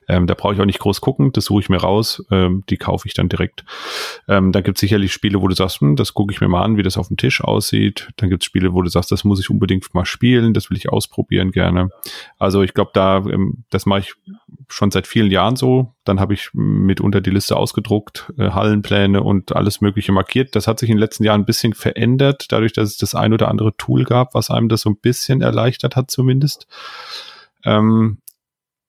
Ähm, 0.08 0.26
da 0.26 0.34
brauche 0.34 0.54
ich 0.54 0.60
auch 0.60 0.64
nicht 0.64 0.78
groß 0.78 1.00
gucken, 1.00 1.32
das 1.32 1.46
suche 1.46 1.60
ich 1.60 1.68
mir 1.68 1.78
raus, 1.78 2.24
ähm, 2.30 2.64
die 2.68 2.76
kaufe 2.76 3.08
ich 3.08 3.14
dann 3.14 3.28
direkt. 3.28 3.64
Ähm, 4.28 4.52
da 4.52 4.60
gibt 4.60 4.78
es 4.78 4.80
sicherlich 4.80 5.12
Spiele, 5.12 5.42
wo 5.42 5.48
du 5.48 5.54
sagst, 5.54 5.80
hm, 5.80 5.96
das 5.96 6.14
gucke 6.14 6.32
ich 6.32 6.40
mir 6.40 6.48
mal 6.48 6.62
an, 6.62 6.76
wie 6.76 6.82
das 6.82 6.96
auf 6.96 7.08
dem 7.08 7.16
Tisch 7.16 7.42
aussieht. 7.42 8.08
Dann 8.16 8.30
gibt 8.30 8.42
es 8.42 8.46
Spiele, 8.46 8.72
wo 8.74 8.82
du 8.82 8.90
sagst, 8.90 9.10
das 9.12 9.24
muss 9.24 9.40
ich 9.40 9.50
unbedingt 9.50 9.94
mal 9.94 10.04
spielen, 10.04 10.54
das 10.54 10.70
will 10.70 10.76
ich 10.76 10.88
ausprobieren 10.88 11.50
gerne. 11.50 11.90
Also 12.38 12.62
ich 12.62 12.74
glaube, 12.74 12.90
da, 12.94 13.18
ähm, 13.18 13.64
das 13.70 13.86
mache 13.86 14.00
ich 14.00 14.14
schon 14.68 14.90
seit 14.90 15.06
vielen 15.06 15.30
Jahren 15.30 15.56
so. 15.56 15.94
Dann 16.04 16.20
habe 16.20 16.34
ich 16.34 16.50
mitunter 16.52 17.20
die 17.20 17.30
Liste 17.30 17.56
ausgedruckt, 17.56 18.32
äh, 18.38 18.50
Hallenpläne 18.50 19.22
und 19.22 19.56
alles 19.56 19.80
Mögliche 19.80 20.12
markiert. 20.12 20.54
Das 20.54 20.66
hat 20.66 20.78
sich 20.78 20.90
in 20.90 20.96
den 20.96 21.00
letzten 21.00 21.24
Jahren 21.24 21.42
ein 21.42 21.46
bisschen 21.46 21.72
verändert, 21.72 22.46
dadurch, 22.50 22.72
dass 22.72 22.90
es 22.90 22.96
das 22.98 23.14
ein 23.14 23.32
oder 23.32 23.48
andere 23.48 23.76
Tool 23.76 24.04
gab, 24.04 24.34
was 24.34 24.50
einem 24.50 24.68
das 24.68 24.82
so 24.82 24.90
ein 24.90 24.96
bisschen 24.96 25.40
erleichtert 25.40 25.96
hat 25.96 26.10
zumindest. 26.10 26.66
Ähm, 27.64 28.18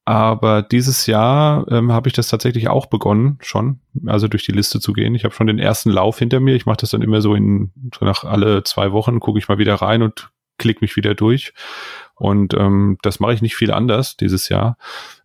aber 0.05 0.61
dieses 0.61 1.07
Jahr 1.07 1.65
ähm, 1.71 1.91
habe 1.91 2.07
ich 2.07 2.13
das 2.13 2.27
tatsächlich 2.27 2.67
auch 2.67 2.85
begonnen, 2.85 3.39
schon, 3.41 3.79
also 4.05 4.27
durch 4.27 4.45
die 4.45 4.51
Liste 4.51 4.79
zu 4.79 4.93
gehen. 4.93 5.15
Ich 5.15 5.23
habe 5.23 5.33
schon 5.33 5.47
den 5.47 5.57
ersten 5.57 5.89
Lauf 5.89 6.19
hinter 6.19 6.39
mir. 6.39 6.55
Ich 6.55 6.67
mache 6.67 6.77
das 6.77 6.91
dann 6.91 7.01
immer 7.01 7.21
so 7.21 7.33
in 7.33 7.71
so 7.93 8.05
nach 8.05 8.23
alle 8.23 8.63
zwei 8.63 8.91
Wochen, 8.91 9.19
gucke 9.19 9.39
ich 9.39 9.47
mal 9.47 9.57
wieder 9.57 9.75
rein 9.75 10.03
und 10.03 10.29
klick 10.59 10.81
mich 10.81 10.95
wieder 10.95 11.15
durch. 11.15 11.53
Und 12.13 12.53
ähm, 12.53 12.97
das 13.01 13.19
mache 13.19 13.33
ich 13.33 13.41
nicht 13.41 13.55
viel 13.55 13.71
anders 13.71 14.15
dieses 14.15 14.47
Jahr. 14.47 14.77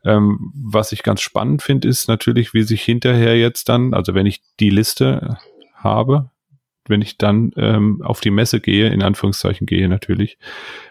Ähm, 0.03 0.51
was 0.55 0.93
ich 0.93 1.03
ganz 1.03 1.21
spannend 1.21 1.62
finde, 1.62 1.87
ist 1.87 2.09
natürlich, 2.09 2.55
wie 2.55 2.62
sich 2.62 2.83
hinterher 2.83 3.38
jetzt 3.38 3.69
dann, 3.69 3.93
also 3.93 4.14
wenn 4.14 4.27
ich 4.27 4.40
die 4.59 4.71
Liste 4.71 5.37
habe, 5.75 6.30
wenn 6.90 7.00
ich 7.00 7.16
dann 7.16 7.53
ähm, 7.57 8.03
auf 8.03 8.20
die 8.20 8.31
Messe 8.31 8.61
gehe, 8.61 8.88
in 8.88 9.03
Anführungszeichen 9.03 9.66
gehe 9.66 9.88
natürlich, 9.88 10.38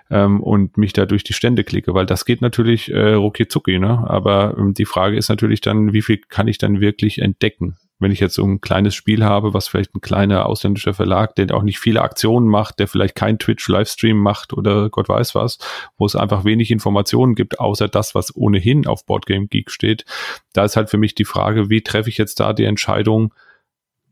ähm, 0.09 0.41
und 0.41 0.77
mich 0.77 0.93
da 0.93 1.05
durch 1.05 1.23
die 1.23 1.33
Stände 1.33 1.63
klicke, 1.63 1.93
weil 1.93 2.05
das 2.05 2.25
geht 2.25 2.41
natürlich 2.41 2.91
äh, 2.91 3.13
rucki 3.13 3.47
zucki, 3.47 3.79
ne? 3.79 4.03
Aber 4.07 4.55
ähm, 4.57 4.73
die 4.73 4.85
Frage 4.85 5.17
ist 5.17 5.29
natürlich 5.29 5.62
dann, 5.62 5.93
wie 5.93 6.01
viel 6.01 6.17
kann 6.17 6.47
ich 6.47 6.57
dann 6.57 6.81
wirklich 6.81 7.19
entdecken? 7.19 7.77
Wenn 7.99 8.12
ich 8.12 8.21
jetzt 8.21 8.35
so 8.35 8.45
ein 8.45 8.62
kleines 8.62 8.95
Spiel 8.95 9.25
habe, 9.25 9.53
was 9.53 9.67
vielleicht 9.67 9.93
ein 9.93 10.01
kleiner 10.01 10.45
ausländischer 10.45 10.93
Verlag, 10.93 11.35
der 11.35 11.53
auch 11.53 11.63
nicht 11.63 11.79
viele 11.79 12.01
Aktionen 12.01 12.47
macht, 12.47 12.79
der 12.79 12.88
vielleicht 12.88 13.13
kein 13.13 13.39
Twitch-Livestream 13.39 14.17
macht 14.17 14.53
oder 14.53 14.89
Gott 14.89 15.09
weiß 15.09 15.35
was, 15.35 15.59
wo 15.97 16.05
es 16.05 16.15
einfach 16.15 16.45
wenig 16.45 16.71
Informationen 16.71 17.35
gibt, 17.35 17.59
außer 17.59 17.89
das, 17.89 18.15
was 18.15 18.35
ohnehin 18.35 18.88
auf 18.88 19.05
Boardgame 19.05 19.47
Geek 19.47 19.69
steht, 19.69 20.05
da 20.53 20.63
ist 20.63 20.77
halt 20.77 20.89
für 20.89 20.97
mich 20.97 21.13
die 21.13 21.25
Frage, 21.25 21.69
wie 21.69 21.81
treffe 21.81 22.09
ich 22.09 22.17
jetzt 22.17 22.39
da 22.39 22.53
die 22.53 22.63
Entscheidung, 22.63 23.33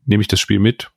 nehme 0.04 0.20
ich 0.20 0.28
das 0.28 0.38
Spiel 0.38 0.58
mit 0.58 0.90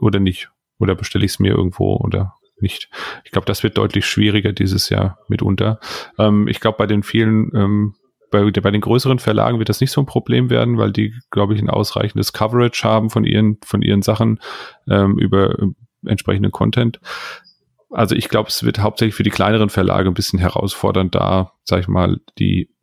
oder 0.00 0.20
nicht? 0.20 0.50
Oder 0.78 0.94
bestelle 0.94 1.24
ich 1.24 1.32
es 1.32 1.38
mir 1.38 1.52
irgendwo 1.52 1.96
oder 1.96 2.34
nicht. 2.60 2.88
Ich 3.24 3.30
glaube, 3.30 3.46
das 3.46 3.62
wird 3.62 3.78
deutlich 3.78 4.06
schwieriger 4.06 4.52
dieses 4.52 4.88
Jahr 4.88 5.18
mitunter. 5.28 5.80
Ähm, 6.18 6.48
ich 6.48 6.60
glaube, 6.60 6.78
bei 6.78 6.86
den 6.86 7.02
vielen, 7.02 7.50
ähm, 7.54 7.94
bei, 8.30 8.50
bei 8.50 8.70
den 8.70 8.80
größeren 8.80 9.18
Verlagen 9.18 9.58
wird 9.58 9.68
das 9.68 9.80
nicht 9.80 9.90
so 9.90 10.00
ein 10.00 10.06
Problem 10.06 10.50
werden, 10.50 10.78
weil 10.78 10.92
die, 10.92 11.14
glaube 11.30 11.54
ich, 11.54 11.60
ein 11.60 11.70
ausreichendes 11.70 12.32
Coverage 12.32 12.82
haben 12.84 13.10
von 13.10 13.24
ihren, 13.24 13.58
von 13.64 13.82
ihren 13.82 14.02
Sachen 14.02 14.40
ähm, 14.88 15.18
über 15.18 15.58
äh, 15.58 15.66
entsprechenden 16.06 16.52
Content. 16.52 17.00
Also 17.90 18.16
ich 18.16 18.28
glaube, 18.28 18.48
es 18.48 18.64
wird 18.64 18.80
hauptsächlich 18.80 19.14
für 19.14 19.22
die 19.22 19.30
kleineren 19.30 19.70
Verlage 19.70 20.08
ein 20.08 20.14
bisschen 20.14 20.40
herausfordernd, 20.40 21.14
da, 21.14 21.52
sag 21.62 21.80
ich 21.80 21.88
mal, 21.88 22.20
die 22.38 22.73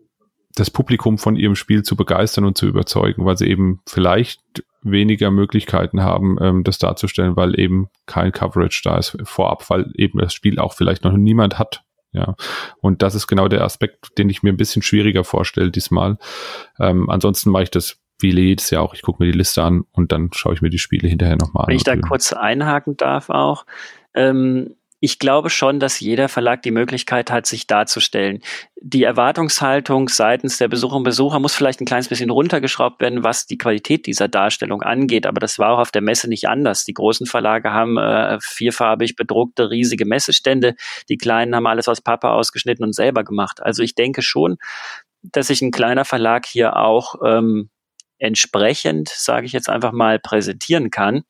das 0.56 0.70
Publikum 0.70 1.18
von 1.18 1.36
ihrem 1.36 1.56
Spiel 1.56 1.84
zu 1.84 1.96
begeistern 1.96 2.46
und 2.46 2.58
zu 2.58 2.68
überzeugen, 2.68 3.26
weil 3.26 3.38
sie 3.38 3.48
eben 3.48 3.82
vielleicht 3.88 4.42
weniger 4.84 5.32
Möglichkeiten 5.32 6.02
haben, 6.02 6.38
ähm, 6.42 6.64
das 6.64 6.80
darzustellen, 6.80 7.36
weil 7.36 7.60
eben 7.60 7.90
kein 8.06 8.32
Coverage 8.32 8.82
da 8.84 8.98
ist 8.98 9.18
vorab, 9.24 9.70
weil 9.70 9.92
eben 9.96 10.20
das 10.20 10.34
Spiel 10.34 10.60
auch 10.60 10.74
vielleicht 10.74 11.04
noch 11.04 11.16
niemand 11.16 11.60
hat. 11.60 11.84
Ja, 12.14 12.36
und 12.82 13.02
das 13.02 13.16
ist 13.16 13.28
genau 13.28 13.48
der 13.48 13.64
Aspekt, 13.64 14.18
den 14.18 14.30
ich 14.30 14.44
mir 14.44 14.50
ein 14.52 14.58
bisschen 14.58 14.82
schwieriger 14.82 15.24
vorstelle 15.24 15.72
diesmal. 15.72 16.18
Ähm, 16.78 17.10
ansonsten 17.10 17.52
mache 17.52 17.64
ich 17.64 17.72
das 17.72 18.02
wie 18.20 18.32
jedes 18.32 18.70
Jahr 18.70 18.84
auch. 18.84 18.94
Ich 18.94 19.02
gucke 19.02 19.24
mir 19.24 19.32
die 19.32 19.38
Liste 19.38 19.64
an 19.64 19.86
und 19.94 20.12
dann 20.12 20.30
schaue 20.34 20.54
ich 20.54 20.62
mir 20.62 20.70
die 20.70 20.78
Spiele 20.78 21.08
hinterher 21.08 21.38
nochmal 21.38 21.64
an. 21.64 21.70
Wenn 21.70 21.78
ich 21.78 21.84
da 21.84 21.96
kurz 21.96 22.34
einhaken 22.34 22.98
darf 22.98 23.30
auch. 23.30 23.66
Ähm, 24.14 24.76
ich 25.04 25.18
glaube 25.18 25.50
schon, 25.50 25.80
dass 25.80 26.00
jeder 26.00 26.30
Verlag 26.30 26.62
die 26.62 26.70
Möglichkeit 26.70 27.32
hat, 27.32 27.48
sich 27.48 27.66
darzustellen. 27.66 28.44
Die 28.80 29.04
Erwartungshaltung 29.04 30.10
seitens 30.10 30.60
der 30.60 30.68
Besucher 30.68 30.96
und 30.96 31.04
Besucher 31.04 31.40
muss 31.40 31.56
vielleicht 31.56 31.82
ein 31.82 31.88
kleines 31.88 32.08
bisschen 32.08 32.30
runtergeschraubt 32.30 33.02
werden, 33.02 33.24
was 33.24 33.48
die 33.48 33.58
Qualität 33.58 34.06
dieser 34.06 34.28
Darstellung 34.28 34.84
angeht. 34.84 35.26
Aber 35.26 35.40
das 35.40 35.58
war 35.58 35.72
auch 35.72 35.80
auf 35.80 35.92
der 35.92 36.04
Messe 36.04 36.30
nicht 36.30 36.48
anders. 36.48 36.86
Die 36.86 36.94
großen 36.94 37.26
Verlage 37.26 37.72
haben 37.74 37.98
äh, 37.98 38.38
vierfarbig 38.42 39.16
bedruckte 39.16 39.72
riesige 39.72 40.06
Messestände. 40.06 40.76
Die 41.10 41.18
kleinen 41.18 41.56
haben 41.56 41.66
alles 41.66 41.88
aus 41.88 42.00
Pappe 42.00 42.30
ausgeschnitten 42.30 42.86
und 42.86 42.94
selber 42.94 43.24
gemacht. 43.24 43.60
Also 43.62 43.82
ich 43.82 43.96
denke 43.96 44.22
schon, 44.22 44.58
dass 45.24 45.48
sich 45.48 45.64
ein 45.64 45.72
kleiner 45.72 46.06
Verlag 46.06 46.46
hier 46.46 46.78
auch 46.78 47.16
ähm, 47.26 47.72
entsprechend, 48.20 49.10
sage 49.10 49.48
ich 49.48 49.52
jetzt 49.52 49.68
einfach 49.68 49.94
mal, 49.94 50.20
präsentieren 50.20 50.92
kann 50.92 51.24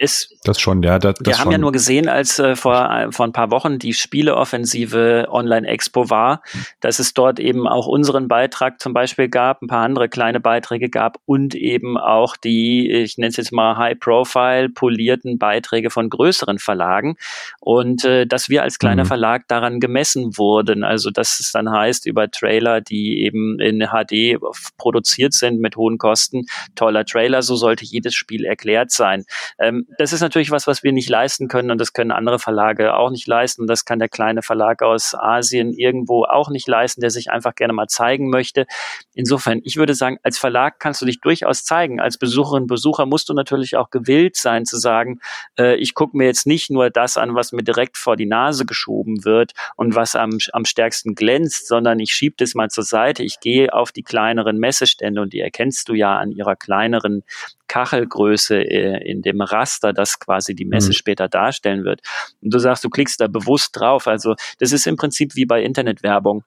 ist. 0.00 0.34
Das 0.44 0.58
schon, 0.58 0.82
ja. 0.82 0.98
Das, 0.98 1.14
das 1.16 1.26
wir 1.26 1.38
haben 1.38 1.44
schon. 1.44 1.52
ja 1.52 1.58
nur 1.58 1.72
gesehen, 1.72 2.08
als 2.08 2.38
äh, 2.38 2.56
vor, 2.56 2.90
äh, 2.90 3.12
vor 3.12 3.26
ein 3.26 3.32
paar 3.32 3.50
Wochen 3.50 3.78
die 3.78 3.92
Spieleoffensive 3.92 5.26
Online 5.30 5.66
Expo 5.68 6.08
war, 6.08 6.42
dass 6.80 6.98
es 6.98 7.12
dort 7.12 7.38
eben 7.38 7.68
auch 7.68 7.86
unseren 7.86 8.26
Beitrag 8.26 8.80
zum 8.80 8.94
Beispiel 8.94 9.28
gab, 9.28 9.62
ein 9.62 9.66
paar 9.66 9.84
andere 9.84 10.08
kleine 10.08 10.40
Beiträge 10.40 10.88
gab 10.88 11.18
und 11.26 11.54
eben 11.54 11.98
auch 11.98 12.36
die, 12.36 12.90
ich 12.90 13.18
nenne 13.18 13.28
es 13.28 13.36
jetzt 13.36 13.52
mal 13.52 13.76
High-Profile, 13.76 14.70
polierten 14.70 15.38
Beiträge 15.38 15.90
von 15.90 16.08
größeren 16.08 16.58
Verlagen. 16.58 17.16
Und 17.60 18.04
äh, 18.04 18.26
dass 18.26 18.48
wir 18.48 18.62
als 18.62 18.78
kleiner 18.78 19.04
mhm. 19.04 19.08
Verlag 19.08 19.48
daran 19.48 19.80
gemessen 19.80 20.38
wurden. 20.38 20.82
Also 20.82 21.10
dass 21.10 21.40
es 21.40 21.52
dann 21.52 21.70
heißt, 21.70 22.06
über 22.06 22.30
Trailer, 22.30 22.80
die 22.80 23.22
eben 23.22 23.60
in 23.60 23.88
HD 23.88 24.40
produziert 24.78 25.34
sind 25.34 25.60
mit 25.60 25.76
hohen 25.76 25.98
Kosten, 25.98 26.46
toller 26.74 27.04
Trailer, 27.04 27.42
so 27.42 27.56
sollte 27.56 27.84
jedes 27.84 28.14
Spiel 28.14 28.46
erklärt 28.46 28.90
sein. 28.90 29.24
Ähm, 29.58 29.86
das 29.98 30.12
ist 30.12 30.20
natürlich 30.20 30.50
was, 30.50 30.66
was 30.66 30.82
wir 30.82 30.92
nicht 30.92 31.08
leisten 31.08 31.48
können 31.48 31.70
und 31.70 31.78
das 31.78 31.92
können 31.92 32.10
andere 32.10 32.38
Verlage 32.38 32.94
auch 32.94 33.10
nicht 33.10 33.26
leisten. 33.26 33.66
Das 33.66 33.84
kann 33.84 33.98
der 33.98 34.08
kleine 34.08 34.42
Verlag 34.42 34.82
aus 34.82 35.14
Asien 35.14 35.72
irgendwo 35.72 36.24
auch 36.24 36.50
nicht 36.50 36.68
leisten, 36.68 37.00
der 37.00 37.10
sich 37.10 37.30
einfach 37.30 37.54
gerne 37.54 37.72
mal 37.72 37.88
zeigen 37.88 38.30
möchte. 38.30 38.66
Insofern, 39.14 39.60
ich 39.64 39.76
würde 39.76 39.94
sagen, 39.94 40.18
als 40.22 40.38
Verlag 40.38 40.78
kannst 40.78 41.02
du 41.02 41.06
dich 41.06 41.20
durchaus 41.20 41.64
zeigen. 41.64 42.00
Als 42.00 42.18
Besucherin, 42.18 42.66
Besucher 42.66 43.06
musst 43.06 43.28
du 43.28 43.34
natürlich 43.34 43.76
auch 43.76 43.90
gewillt 43.90 44.36
sein 44.36 44.64
zu 44.64 44.76
sagen, 44.78 45.20
äh, 45.58 45.76
ich 45.76 45.94
gucke 45.94 46.16
mir 46.16 46.26
jetzt 46.26 46.46
nicht 46.46 46.70
nur 46.70 46.90
das 46.90 47.16
an, 47.16 47.34
was 47.34 47.52
mir 47.52 47.62
direkt 47.62 47.96
vor 47.96 48.16
die 48.16 48.26
Nase 48.26 48.66
geschoben 48.66 49.24
wird 49.24 49.52
und 49.76 49.94
was 49.94 50.14
am, 50.14 50.38
am 50.52 50.64
stärksten 50.64 51.14
glänzt, 51.14 51.66
sondern 51.68 51.98
ich 51.98 52.12
schiebe 52.12 52.36
das 52.38 52.54
mal 52.54 52.68
zur 52.68 52.84
Seite. 52.84 53.22
Ich 53.22 53.40
gehe 53.40 53.72
auf 53.72 53.92
die 53.92 54.02
kleineren 54.02 54.58
Messestände 54.58 55.20
und 55.20 55.32
die 55.32 55.40
erkennst 55.40 55.88
du 55.88 55.94
ja 55.94 56.16
an 56.16 56.32
ihrer 56.32 56.56
kleineren 56.56 57.24
Kachelgröße 57.70 58.56
äh, 58.56 59.08
in 59.08 59.22
dem 59.22 59.40
Raster, 59.40 59.79
das 59.82 60.18
quasi 60.18 60.54
die 60.54 60.64
Messe 60.64 60.88
mhm. 60.90 60.94
später 60.94 61.28
darstellen 61.28 61.84
wird. 61.84 62.00
Und 62.40 62.52
du 62.54 62.58
sagst, 62.58 62.84
du 62.84 62.90
klickst 62.90 63.20
da 63.20 63.26
bewusst 63.26 63.70
drauf. 63.78 64.06
Also 64.06 64.34
das 64.58 64.72
ist 64.72 64.86
im 64.86 64.96
Prinzip 64.96 65.34
wie 65.34 65.46
bei 65.46 65.62
Internetwerbung. 65.62 66.44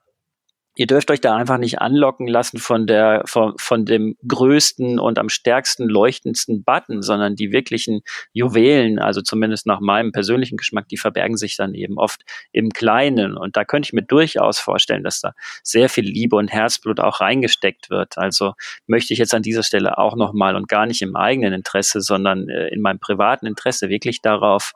Ihr 0.75 0.87
dürft 0.87 1.11
euch 1.11 1.21
da 1.21 1.35
einfach 1.35 1.59
nicht 1.59 1.81
anlocken 1.81 2.27
lassen 2.27 2.57
von 2.57 2.87
der, 2.87 3.21
von, 3.25 3.53
von 3.59 3.85
dem 3.85 4.17
größten 4.27 4.97
und 4.97 5.19
am 5.19 5.29
stärksten 5.29 5.87
leuchtendsten 5.87 6.63
Button, 6.63 7.03
sondern 7.03 7.35
die 7.35 7.51
wirklichen 7.51 8.01
Juwelen, 8.31 8.97
also 8.97 9.21
zumindest 9.21 9.67
nach 9.67 9.79
meinem 9.79 10.11
persönlichen 10.11 10.57
Geschmack, 10.57 10.87
die 10.87 10.97
verbergen 10.97 11.37
sich 11.37 11.57
dann 11.57 11.75
eben 11.75 11.99
oft 11.99 12.23
im 12.51 12.71
Kleinen. 12.71 13.37
Und 13.37 13.55
da 13.55 13.65
könnte 13.65 13.87
ich 13.87 13.93
mir 13.93 14.01
durchaus 14.01 14.57
vorstellen, 14.57 15.03
dass 15.03 15.21
da 15.21 15.33
sehr 15.61 15.89
viel 15.89 16.05
Liebe 16.05 16.37
und 16.37 16.51
Herzblut 16.51 16.99
auch 16.99 17.21
reingesteckt 17.21 17.91
wird. 17.91 18.17
Also 18.17 18.53
möchte 18.87 19.13
ich 19.13 19.19
jetzt 19.19 19.35
an 19.35 19.43
dieser 19.43 19.63
Stelle 19.63 19.99
auch 19.99 20.15
nochmal 20.15 20.55
und 20.55 20.67
gar 20.67 20.87
nicht 20.87 21.03
im 21.03 21.15
eigenen 21.15 21.53
Interesse, 21.53 22.01
sondern 22.01 22.49
äh, 22.49 22.69
in 22.69 22.81
meinem 22.81 22.99
privaten 22.99 23.45
Interesse 23.45 23.89
wirklich 23.89 24.21
darauf 24.21 24.73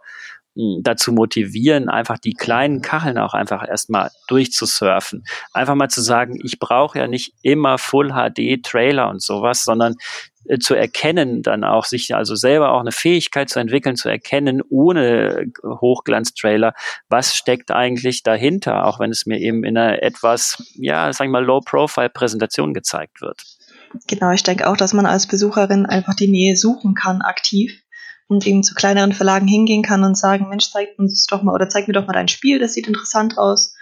dazu 0.82 1.12
motivieren, 1.12 1.90
einfach 1.90 2.18
die 2.18 2.34
kleinen 2.34 2.82
Kacheln 2.82 3.18
auch 3.18 3.34
einfach 3.34 3.68
erstmal 3.68 4.10
durchzusurfen. 4.28 5.24
Einfach 5.54 5.76
mal 5.76 5.90
zu 5.90 6.02
sagen, 6.02 6.40
ich 6.44 6.60
brauche 6.60 7.00
ja 7.00 7.08
nicht 7.08 7.34
immer 7.44 7.78
Full 7.78 8.12
HD 8.12 8.64
Trailer 8.64 9.10
und 9.10 9.22
sowas, 9.22 9.64
sondern 9.64 9.96
äh, 10.46 10.58
zu 10.58 10.74
erkennen, 10.74 11.44
dann 11.44 11.64
auch 11.64 11.86
sich 11.86 12.16
also 12.16 12.36
selber 12.36 12.72
auch 12.72 12.80
eine 12.80 12.92
Fähigkeit 12.92 13.50
zu 13.50 13.60
entwickeln, 13.60 13.96
zu 13.96 14.10
erkennen, 14.10 14.62
ohne 14.70 15.46
Hochglanztrailer, 15.64 16.74
was 17.10 17.36
steckt 17.36 17.72
eigentlich 17.72 18.24
dahinter, 18.24 18.86
auch 18.86 19.00
wenn 19.00 19.12
es 19.12 19.26
mir 19.26 19.40
eben 19.40 19.64
in 19.64 19.78
einer 19.78 20.02
etwas, 20.02 20.64
ja, 20.76 21.12
sag 21.14 21.26
ich 21.26 21.32
mal, 21.32 21.46
Low-Profile-Präsentation 21.46 22.74
gezeigt 22.74 23.22
wird. 23.22 23.44
Genau, 24.08 24.32
ich 24.32 24.44
denke 24.44 24.68
auch, 24.68 24.76
dass 24.76 24.94
man 24.94 25.06
als 25.06 25.28
Besucherin 25.28 25.86
einfach 25.86 26.14
die 26.14 26.28
Nähe 26.28 26.56
suchen 26.56 26.94
kann, 26.94 27.22
aktiv 27.22 27.82
und 28.28 28.46
eben 28.46 28.64
zu 28.64 28.76
kleineren 28.76 29.14
Verlagen 29.14 29.48
hingehen 29.48 29.84
kann 29.84 30.04
und 30.04 30.18
sagen, 30.18 30.50
Mensch, 30.50 30.70
zeig 30.70 30.98
uns 30.98 31.26
doch 31.26 31.44
mal 31.44 31.54
oder 31.54 31.70
zeig 31.70 31.88
mir 31.88 31.94
doch 31.94 32.08
mal 32.08 32.14
dein 32.14 32.28
Spiel, 32.28 32.60
das 32.60 32.74
sieht 32.74 32.88
interessant 32.88 33.38
aus. 33.38 33.76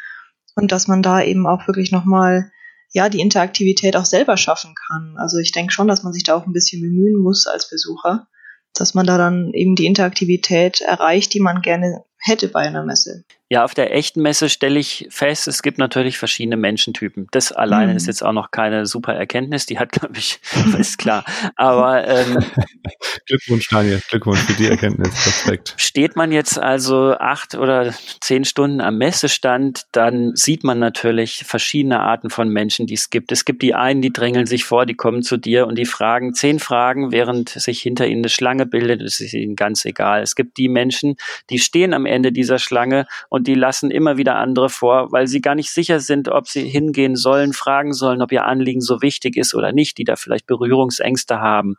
Und 0.55 0.71
dass 0.71 0.87
man 0.87 1.01
da 1.01 1.21
eben 1.21 1.47
auch 1.47 1.67
wirklich 1.67 1.91
nochmal, 1.91 2.51
ja, 2.93 3.09
die 3.09 3.19
Interaktivität 3.19 3.97
auch 3.97 4.05
selber 4.05 4.37
schaffen 4.37 4.73
kann. 4.87 5.15
Also 5.17 5.37
ich 5.37 5.51
denke 5.51 5.73
schon, 5.73 5.87
dass 5.87 6.03
man 6.03 6.13
sich 6.13 6.23
da 6.23 6.35
auch 6.35 6.45
ein 6.45 6.53
bisschen 6.53 6.81
bemühen 6.81 7.21
muss 7.21 7.47
als 7.47 7.69
Besucher, 7.69 8.27
dass 8.73 8.93
man 8.93 9.05
da 9.05 9.17
dann 9.17 9.51
eben 9.53 9.75
die 9.75 9.85
Interaktivität 9.85 10.81
erreicht, 10.81 11.33
die 11.33 11.39
man 11.41 11.61
gerne 11.61 12.03
hätte 12.17 12.47
bei 12.47 12.61
einer 12.61 12.83
Messe. 12.83 13.25
Ja, 13.47 13.63
auf 13.63 13.75
der 13.75 13.93
echten 13.93 14.23
Messe 14.23 14.49
stelle 14.49 14.79
ich 14.79 15.07
fest, 15.11 15.47
es 15.47 15.61
gibt 15.61 15.77
natürlich 15.77 16.17
verschiedene 16.17 16.57
Menschentypen. 16.57 17.27
Das 17.29 17.51
alleine 17.51 17.91
mhm. 17.91 17.97
ist 17.97 18.07
jetzt 18.07 18.23
auch 18.23 18.31
noch 18.31 18.49
keine 18.49 18.87
super 18.87 19.13
Erkenntnis, 19.13 19.67
die 19.67 19.77
hat, 19.77 19.91
glaube 19.91 20.17
ich, 20.17 20.39
ist 20.79 20.97
klar. 20.97 21.23
Aber 21.55 22.07
ähm, 22.07 22.43
Glückwunsch, 23.27 23.67
Daniel, 23.69 24.01
Glückwunsch 24.09 24.39
für 24.39 24.53
die 24.53 24.65
Erkenntnis. 24.65 25.09
Respekt. 25.27 25.75
Steht 25.77 26.15
man 26.15 26.31
jetzt 26.31 26.57
also 26.57 27.13
acht 27.19 27.53
oder 27.53 27.93
zehn 28.19 28.45
Stunden 28.45 28.81
am 28.81 28.97
Messestand, 28.97 29.83
dann 29.91 30.35
sieht 30.35 30.63
man 30.63 30.79
natürlich 30.79 31.43
verschiedene 31.45 31.99
Arten 31.99 32.31
von 32.31 32.49
Menschen, 32.49 32.87
die 32.87 32.95
es 32.95 33.11
gibt. 33.11 33.31
Es 33.31 33.45
gibt 33.45 33.61
die 33.61 33.75
einen, 33.75 34.01
die 34.01 34.11
drängeln 34.11 34.47
sich 34.47 34.65
vor, 34.65 34.87
die 34.87 34.95
kommen 34.95 35.21
zu 35.21 35.37
dir 35.37 35.67
und 35.67 35.77
die 35.77 35.85
fragen 35.85 36.33
zehn 36.33 36.57
Fragen, 36.57 37.11
während 37.11 37.49
sich 37.49 37.79
hinter 37.79 38.07
ihnen 38.07 38.21
eine 38.21 38.29
Schlange 38.29 38.65
bildet. 38.65 39.01
Das 39.01 39.19
ist 39.19 39.35
ihnen 39.35 39.55
ganz 39.55 39.85
egal. 39.85 40.23
Es 40.23 40.33
gibt 40.33 40.57
die 40.57 40.67
Menschen, 40.67 41.15
die 41.51 41.59
stehen 41.59 41.93
am 41.93 42.07
Ende 42.07 42.31
dieser 42.31 42.57
Schlange 42.57 43.05
und 43.35 43.47
die 43.47 43.53
lassen 43.53 43.91
immer 43.91 44.15
wieder 44.15 44.37
andere 44.37 44.69
vor, 44.69 45.11
weil 45.11 45.27
sie 45.27 45.41
gar 45.41 45.55
nicht 45.55 45.69
sicher 45.69 45.99
sind, 45.99 46.29
ob 46.29 46.47
sie 46.47 46.69
hingehen 46.69 47.17
sollen, 47.17 47.51
fragen 47.51 47.91
sollen, 47.91 48.21
ob 48.21 48.31
ihr 48.31 48.45
Anliegen 48.45 48.79
so 48.79 49.01
wichtig 49.01 49.35
ist 49.35 49.53
oder 49.53 49.73
nicht, 49.73 49.97
die 49.97 50.05
da 50.05 50.15
vielleicht 50.15 50.47
Berührungsängste 50.47 51.41
haben. 51.41 51.75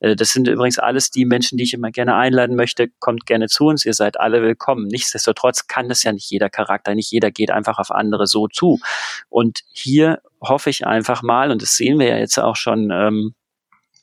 Äh, 0.00 0.16
das 0.16 0.32
sind 0.32 0.48
übrigens 0.48 0.80
alles 0.80 1.12
die 1.12 1.24
Menschen, 1.24 1.58
die 1.58 1.62
ich 1.62 1.74
immer 1.74 1.92
gerne 1.92 2.16
einladen 2.16 2.56
möchte. 2.56 2.88
Kommt 2.98 3.24
gerne 3.24 3.46
zu 3.46 3.66
uns, 3.66 3.84
ihr 3.84 3.94
seid 3.94 4.18
alle 4.18 4.42
willkommen. 4.42 4.88
Nichtsdestotrotz 4.88 5.68
kann 5.68 5.88
das 5.88 6.02
ja 6.02 6.10
nicht 6.10 6.28
jeder 6.28 6.50
Charakter, 6.50 6.92
nicht 6.96 7.12
jeder 7.12 7.30
geht 7.30 7.52
einfach 7.52 7.78
auf 7.78 7.92
andere 7.92 8.26
so 8.26 8.48
zu. 8.48 8.80
Und 9.28 9.60
hier 9.72 10.22
hoffe 10.40 10.70
ich 10.70 10.88
einfach 10.88 11.22
mal, 11.22 11.52
und 11.52 11.62
das 11.62 11.76
sehen 11.76 12.00
wir 12.00 12.08
ja 12.08 12.18
jetzt 12.18 12.36
auch 12.40 12.56
schon, 12.56 12.90
ähm, 12.90 13.36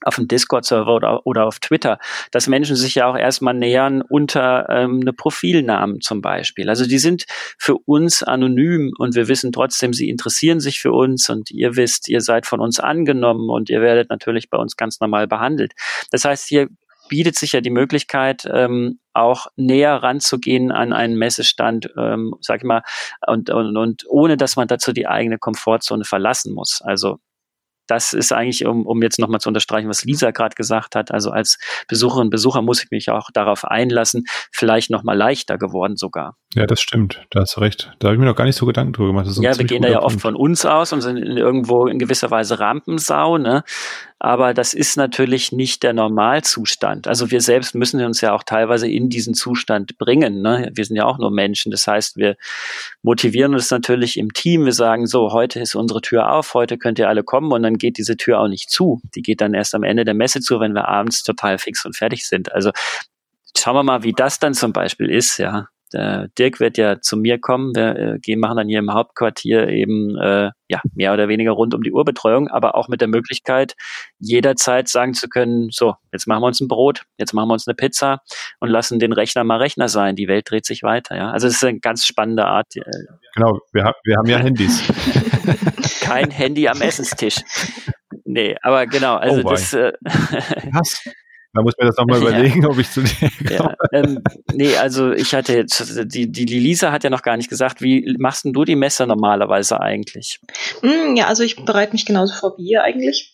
auf 0.04 0.16
dem 0.16 0.28
Discord-Server 0.28 0.94
oder, 0.94 1.26
oder 1.26 1.46
auf 1.46 1.60
Twitter, 1.60 1.98
dass 2.32 2.48
Menschen 2.48 2.76
sich 2.76 2.96
ja 2.96 3.08
auch 3.08 3.18
erstmal 3.18 3.54
nähern 3.54 4.02
unter 4.02 4.68
ähm, 4.70 5.00
eine 5.02 5.14
Profilnamen 5.14 6.02
zum 6.02 6.22
Beispiel. 6.22 6.70
Also 6.70 6.86
die 6.86 7.00
sind 7.00 7.26
für 7.58 7.76
uns 7.86 8.24
anonym 8.24 8.94
und 8.98 9.16
wir 9.16 9.28
wissen 9.28 9.52
trotzdem, 9.52 9.94
sie 9.94 10.10
interessieren 10.10 10.60
sich 10.60 10.80
für 10.80 10.92
uns 10.92 11.30
und 11.30 11.52
ihr 11.52 11.76
wisst, 11.76 12.10
ihr 12.10 12.22
seid 12.22 12.46
von 12.46 12.60
uns 12.60 12.80
angenommen 12.80 13.50
und 13.50 13.70
ihr 13.70 13.82
werdet 13.82 14.10
natürlich 14.10 14.50
bei 14.50 14.58
uns 14.58 14.78
ganz 14.78 15.00
normal 15.00 15.28
behandelt. 15.28 15.74
Das 16.12 16.26
heißt, 16.26 16.48
hier 16.48 16.68
bietet 17.10 17.36
sich 17.36 17.52
ja 17.52 17.62
die 17.62 17.70
Möglichkeit, 17.70 18.48
ähm, 18.52 19.00
auch 19.14 19.48
näher 19.56 19.96
ranzugehen 19.96 20.72
an 20.72 20.94
einen 20.94 21.18
Messestand, 21.18 21.90
ähm, 21.98 22.34
sag 22.42 22.58
ich 22.58 22.64
mal, 22.64 22.82
und, 23.28 23.50
und, 23.50 23.78
und 23.78 24.04
ohne 24.08 24.38
dass 24.38 24.56
man 24.56 24.68
dazu 24.68 24.94
die 24.94 25.08
eigene 25.08 25.38
Komfortzone 25.38 26.06
verlassen 26.06 26.54
muss. 26.54 26.82
Also 26.82 27.20
das 27.88 28.14
ist 28.14 28.32
eigentlich, 28.32 28.66
um, 28.66 28.86
um 28.86 29.02
jetzt 29.02 29.20
nochmal 29.20 29.40
zu 29.40 29.50
unterstreichen, 29.50 29.90
was 29.90 30.04
Lisa 30.04 30.32
gerade 30.32 30.56
gesagt 30.56 30.96
hat, 30.96 31.12
also 31.12 31.32
als 31.32 31.58
Besucherin, 31.88 32.30
Besucher 32.30 32.62
muss 32.62 32.84
ich 32.84 32.92
mich 32.92 33.10
auch 33.10 33.30
darauf 33.34 33.66
einlassen, 33.66 34.24
vielleicht 34.52 34.90
nochmal 34.90 35.18
leichter 35.18 35.58
geworden 35.58 35.96
sogar. 35.96 36.38
Ja, 36.54 36.66
das 36.66 36.82
stimmt, 36.82 37.26
da 37.32 37.42
hast 37.42 37.56
du 37.56 37.62
recht. 37.62 37.92
Da 38.00 38.08
habe 38.08 38.16
ich 38.16 38.20
mir 38.20 38.26
noch 38.26 38.36
gar 38.36 38.46
nicht 38.46 38.56
so 38.56 38.66
Gedanken 38.66 38.94
drüber 38.94 39.10
gemacht. 39.10 39.28
Ja, 39.42 39.58
wir 39.58 39.66
gehen 39.66 39.82
da 39.82 39.90
ja 39.90 40.00
Punkt. 40.00 40.14
oft 40.14 40.22
von 40.22 40.36
uns 40.36 40.66
aus 40.66 40.94
und 40.94 41.02
sind 41.02 41.18
irgendwo 41.18 41.88
in 41.88 42.00
gewisser 42.00 42.32
Weise 42.32 42.60
Rampensau, 42.60 43.38
ne? 43.38 43.64
Aber 44.24 44.54
das 44.54 44.74
ist 44.74 44.96
natürlich 44.96 45.52
nicht 45.52 45.84
der 45.84 45.92
Normalzustand. 45.92 47.10
Also 47.10 47.30
wir 47.30 47.42
selbst 47.42 47.76
müssen 47.76 48.02
uns 48.06 48.22
ja 48.22 48.34
auch 48.34 48.44
teilweise 48.44 48.90
in 48.90 49.10
diesen 49.10 49.34
Zustand 49.34 49.98
bringen. 49.98 50.42
Ne? 50.42 50.72
Wir 50.74 50.86
sind 50.86 50.96
ja 50.96 51.04
auch 51.04 51.18
nur 51.18 51.30
Menschen. 51.30 51.72
Das 51.72 51.88
heißt, 51.88 52.16
wir 52.16 52.38
motivieren 53.02 53.54
uns 53.54 53.70
natürlich 53.70 54.18
im 54.18 54.32
Team. 54.32 54.64
Wir 54.64 54.72
sagen 54.72 55.08
so, 55.08 55.34
heute 55.34 55.60
ist 55.60 55.76
unsere 55.76 56.00
Tür 56.00 56.32
auf, 56.32 56.54
heute 56.54 56.78
könnt 56.78 57.00
ihr 57.00 57.10
alle 57.10 57.26
kommen 57.26 57.52
und 57.52 57.64
dann 57.64 57.78
geht 57.78 57.98
diese 57.98 58.16
Tür 58.16 58.40
auch 58.40 58.48
nicht 58.48 58.70
zu. 58.70 59.02
Die 59.14 59.22
geht 59.22 59.42
dann 59.42 59.54
erst 59.54 59.76
am 59.76 59.84
Ende 59.84 60.06
der 60.06 60.14
Messe 60.14 60.40
zu, 60.40 60.62
wenn 60.62 60.72
wir 60.72 60.88
abends 60.88 61.24
total 61.24 61.58
fix 61.58 61.84
und 61.86 61.98
fertig 61.98 62.26
sind. 62.26 62.50
Also 62.54 62.72
schauen 63.58 63.76
wir 63.76 63.84
mal, 63.84 64.04
wie 64.04 64.14
das 64.14 64.40
dann 64.40 64.54
zum 64.54 64.72
Beispiel 64.72 65.10
ist, 65.10 65.38
ja. 65.38 65.68
Der 65.94 66.28
Dirk 66.38 66.60
wird 66.60 66.78
ja 66.78 67.00
zu 67.00 67.18
mir 67.18 67.40
kommen. 67.40 67.76
Wir 67.76 67.96
äh, 67.96 68.20
gehen, 68.20 68.40
machen 68.40 68.58
dann 68.58 68.68
hier 68.68 68.80
im 68.80 68.92
Hauptquartier 68.92 69.70
eben 69.70 70.18
äh, 70.18 70.52
ja 70.68 70.82
mehr 70.94 71.14
oder 71.14 71.28
weniger 71.28 71.52
rund 71.52 71.74
um 71.74 71.84
die 71.84 71.92
Uhrbetreuung, 71.92 72.48
aber 72.48 72.76
auch 72.76 72.88
mit 72.88 73.02
der 73.02 73.08
Möglichkeit, 73.08 73.76
jederzeit 74.20 74.88
sagen 74.88 75.14
zu 75.14 75.30
können: 75.30 75.70
So, 75.72 75.96
jetzt 76.12 76.28
machen 76.28 76.42
wir 76.42 76.48
uns 76.48 76.60
ein 76.60 76.68
Brot, 76.68 77.04
jetzt 77.18 77.34
machen 77.34 77.50
wir 77.50 77.54
uns 77.54 77.68
eine 77.68 77.76
Pizza 77.76 78.22
und 78.60 78.70
lassen 78.70 79.00
den 79.00 79.14
Rechner 79.14 79.44
mal 79.44 79.58
Rechner 79.58 79.88
sein. 79.88 80.16
Die 80.16 80.28
Welt 80.28 80.50
dreht 80.50 80.66
sich 80.66 80.84
weiter. 80.84 81.16
Ja, 81.16 81.32
also 81.32 81.48
es 81.48 81.56
ist 81.56 81.64
eine 81.64 81.80
ganz 81.80 82.06
spannende 82.06 82.46
Art. 82.46 82.76
Äh, 82.76 82.82
genau, 83.36 83.60
wir, 83.72 83.84
ha 83.84 83.94
wir 84.04 84.18
haben 84.18 84.28
ja 84.28 84.38
Handys. 84.38 84.84
Kein 86.02 86.32
Handy 86.32 86.68
am 86.68 86.82
Essenstisch. 86.82 87.38
Nee, 88.26 88.56
aber 88.62 88.88
genau, 88.88 89.16
also 89.16 89.42
oh, 89.44 89.50
das. 89.50 89.74
Äh? 89.74 89.94
Da 91.54 91.62
muss 91.62 91.74
man 91.78 91.88
das 91.88 91.98
nochmal 91.98 92.22
ja. 92.24 92.30
überlegen, 92.30 92.66
ob 92.66 92.78
ich 92.80 92.90
zu 92.90 93.02
dir 93.02 93.30
komme. 93.30 93.52
Ja, 93.52 93.76
ähm, 93.94 94.22
nee, 94.54 94.76
also 94.76 95.12
ich 95.12 95.34
hatte 95.34 95.54
jetzt, 95.56 96.02
die, 96.06 96.32
die 96.32 96.46
Lisa 96.46 96.92
hat 96.92 97.04
ja 97.04 97.10
noch 97.10 97.22
gar 97.22 97.38
nicht 97.38 97.50
gesagt, 97.50 97.82
wie 97.82 98.16
machst 98.18 98.46
denn 98.46 98.54
du 98.54 98.66
die 98.66 98.76
Messe 98.76 99.06
normalerweise 99.06 99.80
eigentlich? 99.80 100.40
Mm, 100.82 101.16
ja, 101.16 101.28
also 101.28 101.44
ich 101.44 101.64
bereite 101.64 101.94
mich 101.94 102.06
genauso 102.06 102.34
vor 102.34 102.58
wie 102.58 102.72
ihr 102.72 102.84
eigentlich. 102.84 103.34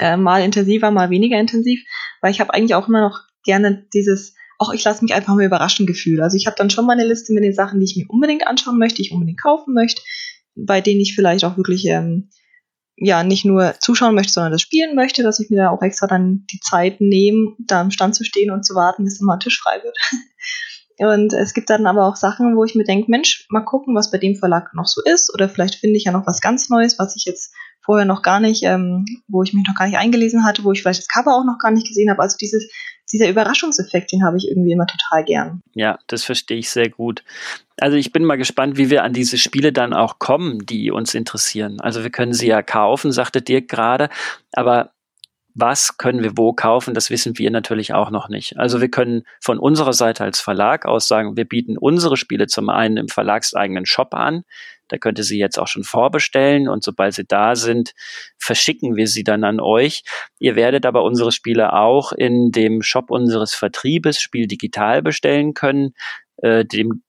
Äh, 0.00 0.16
mal 0.16 0.42
intensiver, 0.42 0.90
mal 0.90 1.10
weniger 1.10 1.38
intensiv, 1.38 1.80
weil 2.20 2.32
ich 2.32 2.40
habe 2.40 2.52
eigentlich 2.52 2.74
auch 2.74 2.88
immer 2.88 3.00
noch 3.00 3.20
gerne 3.44 3.86
dieses, 3.94 4.34
auch 4.58 4.72
ich 4.72 4.82
lasse 4.84 5.02
mich 5.04 5.14
einfach 5.14 5.34
mal 5.34 5.44
überraschen 5.44 5.86
Gefühl. 5.86 6.20
Also 6.20 6.36
ich 6.36 6.46
habe 6.46 6.56
dann 6.58 6.70
schon 6.70 6.84
mal 6.84 6.94
eine 6.94 7.06
Liste 7.06 7.32
mit 7.32 7.44
den 7.44 7.54
Sachen, 7.54 7.78
die 7.78 7.86
ich 7.86 7.96
mir 7.96 8.06
unbedingt 8.08 8.46
anschauen 8.46 8.78
möchte, 8.78 8.96
die 8.96 9.02
ich 9.02 9.12
unbedingt 9.12 9.40
kaufen 9.40 9.72
möchte, 9.72 10.02
bei 10.56 10.80
denen 10.80 11.00
ich 11.00 11.14
vielleicht 11.14 11.44
auch 11.44 11.56
wirklich 11.56 11.86
ähm, 11.86 12.28
ja 12.96 13.22
nicht 13.22 13.44
nur 13.44 13.74
zuschauen 13.80 14.14
möchte, 14.14 14.32
sondern 14.32 14.52
das 14.52 14.62
spielen 14.62 14.94
möchte, 14.94 15.22
dass 15.22 15.40
ich 15.40 15.50
mir 15.50 15.56
da 15.56 15.70
auch 15.70 15.82
extra 15.82 16.06
dann 16.06 16.46
die 16.50 16.60
Zeit 16.60 17.00
nehme, 17.00 17.54
da 17.58 17.80
am 17.80 17.90
Stand 17.90 18.14
zu 18.14 18.24
stehen 18.24 18.50
und 18.50 18.64
zu 18.64 18.74
warten, 18.74 19.04
bis 19.04 19.20
immer 19.20 19.38
Tisch 19.38 19.60
frei 19.60 19.82
wird. 19.82 19.96
Und 20.98 21.34
es 21.34 21.52
gibt 21.52 21.68
dann 21.68 21.86
aber 21.86 22.06
auch 22.06 22.16
Sachen, 22.16 22.56
wo 22.56 22.64
ich 22.64 22.74
mir 22.74 22.84
denke, 22.84 23.10
Mensch, 23.10 23.46
mal 23.50 23.60
gucken, 23.60 23.94
was 23.94 24.10
bei 24.10 24.16
dem 24.16 24.34
Verlag 24.34 24.72
noch 24.72 24.86
so 24.86 25.02
ist. 25.04 25.30
Oder 25.34 25.48
vielleicht 25.48 25.74
finde 25.74 25.98
ich 25.98 26.04
ja 26.04 26.12
noch 26.12 26.26
was 26.26 26.40
ganz 26.40 26.70
Neues, 26.70 26.98
was 26.98 27.16
ich 27.16 27.26
jetzt 27.26 27.52
vorher 27.84 28.06
noch 28.06 28.22
gar 28.22 28.40
nicht, 28.40 28.62
ähm, 28.62 29.04
wo 29.28 29.42
ich 29.42 29.52
mich 29.52 29.66
noch 29.66 29.74
gar 29.74 29.86
nicht 29.86 29.98
eingelesen 29.98 30.46
hatte, 30.46 30.64
wo 30.64 30.72
ich 30.72 30.80
vielleicht 30.80 31.00
das 31.00 31.08
Cover 31.08 31.36
auch 31.36 31.44
noch 31.44 31.58
gar 31.58 31.70
nicht 31.70 31.86
gesehen 31.86 32.10
habe. 32.10 32.22
Also 32.22 32.38
dieses, 32.38 32.70
dieser 33.12 33.28
Überraschungseffekt, 33.28 34.12
den 34.12 34.24
habe 34.24 34.36
ich 34.36 34.48
irgendwie 34.48 34.72
immer 34.72 34.86
total 34.86 35.24
gern. 35.24 35.62
Ja, 35.74 35.98
das 36.06 36.24
verstehe 36.24 36.58
ich 36.58 36.70
sehr 36.70 36.88
gut. 36.88 37.22
Also 37.78 37.96
ich 37.96 38.12
bin 38.12 38.24
mal 38.24 38.36
gespannt, 38.36 38.78
wie 38.78 38.90
wir 38.90 39.04
an 39.04 39.12
diese 39.12 39.38
Spiele 39.38 39.72
dann 39.72 39.92
auch 39.92 40.18
kommen, 40.18 40.64
die 40.64 40.90
uns 40.90 41.14
interessieren. 41.14 41.80
Also 41.80 42.02
wir 42.02 42.10
können 42.10 42.32
sie 42.32 42.48
ja 42.48 42.62
kaufen, 42.62 43.12
sagte 43.12 43.42
Dirk 43.42 43.68
gerade, 43.68 44.08
aber 44.52 44.92
was 45.58 45.96
können 45.96 46.22
wir 46.22 46.36
wo 46.36 46.52
kaufen, 46.52 46.92
das 46.92 47.08
wissen 47.08 47.38
wir 47.38 47.50
natürlich 47.50 47.94
auch 47.94 48.10
noch 48.10 48.28
nicht. 48.28 48.58
Also 48.58 48.82
wir 48.82 48.90
können 48.90 49.22
von 49.40 49.58
unserer 49.58 49.94
Seite 49.94 50.22
als 50.22 50.38
Verlag 50.38 50.84
aus 50.84 51.08
sagen, 51.08 51.36
wir 51.36 51.46
bieten 51.46 51.78
unsere 51.78 52.18
Spiele 52.18 52.46
zum 52.46 52.68
einen 52.68 52.98
im 52.98 53.08
verlagseigenen 53.08 53.86
Shop 53.86 54.12
an. 54.14 54.44
Da 54.88 54.98
könnt 54.98 55.18
ihr 55.18 55.24
sie 55.24 55.38
jetzt 55.38 55.58
auch 55.58 55.66
schon 55.66 55.82
vorbestellen 55.82 56.68
und 56.68 56.84
sobald 56.84 57.14
sie 57.14 57.24
da 57.24 57.56
sind, 57.56 57.92
verschicken 58.38 58.96
wir 58.96 59.08
sie 59.08 59.24
dann 59.24 59.44
an 59.44 59.58
euch. 59.58 60.02
Ihr 60.38 60.56
werdet 60.56 60.84
aber 60.84 61.02
unsere 61.02 61.32
Spiele 61.32 61.72
auch 61.72 62.12
in 62.12 62.52
dem 62.52 62.82
Shop 62.82 63.10
unseres 63.10 63.54
Vertriebes 63.54 64.20
Spiel 64.20 64.46
digital 64.46 65.02
bestellen 65.02 65.54
können. 65.54 65.94
Äh, 66.36 66.66
dem 66.66 67.02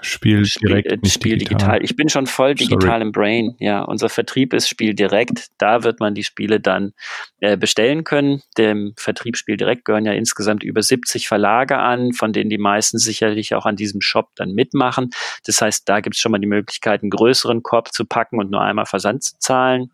Spiel 0.00 0.42
direkt. 0.42 0.88
Spiel, 0.88 1.00
äh, 1.02 1.08
Spiel 1.08 1.38
digital. 1.38 1.58
digital. 1.58 1.84
Ich 1.84 1.96
bin 1.96 2.08
schon 2.08 2.26
voll 2.26 2.54
digital 2.54 2.80
Sorry. 2.80 3.02
im 3.02 3.12
Brain. 3.12 3.56
Ja, 3.58 3.82
unser 3.82 4.08
Vertrieb 4.08 4.52
ist 4.52 4.68
Spiel 4.68 4.94
direkt. 4.94 5.48
Da 5.58 5.82
wird 5.82 6.00
man 6.00 6.14
die 6.14 6.24
Spiele 6.24 6.60
dann 6.60 6.92
äh, 7.40 7.56
bestellen 7.56 8.04
können. 8.04 8.42
Dem 8.58 8.94
Vertrieb 8.96 9.36
Spiel 9.36 9.56
direkt 9.56 9.84
gehören 9.84 10.04
ja 10.04 10.12
insgesamt 10.12 10.62
über 10.62 10.82
70 10.82 11.28
Verlage 11.28 11.78
an, 11.78 12.12
von 12.12 12.32
denen 12.32 12.50
die 12.50 12.58
meisten 12.58 12.98
sicherlich 12.98 13.54
auch 13.54 13.66
an 13.66 13.76
diesem 13.76 14.00
Shop 14.00 14.30
dann 14.36 14.52
mitmachen. 14.52 15.10
Das 15.44 15.60
heißt, 15.60 15.88
da 15.88 16.00
gibt 16.00 16.16
es 16.16 16.20
schon 16.20 16.32
mal 16.32 16.38
die 16.38 16.46
Möglichkeit, 16.46 17.02
einen 17.02 17.10
größeren 17.10 17.62
Korb 17.62 17.92
zu 17.92 18.04
packen 18.04 18.38
und 18.38 18.50
nur 18.50 18.60
einmal 18.60 18.86
Versand 18.86 19.22
zu 19.22 19.38
zahlen. 19.38 19.90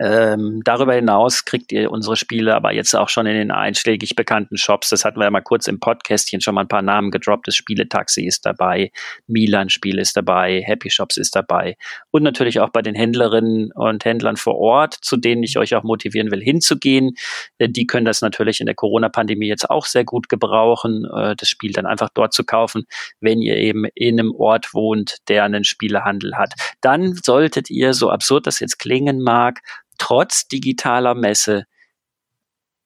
Ähm, 0.00 0.62
darüber 0.64 0.94
hinaus 0.94 1.44
kriegt 1.44 1.72
ihr 1.72 1.90
unsere 1.90 2.16
Spiele 2.16 2.54
aber 2.54 2.72
jetzt 2.72 2.94
auch 2.94 3.08
schon 3.08 3.26
in 3.26 3.34
den 3.34 3.50
einschlägig 3.50 4.14
bekannten 4.14 4.56
Shops. 4.56 4.90
Das 4.90 5.04
hatten 5.04 5.18
wir 5.18 5.24
ja 5.24 5.30
mal 5.30 5.40
kurz 5.40 5.66
im 5.66 5.80
Podcastchen 5.80 6.40
schon 6.40 6.54
mal 6.54 6.62
ein 6.62 6.68
paar 6.68 6.82
Namen 6.82 7.10
gedroppt. 7.10 7.48
Das 7.48 7.56
Spieletaxi 7.56 8.24
ist 8.24 8.46
dabei, 8.46 8.92
Milan 9.26 9.70
Spiel 9.70 9.98
ist 9.98 10.16
dabei, 10.16 10.62
Happy 10.64 10.90
Shops 10.90 11.16
ist 11.16 11.34
dabei 11.34 11.76
und 12.10 12.22
natürlich 12.22 12.60
auch 12.60 12.70
bei 12.70 12.82
den 12.82 12.94
Händlerinnen 12.94 13.72
und 13.72 14.04
Händlern 14.04 14.36
vor 14.36 14.56
Ort, 14.56 14.94
zu 14.94 15.16
denen 15.16 15.42
ich 15.42 15.58
euch 15.58 15.74
auch 15.74 15.82
motivieren 15.82 16.30
will, 16.30 16.42
hinzugehen. 16.42 17.14
Äh, 17.58 17.68
die 17.68 17.86
können 17.86 18.06
das 18.06 18.22
natürlich 18.22 18.60
in 18.60 18.66
der 18.66 18.74
Corona-Pandemie 18.74 19.48
jetzt 19.48 19.68
auch 19.68 19.86
sehr 19.86 20.04
gut 20.04 20.28
gebrauchen, 20.28 21.06
äh, 21.12 21.34
das 21.34 21.48
Spiel 21.48 21.72
dann 21.72 21.86
einfach 21.86 22.10
dort 22.14 22.32
zu 22.32 22.44
kaufen, 22.44 22.84
wenn 23.20 23.40
ihr 23.42 23.56
eben 23.56 23.84
in 23.94 24.20
einem 24.20 24.34
Ort 24.34 24.74
wohnt, 24.74 25.16
der 25.28 25.44
einen 25.44 25.64
Spielehandel 25.64 26.36
hat. 26.36 26.54
Dann 26.80 27.14
solltet 27.14 27.70
ihr, 27.70 27.94
so 27.94 28.10
absurd 28.10 28.46
das 28.46 28.60
jetzt 28.60 28.78
klingen 28.78 29.20
mag, 29.20 29.60
trotz 29.98 30.48
digitaler 30.48 31.14
Messe 31.14 31.66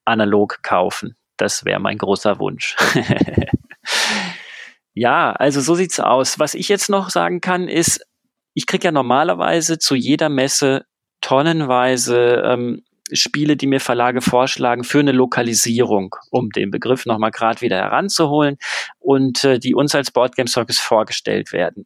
analog 0.05 0.61
kaufen. 0.63 1.15
Das 1.37 1.65
wäre 1.65 1.79
mein 1.79 1.97
großer 1.97 2.39
Wunsch. 2.39 2.75
ja, 4.93 5.31
also 5.31 5.61
so 5.61 5.75
sieht's 5.75 5.99
aus. 5.99 6.39
Was 6.39 6.53
ich 6.53 6.69
jetzt 6.69 6.89
noch 6.89 7.09
sagen 7.09 7.41
kann, 7.41 7.67
ist, 7.67 8.05
ich 8.53 8.67
kriege 8.67 8.85
ja 8.85 8.91
normalerweise 8.91 9.79
zu 9.79 9.95
jeder 9.95 10.29
Messe 10.29 10.85
tonnenweise 11.21 12.43
ähm, 12.45 12.83
Spiele, 13.11 13.57
die 13.57 13.67
mir 13.67 13.79
Verlage 13.79 14.21
vorschlagen 14.21 14.83
für 14.83 14.99
eine 14.99 15.11
Lokalisierung, 15.11 16.15
um 16.31 16.49
den 16.49 16.71
Begriff 16.71 17.05
nochmal 17.05 17.31
gerade 17.31 17.61
wieder 17.61 17.77
heranzuholen 17.77 18.57
und 18.99 19.43
äh, 19.43 19.59
die 19.59 19.75
uns 19.75 19.93
als 19.95 20.11
Boardgame 20.11 20.47
Circus 20.47 20.79
vorgestellt 20.79 21.51
werden. 21.51 21.85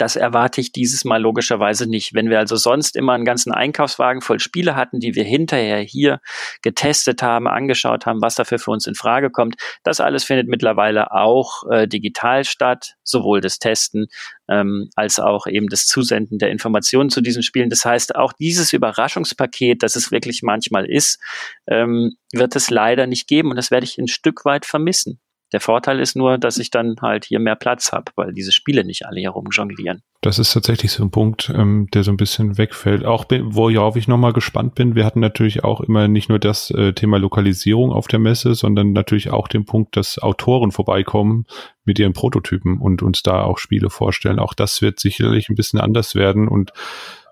Das 0.00 0.16
erwarte 0.16 0.62
ich 0.62 0.72
dieses 0.72 1.04
Mal 1.04 1.20
logischerweise 1.20 1.86
nicht. 1.86 2.14
Wenn 2.14 2.30
wir 2.30 2.38
also 2.38 2.56
sonst 2.56 2.96
immer 2.96 3.12
einen 3.12 3.26
ganzen 3.26 3.52
Einkaufswagen 3.52 4.22
voll 4.22 4.40
Spiele 4.40 4.74
hatten, 4.74 4.98
die 4.98 5.14
wir 5.14 5.24
hinterher 5.24 5.80
hier 5.80 6.20
getestet 6.62 7.22
haben, 7.22 7.46
angeschaut 7.46 8.06
haben, 8.06 8.22
was 8.22 8.34
dafür 8.34 8.58
für 8.58 8.70
uns 8.70 8.86
in 8.86 8.94
Frage 8.94 9.28
kommt, 9.28 9.56
das 9.82 10.00
alles 10.00 10.24
findet 10.24 10.48
mittlerweile 10.48 11.12
auch 11.12 11.70
äh, 11.70 11.86
digital 11.86 12.44
statt, 12.44 12.94
sowohl 13.02 13.42
das 13.42 13.58
Testen 13.58 14.06
ähm, 14.48 14.88
als 14.96 15.20
auch 15.20 15.46
eben 15.46 15.68
das 15.68 15.86
Zusenden 15.86 16.38
der 16.38 16.50
Informationen 16.50 17.10
zu 17.10 17.20
diesen 17.20 17.42
Spielen. 17.42 17.68
Das 17.68 17.84
heißt, 17.84 18.14
auch 18.16 18.32
dieses 18.32 18.72
Überraschungspaket, 18.72 19.82
das 19.82 19.96
es 19.96 20.10
wirklich 20.10 20.40
manchmal 20.42 20.86
ist, 20.86 21.20
ähm, 21.66 22.12
wird 22.32 22.56
es 22.56 22.70
leider 22.70 23.06
nicht 23.06 23.28
geben 23.28 23.50
und 23.50 23.56
das 23.56 23.70
werde 23.70 23.84
ich 23.84 23.98
ein 23.98 24.08
Stück 24.08 24.46
weit 24.46 24.64
vermissen. 24.64 25.20
Der 25.52 25.60
Vorteil 25.60 26.00
ist 26.00 26.16
nur, 26.16 26.38
dass 26.38 26.58
ich 26.58 26.70
dann 26.70 26.96
halt 27.00 27.24
hier 27.24 27.40
mehr 27.40 27.56
Platz 27.56 27.92
habe, 27.92 28.12
weil 28.14 28.32
diese 28.32 28.52
Spiele 28.52 28.84
nicht 28.84 29.06
alle 29.06 29.20
herum 29.20 29.48
jonglieren. 29.50 30.02
Das 30.22 30.38
ist 30.38 30.52
tatsächlich 30.52 30.92
so 30.92 31.02
ein 31.02 31.10
Punkt, 31.10 31.50
ähm, 31.54 31.88
der 31.94 32.04
so 32.04 32.10
ein 32.10 32.16
bisschen 32.16 32.58
wegfällt. 32.58 33.04
Auch 33.04 33.24
worauf 33.30 33.96
ich 33.96 34.06
nochmal 34.06 34.32
gespannt 34.32 34.74
bin, 34.74 34.94
wir 34.94 35.06
hatten 35.06 35.20
natürlich 35.20 35.64
auch 35.64 35.80
immer 35.80 36.08
nicht 36.08 36.28
nur 36.28 36.38
das 36.38 36.70
äh, 36.70 36.92
Thema 36.92 37.18
Lokalisierung 37.18 37.90
auf 37.90 38.06
der 38.06 38.18
Messe, 38.18 38.54
sondern 38.54 38.92
natürlich 38.92 39.30
auch 39.30 39.48
den 39.48 39.64
Punkt, 39.64 39.96
dass 39.96 40.18
Autoren 40.18 40.72
vorbeikommen 40.72 41.46
mit 41.84 41.98
ihren 41.98 42.12
Prototypen 42.12 42.78
und 42.78 43.02
uns 43.02 43.22
da 43.22 43.42
auch 43.42 43.58
Spiele 43.58 43.88
vorstellen. 43.88 44.38
Auch 44.38 44.54
das 44.54 44.82
wird 44.82 45.00
sicherlich 45.00 45.48
ein 45.48 45.56
bisschen 45.56 45.80
anders 45.80 46.14
werden 46.14 46.48
und 46.48 46.72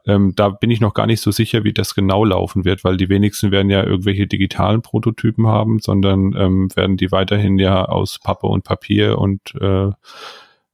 ähm, 0.09 0.33
da 0.35 0.49
bin 0.49 0.71
ich 0.71 0.81
noch 0.81 0.95
gar 0.95 1.07
nicht 1.07 1.21
so 1.21 1.31
sicher, 1.31 1.65
wie 1.65 1.75
das 1.75 1.95
genau 1.95 2.25
laufen 2.25 2.65
wird, 2.65 2.83
weil 2.83 2.97
die 2.97 3.11
wenigsten 3.11 3.51
werden 3.51 3.69
ja 3.69 3.85
irgendwelche 3.85 4.27
digitalen 4.27 4.81
Prototypen 4.81 5.47
haben, 5.47 5.81
sondern 5.81 6.35
ähm, 6.35 6.75
werden 6.75 6.97
die 6.97 7.13
weiterhin 7.13 7.59
ja 7.59 7.85
aus 7.85 8.19
Pappe 8.19 8.47
und 8.47 8.65
Papier 8.65 9.19
und 9.19 9.55
äh, 9.61 9.91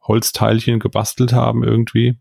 Holzteilchen 0.03 0.79
gebastelt 0.79 1.33
haben 1.33 1.65
irgendwie. 1.65 2.17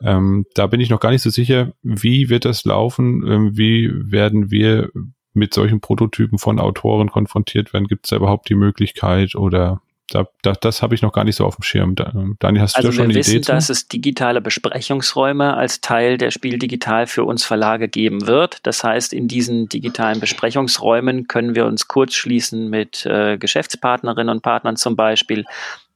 Ähm, 0.00 0.46
da 0.54 0.66
bin 0.66 0.80
ich 0.80 0.88
noch 0.88 1.00
gar 1.00 1.10
nicht 1.10 1.22
so 1.22 1.28
sicher, 1.28 1.72
wie 1.82 2.30
wird 2.30 2.46
das 2.46 2.64
laufen, 2.64 3.26
ähm, 3.28 3.58
wie 3.58 3.90
werden 3.92 4.50
wir 4.50 4.90
mit 5.34 5.52
solchen 5.52 5.80
Prototypen 5.80 6.38
von 6.38 6.58
Autoren 6.58 7.10
konfrontiert 7.10 7.74
werden? 7.74 7.88
Gibt 7.88 8.06
es 8.06 8.10
da 8.10 8.16
überhaupt 8.16 8.48
die 8.48 8.54
Möglichkeit 8.54 9.34
oder 9.34 9.82
da, 10.10 10.26
da, 10.42 10.52
das 10.52 10.80
habe 10.80 10.94
ich 10.94 11.02
noch 11.02 11.12
gar 11.12 11.24
nicht 11.24 11.36
so 11.36 11.44
auf 11.44 11.56
dem 11.56 11.62
Schirm. 11.62 11.94
Daniel, 11.94 12.62
hast 12.62 12.76
also 12.76 12.88
du 12.88 12.92
da 12.92 12.96
schon 12.96 13.04
eine 13.04 13.12
Idee? 13.12 13.18
Also 13.18 13.32
wir 13.32 13.40
wissen, 13.40 13.52
dass 13.52 13.68
es 13.68 13.88
digitale 13.88 14.40
Besprechungsräume 14.40 15.54
als 15.54 15.80
Teil 15.80 16.16
der 16.16 16.30
Spiel 16.30 16.58
Digital 16.58 17.06
für 17.06 17.24
uns 17.24 17.44
Verlage 17.44 17.88
geben 17.88 18.26
wird. 18.26 18.58
Das 18.62 18.82
heißt, 18.82 19.12
in 19.12 19.28
diesen 19.28 19.68
digitalen 19.68 20.20
Besprechungsräumen 20.20 21.28
können 21.28 21.54
wir 21.54 21.66
uns 21.66 21.88
kurz 21.88 22.14
schließen 22.14 22.70
mit 22.70 23.04
äh, 23.04 23.36
Geschäftspartnerinnen 23.36 24.34
und 24.34 24.42
Partnern 24.42 24.76
zum 24.76 24.96
Beispiel 24.96 25.44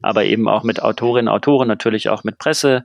aber 0.03 0.24
eben 0.24 0.48
auch 0.48 0.62
mit 0.62 0.82
Autorinnen, 0.82 1.28
Autoren, 1.28 1.68
natürlich 1.68 2.09
auch 2.09 2.24
mit 2.24 2.38
Presse, 2.38 2.84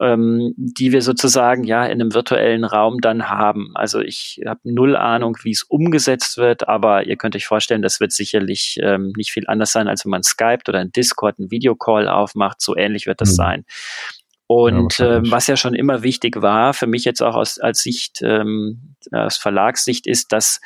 ähm, 0.00 0.52
die 0.56 0.92
wir 0.92 1.02
sozusagen 1.02 1.64
ja 1.64 1.84
in 1.84 2.00
einem 2.00 2.14
virtuellen 2.14 2.64
Raum 2.64 3.00
dann 3.00 3.28
haben. 3.28 3.72
Also 3.74 4.00
ich 4.00 4.40
habe 4.46 4.60
null 4.64 4.96
Ahnung, 4.96 5.36
wie 5.42 5.52
es 5.52 5.62
umgesetzt 5.62 6.36
wird, 6.36 6.68
aber 6.68 7.06
ihr 7.06 7.16
könnt 7.16 7.36
euch 7.36 7.46
vorstellen, 7.46 7.82
das 7.82 8.00
wird 8.00 8.12
sicherlich 8.12 8.78
ähm, 8.82 9.12
nicht 9.16 9.32
viel 9.32 9.44
anders 9.46 9.72
sein, 9.72 9.88
als 9.88 10.04
wenn 10.04 10.10
man 10.10 10.22
Skype 10.22 10.60
oder 10.68 10.80
ein 10.80 10.92
Discord, 10.92 11.38
ein 11.38 11.50
Videocall 11.50 12.08
aufmacht. 12.08 12.60
So 12.60 12.76
ähnlich 12.76 13.06
wird 13.06 13.20
das 13.20 13.30
mhm. 13.30 13.34
sein. 13.34 13.64
Und 14.48 14.98
ja, 14.98 15.16
ähm, 15.16 15.30
was 15.30 15.48
ja 15.48 15.56
schon 15.56 15.74
immer 15.74 16.02
wichtig 16.02 16.40
war, 16.40 16.72
für 16.72 16.86
mich 16.86 17.04
jetzt 17.04 17.22
auch 17.22 17.34
aus, 17.34 17.58
als 17.58 17.82
Sicht, 17.82 18.20
ähm, 18.22 18.94
aus 19.10 19.36
Verlagssicht, 19.36 20.06
ist, 20.06 20.32
dass 20.32 20.60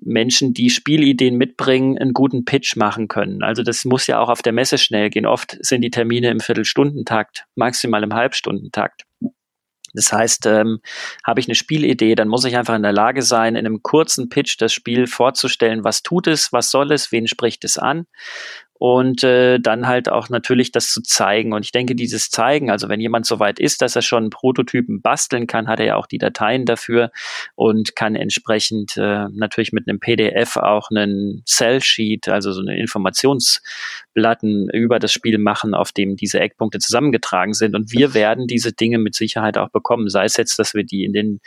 Menschen, 0.00 0.54
die 0.54 0.70
Spielideen 0.70 1.36
mitbringen, 1.36 1.98
einen 1.98 2.12
guten 2.12 2.44
Pitch 2.44 2.76
machen 2.76 3.08
können. 3.08 3.42
Also 3.42 3.62
das 3.62 3.84
muss 3.84 4.06
ja 4.06 4.18
auch 4.20 4.28
auf 4.28 4.42
der 4.42 4.52
Messe 4.52 4.78
schnell 4.78 5.10
gehen. 5.10 5.26
Oft 5.26 5.56
sind 5.60 5.82
die 5.82 5.90
Termine 5.90 6.30
im 6.30 6.40
Viertelstundentakt, 6.40 7.46
maximal 7.54 8.02
im 8.02 8.14
Halbstundentakt. 8.14 9.04
Das 9.92 10.12
heißt, 10.12 10.46
ähm, 10.46 10.78
habe 11.24 11.40
ich 11.40 11.48
eine 11.48 11.56
Spielidee, 11.56 12.14
dann 12.14 12.28
muss 12.28 12.44
ich 12.44 12.56
einfach 12.56 12.76
in 12.76 12.82
der 12.82 12.92
Lage 12.92 13.22
sein, 13.22 13.56
in 13.56 13.66
einem 13.66 13.82
kurzen 13.82 14.28
Pitch 14.28 14.56
das 14.60 14.72
Spiel 14.72 15.08
vorzustellen, 15.08 15.82
was 15.82 16.02
tut 16.02 16.28
es, 16.28 16.52
was 16.52 16.70
soll 16.70 16.92
es, 16.92 17.10
wen 17.10 17.26
spricht 17.26 17.64
es 17.64 17.76
an 17.76 18.06
und 18.80 19.22
äh, 19.24 19.60
dann 19.60 19.86
halt 19.86 20.08
auch 20.08 20.30
natürlich 20.30 20.72
das 20.72 20.90
zu 20.90 21.02
zeigen. 21.02 21.52
Und 21.52 21.66
ich 21.66 21.70
denke, 21.70 21.94
dieses 21.94 22.30
Zeigen, 22.30 22.70
also 22.70 22.88
wenn 22.88 22.98
jemand 22.98 23.26
so 23.26 23.38
weit 23.38 23.60
ist, 23.60 23.82
dass 23.82 23.94
er 23.94 24.00
schon 24.00 24.22
einen 24.22 24.30
Prototypen 24.30 25.02
basteln 25.02 25.46
kann, 25.46 25.68
hat 25.68 25.80
er 25.80 25.86
ja 25.86 25.96
auch 25.96 26.06
die 26.06 26.16
Dateien 26.16 26.64
dafür 26.64 27.10
und 27.56 27.94
kann 27.94 28.16
entsprechend 28.16 28.96
äh, 28.96 29.26
natürlich 29.32 29.72
mit 29.72 29.86
einem 29.86 30.00
PDF 30.00 30.56
auch 30.56 30.88
einen 30.88 31.42
Cell-Sheet, 31.46 32.30
also 32.30 32.52
so 32.52 32.62
eine 32.62 32.78
Informationsplatten 32.78 34.70
über 34.70 34.98
das 34.98 35.12
Spiel 35.12 35.36
machen, 35.36 35.74
auf 35.74 35.92
dem 35.92 36.16
diese 36.16 36.40
Eckpunkte 36.40 36.78
zusammengetragen 36.78 37.52
sind. 37.52 37.74
Und 37.74 37.92
wir 37.92 38.14
werden 38.14 38.46
diese 38.46 38.72
Dinge 38.72 38.96
mit 38.96 39.14
Sicherheit 39.14 39.58
auch 39.58 39.68
bekommen, 39.68 40.08
sei 40.08 40.24
es 40.24 40.38
jetzt, 40.38 40.58
dass 40.58 40.72
wir 40.72 40.84
die 40.84 41.04
in 41.04 41.12
den 41.12 41.40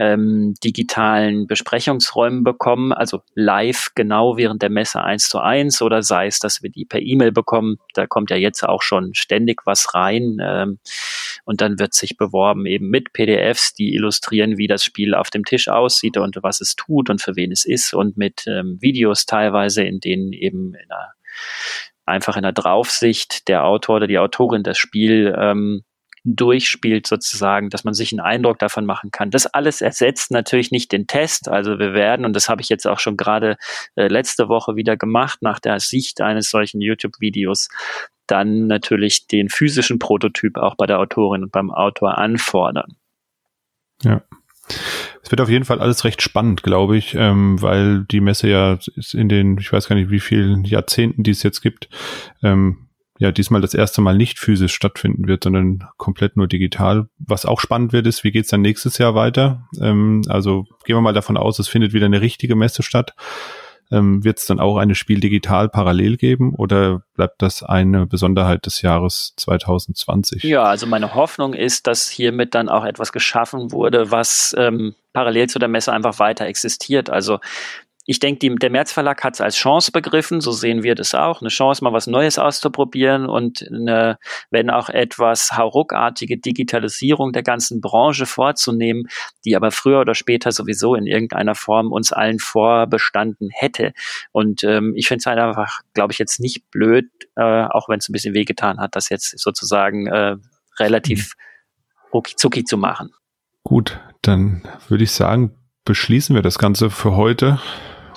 ähm, 0.00 0.54
digitalen 0.62 1.46
Besprechungsräumen 1.46 2.44
bekommen, 2.44 2.92
also 2.92 3.22
live 3.34 3.90
genau 3.94 4.36
während 4.36 4.62
der 4.62 4.70
Messe 4.70 5.02
eins 5.02 5.28
zu 5.28 5.38
eins 5.38 5.82
oder 5.82 6.02
sei 6.02 6.26
es, 6.26 6.38
dass 6.38 6.62
wir 6.62 6.70
die 6.70 6.84
per 6.84 7.00
E-Mail 7.00 7.32
bekommen. 7.32 7.78
Da 7.94 8.06
kommt 8.06 8.30
ja 8.30 8.36
jetzt 8.36 8.62
auch 8.62 8.82
schon 8.82 9.14
ständig 9.14 9.62
was 9.64 9.94
rein 9.94 10.38
ähm, 10.40 10.78
und 11.44 11.60
dann 11.60 11.78
wird 11.78 11.94
sich 11.94 12.16
beworben 12.16 12.66
eben 12.66 12.88
mit 12.88 13.12
PDFs, 13.12 13.74
die 13.74 13.94
illustrieren, 13.94 14.58
wie 14.58 14.66
das 14.66 14.84
Spiel 14.84 15.14
auf 15.14 15.30
dem 15.30 15.44
Tisch 15.44 15.68
aussieht 15.68 16.16
und 16.16 16.36
was 16.42 16.60
es 16.60 16.76
tut 16.76 17.10
und 17.10 17.20
für 17.20 17.36
wen 17.36 17.52
es 17.52 17.64
ist 17.64 17.94
und 17.94 18.16
mit 18.16 18.46
ähm, 18.46 18.78
Videos 18.80 19.26
teilweise, 19.26 19.82
in 19.82 20.00
denen 20.00 20.32
eben 20.32 20.74
in 20.74 20.90
einer, 20.90 21.12
einfach 22.04 22.36
in 22.36 22.42
der 22.42 22.52
Draufsicht 22.52 23.48
der 23.48 23.64
Autor 23.64 23.96
oder 23.96 24.06
die 24.06 24.18
Autorin 24.18 24.62
das 24.62 24.78
Spiel 24.78 25.34
ähm, 25.38 25.82
durchspielt 26.26 27.06
sozusagen, 27.06 27.70
dass 27.70 27.84
man 27.84 27.94
sich 27.94 28.12
einen 28.12 28.20
Eindruck 28.20 28.58
davon 28.58 28.84
machen 28.84 29.12
kann. 29.12 29.30
Das 29.30 29.46
alles 29.46 29.80
ersetzt 29.80 30.32
natürlich 30.32 30.72
nicht 30.72 30.90
den 30.90 31.06
Test. 31.06 31.48
Also 31.48 31.78
wir 31.78 31.94
werden, 31.94 32.26
und 32.26 32.34
das 32.34 32.48
habe 32.48 32.60
ich 32.60 32.68
jetzt 32.68 32.86
auch 32.86 32.98
schon 32.98 33.16
gerade 33.16 33.56
äh, 33.94 34.08
letzte 34.08 34.48
Woche 34.48 34.74
wieder 34.74 34.96
gemacht, 34.96 35.40
nach 35.42 35.60
der 35.60 35.78
Sicht 35.78 36.20
eines 36.20 36.50
solchen 36.50 36.80
YouTube-Videos, 36.80 37.68
dann 38.26 38.66
natürlich 38.66 39.28
den 39.28 39.48
physischen 39.48 40.00
Prototyp 40.00 40.58
auch 40.58 40.74
bei 40.74 40.86
der 40.86 40.98
Autorin 40.98 41.44
und 41.44 41.52
beim 41.52 41.70
Autor 41.70 42.18
anfordern. 42.18 42.96
Ja. 44.02 44.22
Es 45.22 45.30
wird 45.30 45.40
auf 45.40 45.48
jeden 45.48 45.64
Fall 45.64 45.80
alles 45.80 46.04
recht 46.04 46.22
spannend, 46.22 46.64
glaube 46.64 46.96
ich, 46.96 47.14
ähm, 47.14 47.62
weil 47.62 48.04
die 48.04 48.20
Messe 48.20 48.48
ja 48.48 48.78
in 49.12 49.28
den, 49.28 49.58
ich 49.58 49.72
weiß 49.72 49.88
gar 49.88 49.94
nicht, 49.94 50.10
wie 50.10 50.18
vielen 50.18 50.64
Jahrzehnten 50.64 51.22
die 51.22 51.30
es 51.30 51.44
jetzt 51.44 51.60
gibt, 51.60 51.88
ähm, 52.42 52.85
ja 53.18 53.32
diesmal 53.32 53.60
das 53.60 53.74
erste 53.74 54.00
Mal 54.00 54.16
nicht 54.16 54.38
physisch 54.38 54.74
stattfinden 54.74 55.26
wird, 55.26 55.44
sondern 55.44 55.84
komplett 55.96 56.36
nur 56.36 56.46
digital. 56.46 57.08
Was 57.18 57.46
auch 57.46 57.60
spannend 57.60 57.92
wird, 57.92 58.06
ist, 58.06 58.24
wie 58.24 58.30
geht's 58.30 58.50
dann 58.50 58.62
nächstes 58.62 58.98
Jahr 58.98 59.14
weiter? 59.14 59.66
Ähm, 59.80 60.22
also 60.28 60.66
gehen 60.84 60.96
wir 60.96 61.00
mal 61.00 61.14
davon 61.14 61.36
aus, 61.36 61.58
es 61.58 61.68
findet 61.68 61.92
wieder 61.92 62.06
eine 62.06 62.20
richtige 62.20 62.56
Messe 62.56 62.82
statt. 62.82 63.14
Ähm, 63.92 64.24
wird 64.24 64.38
es 64.38 64.46
dann 64.46 64.58
auch 64.58 64.78
eine 64.78 64.96
Spiel 64.96 65.20
digital 65.20 65.68
parallel 65.68 66.16
geben 66.16 66.54
oder 66.56 67.02
bleibt 67.14 67.40
das 67.40 67.62
eine 67.62 68.06
Besonderheit 68.06 68.66
des 68.66 68.82
Jahres 68.82 69.32
2020? 69.36 70.42
Ja, 70.42 70.64
also 70.64 70.88
meine 70.88 71.14
Hoffnung 71.14 71.54
ist, 71.54 71.86
dass 71.86 72.08
hiermit 72.08 72.56
dann 72.56 72.68
auch 72.68 72.84
etwas 72.84 73.12
geschaffen 73.12 73.70
wurde, 73.70 74.10
was 74.10 74.56
ähm, 74.58 74.96
parallel 75.12 75.48
zu 75.48 75.60
der 75.60 75.68
Messe 75.68 75.92
einfach 75.92 76.18
weiter 76.18 76.46
existiert. 76.46 77.10
Also 77.10 77.38
ich 78.06 78.20
denke, 78.20 78.54
der 78.54 78.70
März 78.70 78.92
Verlag 78.92 79.22
hat 79.24 79.34
es 79.34 79.40
als 79.40 79.56
Chance 79.56 79.90
begriffen, 79.90 80.40
so 80.40 80.52
sehen 80.52 80.84
wir 80.84 80.94
das 80.94 81.14
auch, 81.14 81.40
eine 81.40 81.50
Chance, 81.50 81.82
mal 81.82 81.92
was 81.92 82.06
Neues 82.06 82.38
auszuprobieren 82.38 83.26
und 83.26 83.66
eine, 83.68 84.18
wenn 84.50 84.70
auch 84.70 84.88
etwas 84.88 85.56
hauruckartige 85.56 86.38
Digitalisierung 86.38 87.32
der 87.32 87.42
ganzen 87.42 87.80
Branche 87.80 88.24
vorzunehmen, 88.24 89.08
die 89.44 89.56
aber 89.56 89.72
früher 89.72 90.00
oder 90.00 90.14
später 90.14 90.52
sowieso 90.52 90.94
in 90.94 91.06
irgendeiner 91.06 91.56
Form 91.56 91.90
uns 91.92 92.12
allen 92.12 92.38
vorbestanden 92.38 93.50
hätte. 93.52 93.92
Und 94.30 94.62
ähm, 94.62 94.94
ich 94.94 95.08
finde 95.08 95.18
es 95.20 95.26
halt 95.26 95.38
einfach, 95.38 95.80
glaube 95.92 96.12
ich, 96.12 96.18
jetzt 96.18 96.38
nicht 96.38 96.70
blöd, 96.70 97.06
äh, 97.34 97.42
auch 97.42 97.88
wenn 97.88 97.98
es 97.98 98.08
ein 98.08 98.12
bisschen 98.12 98.34
wehgetan 98.34 98.78
hat, 98.78 98.94
das 98.94 99.08
jetzt 99.08 99.36
sozusagen 99.38 100.06
äh, 100.06 100.36
relativ 100.78 101.34
rucki 102.14 102.64
zu 102.64 102.78
machen. 102.78 103.10
Gut, 103.64 103.98
dann 104.22 104.62
würde 104.88 105.02
ich 105.02 105.10
sagen, 105.10 105.56
beschließen 105.84 106.36
wir 106.36 106.42
das 106.42 106.58
Ganze 106.58 106.88
für 106.88 107.16
heute 107.16 107.58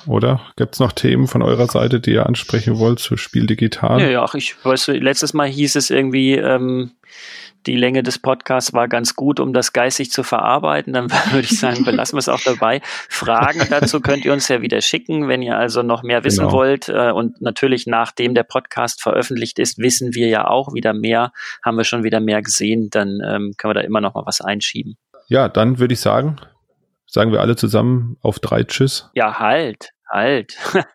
oder? 0.08 0.42
Gibt 0.56 0.76
es 0.76 0.80
noch 0.80 0.92
Themen 0.92 1.28
von 1.28 1.42
eurer 1.42 1.68
Seite, 1.68 2.00
die 2.00 2.12
ihr 2.12 2.26
ansprechen 2.26 2.80
wollt 2.80 3.00
zu 3.00 3.18
Spiel 3.18 3.46
Digital? 3.46 4.02
Ja, 4.02 4.10
ja, 4.10 4.26
ich 4.34 4.56
weiß, 4.64 4.88
letztes 4.88 5.34
Mal 5.34 5.48
hieß 5.48 5.76
es 5.76 5.90
irgendwie, 5.90 6.36
ähm, 6.36 6.92
die 7.66 7.76
Länge 7.76 8.04
des 8.04 8.20
Podcasts 8.20 8.74
war 8.74 8.88
ganz 8.88 9.16
gut, 9.16 9.40
um 9.40 9.54
das 9.54 9.74
geistig 9.74 10.12
zu 10.12 10.24
verarbeiten. 10.24 10.94
Dann 10.94 11.12
würde 11.32 11.48
ich 11.50 11.60
sagen, 11.60 11.84
belassen 11.84 12.16
wir 12.16 12.20
es 12.20 12.30
auch 12.30 12.42
dabei. 12.42 12.82
Fragen 13.10 13.62
dazu 13.70 14.00
könnt 14.00 14.26
ihr 14.26 14.34
uns 14.34 14.48
ja 14.48 14.62
wieder 14.62 14.82
schicken, 14.82 15.28
wenn 15.28 15.42
ihr 15.42 15.58
also 15.58 15.84
noch 15.84 16.04
mehr 16.04 16.24
wissen 16.24 16.46
genau. 16.46 16.54
wollt. 16.54 16.90
Äh, 16.90 17.12
und 17.12 17.42
natürlich, 17.42 17.86
nachdem 17.86 18.34
der 18.34 18.44
Podcast 18.44 19.02
veröffentlicht 19.02 19.60
ist, 19.60 19.78
wissen 19.78 20.16
wir 20.16 20.28
ja 20.28 20.48
auch 20.48 20.74
wieder 20.74 20.94
mehr, 20.94 21.32
haben 21.64 21.78
wir 21.78 21.84
schon 21.84 22.04
wieder 22.04 22.20
mehr 22.20 22.42
gesehen. 22.42 22.90
Dann 22.90 23.20
ähm, 23.26 23.54
können 23.58 23.72
wir 23.72 23.76
da 23.76 23.82
immer 23.82 24.02
noch 24.02 24.16
mal 24.16 24.26
was 24.26 24.42
einschieben. 24.42 24.98
Ja, 25.28 25.50
dann 25.50 25.80
würde 25.80 25.94
ich 25.94 26.00
sagen, 26.00 26.38
Sagen 27.12 27.32
wir 27.32 27.42
alle 27.42 27.56
zusammen 27.56 28.18
auf 28.22 28.38
drei 28.38 28.64
Tschüss. 28.64 29.10
Ja, 29.16 29.40
halt, 29.40 29.90
halt. 30.08 30.56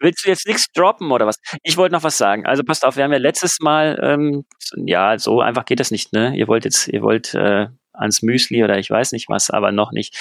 Willst 0.00 0.24
du 0.24 0.30
jetzt 0.30 0.46
nichts 0.46 0.72
droppen 0.72 1.12
oder 1.12 1.26
was? 1.26 1.36
Ich 1.62 1.76
wollte 1.76 1.94
noch 1.94 2.04
was 2.04 2.16
sagen. 2.16 2.46
Also 2.46 2.64
passt 2.64 2.86
auf, 2.86 2.96
wir 2.96 3.04
haben 3.04 3.12
ja 3.12 3.18
letztes 3.18 3.58
Mal, 3.60 3.98
ähm, 4.02 4.46
ja, 4.76 5.18
so 5.18 5.42
einfach 5.42 5.66
geht 5.66 5.80
das 5.80 5.90
nicht, 5.90 6.14
ne? 6.14 6.34
Ihr 6.34 6.48
wollt 6.48 6.64
jetzt, 6.64 6.88
ihr 6.88 7.02
wollt 7.02 7.34
äh, 7.34 7.66
ans 7.92 8.22
Müsli 8.22 8.64
oder 8.64 8.78
ich 8.78 8.90
weiß 8.90 9.12
nicht 9.12 9.28
was, 9.28 9.50
aber 9.50 9.70
noch 9.70 9.92
nicht. 9.92 10.16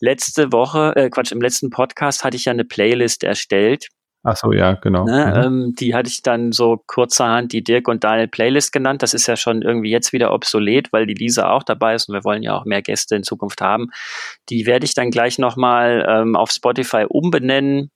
Letzte 0.00 0.50
Woche, 0.50 0.94
äh, 0.96 1.10
Quatsch, 1.10 1.32
im 1.32 1.42
letzten 1.42 1.68
Podcast 1.68 2.24
hatte 2.24 2.36
ich 2.38 2.46
ja 2.46 2.52
eine 2.52 2.64
Playlist 2.64 3.22
erstellt 3.22 3.88
Ach 4.28 4.36
so, 4.36 4.52
ja, 4.52 4.72
genau. 4.72 5.04
Ne, 5.04 5.26
mhm. 5.26 5.42
ähm, 5.44 5.74
die 5.78 5.94
hatte 5.94 6.08
ich 6.08 6.20
dann 6.20 6.50
so 6.50 6.82
kurzerhand 6.88 7.52
die 7.52 7.62
Dirk 7.62 7.86
und 7.86 8.02
Daniel 8.02 8.26
Playlist 8.26 8.72
genannt. 8.72 9.04
Das 9.04 9.14
ist 9.14 9.28
ja 9.28 9.36
schon 9.36 9.62
irgendwie 9.62 9.90
jetzt 9.90 10.12
wieder 10.12 10.32
obsolet, 10.32 10.92
weil 10.92 11.06
die 11.06 11.14
Lisa 11.14 11.48
auch 11.48 11.62
dabei 11.62 11.94
ist 11.94 12.08
und 12.08 12.14
wir 12.14 12.24
wollen 12.24 12.42
ja 12.42 12.56
auch 12.56 12.64
mehr 12.64 12.82
Gäste 12.82 13.14
in 13.14 13.22
Zukunft 13.22 13.60
haben. 13.60 13.90
Die 14.48 14.66
werde 14.66 14.84
ich 14.84 14.94
dann 14.94 15.12
gleich 15.12 15.38
nochmal 15.38 16.04
ähm, 16.08 16.34
auf 16.34 16.50
Spotify 16.50 17.06
umbenennen. 17.08 17.92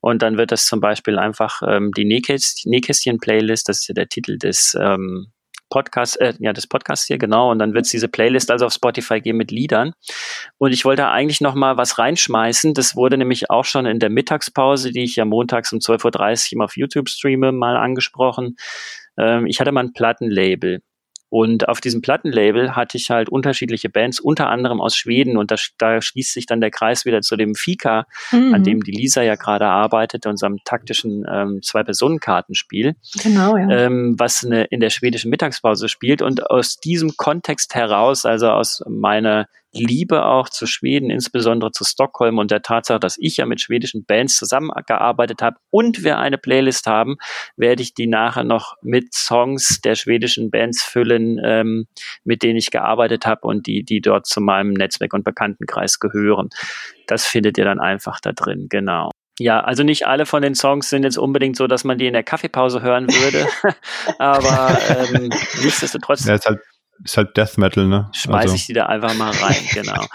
Und 0.00 0.22
dann 0.22 0.36
wird 0.36 0.50
das 0.50 0.66
zum 0.66 0.80
Beispiel 0.80 1.16
einfach 1.16 1.62
ähm, 1.64 1.92
die 1.92 2.04
Nähkästchen-Playlist, 2.04 3.68
das 3.68 3.82
ist 3.82 3.88
ja 3.88 3.94
der 3.94 4.08
Titel 4.08 4.38
des 4.38 4.76
ähm, 4.80 5.31
Podcast, 5.72 6.20
äh, 6.20 6.34
ja, 6.38 6.52
des 6.52 6.66
Podcasts 6.66 7.06
hier, 7.06 7.16
genau. 7.16 7.50
Und 7.50 7.58
dann 7.58 7.72
wird 7.72 7.86
es 7.86 7.90
diese 7.90 8.06
Playlist 8.06 8.50
also 8.50 8.66
auf 8.66 8.74
Spotify 8.74 9.22
geben 9.22 9.38
mit 9.38 9.50
Liedern. 9.50 9.94
Und 10.58 10.72
ich 10.72 10.84
wollte 10.84 11.08
eigentlich 11.08 11.40
noch 11.40 11.54
mal 11.54 11.78
was 11.78 11.98
reinschmeißen. 11.98 12.74
Das 12.74 12.94
wurde 12.94 13.16
nämlich 13.16 13.48
auch 13.48 13.64
schon 13.64 13.86
in 13.86 13.98
der 13.98 14.10
Mittagspause, 14.10 14.92
die 14.92 15.04
ich 15.04 15.16
ja 15.16 15.24
montags 15.24 15.72
um 15.72 15.78
12.30 15.78 16.04
Uhr 16.04 16.52
immer 16.52 16.64
auf 16.66 16.76
YouTube 16.76 17.08
streame, 17.08 17.52
mal 17.52 17.78
angesprochen. 17.78 18.56
Ähm, 19.16 19.46
ich 19.46 19.60
hatte 19.60 19.72
mal 19.72 19.84
ein 19.84 19.94
Plattenlabel. 19.94 20.82
Und 21.32 21.66
auf 21.66 21.80
diesem 21.80 22.02
Plattenlabel 22.02 22.76
hatte 22.76 22.98
ich 22.98 23.08
halt 23.08 23.30
unterschiedliche 23.30 23.88
Bands, 23.88 24.20
unter 24.20 24.50
anderem 24.50 24.82
aus 24.82 24.94
Schweden. 24.94 25.38
Und 25.38 25.50
da, 25.50 25.56
da 25.78 26.02
schließt 26.02 26.34
sich 26.34 26.44
dann 26.44 26.60
der 26.60 26.70
Kreis 26.70 27.06
wieder 27.06 27.22
zu 27.22 27.36
dem 27.36 27.54
Fika, 27.54 28.04
mhm. 28.32 28.52
an 28.52 28.64
dem 28.64 28.82
die 28.82 28.90
Lisa 28.90 29.22
ja 29.22 29.36
gerade 29.36 29.66
arbeitet, 29.66 30.26
unserem 30.26 30.58
taktischen 30.66 31.24
ähm, 31.26 31.60
Zwei-Personen-Kartenspiel. 31.62 32.96
Genau, 33.22 33.56
ja. 33.56 33.66
Ähm, 33.70 34.14
was 34.18 34.44
eine, 34.44 34.64
in 34.64 34.80
der 34.80 34.90
schwedischen 34.90 35.30
Mittagspause 35.30 35.88
spielt. 35.88 36.20
Und 36.20 36.50
aus 36.50 36.76
diesem 36.76 37.16
Kontext 37.16 37.74
heraus, 37.74 38.26
also 38.26 38.50
aus 38.50 38.82
meiner 38.86 39.46
Liebe 39.72 40.24
auch 40.24 40.48
zu 40.48 40.66
Schweden, 40.66 41.10
insbesondere 41.10 41.72
zu 41.72 41.84
Stockholm 41.84 42.38
und 42.38 42.50
der 42.50 42.62
Tatsache, 42.62 43.00
dass 43.00 43.16
ich 43.18 43.38
ja 43.38 43.46
mit 43.46 43.60
schwedischen 43.60 44.04
Bands 44.04 44.36
zusammengearbeitet 44.36 45.42
habe 45.42 45.56
und 45.70 46.04
wir 46.04 46.18
eine 46.18 46.38
Playlist 46.38 46.86
haben, 46.86 47.16
werde 47.56 47.82
ich 47.82 47.94
die 47.94 48.06
nachher 48.06 48.44
noch 48.44 48.76
mit 48.82 49.14
Songs 49.14 49.80
der 49.80 49.94
schwedischen 49.94 50.50
Bands 50.50 50.82
füllen, 50.82 51.40
ähm, 51.42 51.86
mit 52.24 52.42
denen 52.42 52.56
ich 52.56 52.70
gearbeitet 52.70 53.26
habe 53.26 53.46
und 53.46 53.66
die, 53.66 53.82
die 53.82 54.00
dort 54.00 54.26
zu 54.26 54.40
meinem 54.40 54.72
Netzwerk 54.72 55.14
und 55.14 55.24
Bekanntenkreis 55.24 55.98
gehören. 55.98 56.50
Das 57.06 57.26
findet 57.26 57.58
ihr 57.58 57.64
dann 57.64 57.80
einfach 57.80 58.20
da 58.20 58.32
drin, 58.32 58.66
genau. 58.68 59.10
Ja, 59.38 59.60
also 59.60 59.82
nicht 59.82 60.06
alle 60.06 60.26
von 60.26 60.42
den 60.42 60.54
Songs 60.54 60.90
sind 60.90 61.04
jetzt 61.04 61.16
unbedingt 61.16 61.56
so, 61.56 61.66
dass 61.66 61.84
man 61.84 61.96
die 61.96 62.06
in 62.06 62.12
der 62.12 62.22
Kaffeepause 62.22 62.82
hören 62.82 63.08
würde, 63.08 63.48
aber 64.18 64.78
ähm, 64.88 65.30
nichtsdestotrotz. 65.62 66.26
Ja, 66.26 66.34
ist 66.34 66.46
halt 66.46 66.60
ist 67.04 67.16
halt 67.16 67.36
Death 67.36 67.58
Metal, 67.58 67.86
ne? 67.86 68.08
Schmeiß 68.12 68.42
also. 68.42 68.54
ich 68.54 68.66
die 68.66 68.74
da 68.74 68.86
einfach 68.86 69.14
mal 69.14 69.30
rein, 69.30 69.62
genau. 69.72 70.06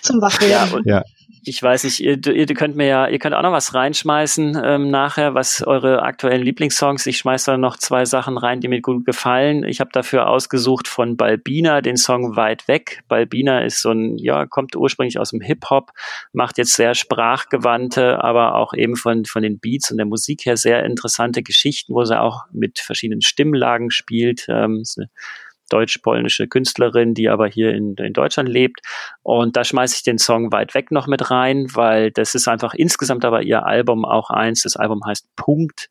Zum 0.00 0.20
Wachwerden. 0.20 0.82
Ja, 0.84 0.98
ja. 0.98 1.04
Ich 1.46 1.62
weiß 1.62 1.84
nicht, 1.84 2.00
ihr, 2.00 2.26
ihr 2.26 2.46
könnt 2.46 2.74
mir 2.74 2.86
ja, 2.86 3.06
ihr 3.06 3.18
könnt 3.18 3.34
auch 3.34 3.42
noch 3.42 3.52
was 3.52 3.74
reinschmeißen 3.74 4.58
ähm, 4.64 4.90
nachher, 4.90 5.34
was 5.34 5.62
eure 5.62 6.02
aktuellen 6.02 6.42
Lieblingssongs. 6.42 7.04
Ich 7.04 7.18
schmeiße 7.18 7.50
da 7.50 7.56
noch 7.58 7.76
zwei 7.76 8.06
Sachen 8.06 8.38
rein, 8.38 8.60
die 8.60 8.68
mir 8.68 8.80
gut 8.80 9.04
gefallen. 9.04 9.62
Ich 9.64 9.80
habe 9.80 9.90
dafür 9.92 10.28
ausgesucht 10.28 10.88
von 10.88 11.18
Balbina 11.18 11.82
den 11.82 11.98
Song 11.98 12.36
Weit 12.36 12.66
weg. 12.66 13.02
Balbina 13.08 13.60
ist 13.60 13.82
so 13.82 13.90
ein, 13.90 14.16
ja, 14.16 14.46
kommt 14.46 14.74
ursprünglich 14.74 15.18
aus 15.18 15.30
dem 15.30 15.42
Hip-Hop, 15.42 15.90
macht 16.32 16.56
jetzt 16.56 16.72
sehr 16.72 16.94
sprachgewandte, 16.94 18.24
aber 18.24 18.54
auch 18.54 18.72
eben 18.72 18.96
von, 18.96 19.26
von 19.26 19.42
den 19.42 19.58
Beats 19.58 19.90
und 19.90 19.98
der 19.98 20.06
Musik 20.06 20.46
her 20.46 20.56
sehr 20.56 20.82
interessante 20.84 21.42
Geschichten, 21.42 21.92
wo 21.92 22.04
sie 22.04 22.18
auch 22.18 22.44
mit 22.52 22.78
verschiedenen 22.78 23.20
Stimmlagen 23.20 23.90
spielt. 23.90 24.46
Ähm, 24.48 24.80
ist 24.80 24.98
eine 24.98 25.10
deutsch-polnische 25.74 26.46
Künstlerin, 26.46 27.14
die 27.14 27.28
aber 27.28 27.48
hier 27.48 27.74
in, 27.74 27.94
in 27.96 28.12
Deutschland 28.12 28.48
lebt. 28.48 28.80
Und 29.22 29.56
da 29.56 29.64
schmeiße 29.64 29.96
ich 29.96 30.02
den 30.04 30.18
Song 30.18 30.52
weit 30.52 30.74
weg 30.74 30.90
noch 30.90 31.06
mit 31.06 31.30
rein, 31.30 31.66
weil 31.74 32.10
das 32.10 32.34
ist 32.34 32.46
einfach 32.46 32.74
insgesamt 32.74 33.24
aber 33.24 33.42
ihr 33.42 33.66
Album 33.66 34.04
auch 34.04 34.30
eins. 34.30 34.62
Das 34.62 34.76
Album 34.76 35.00
heißt 35.04 35.26
Punkt, 35.36 35.90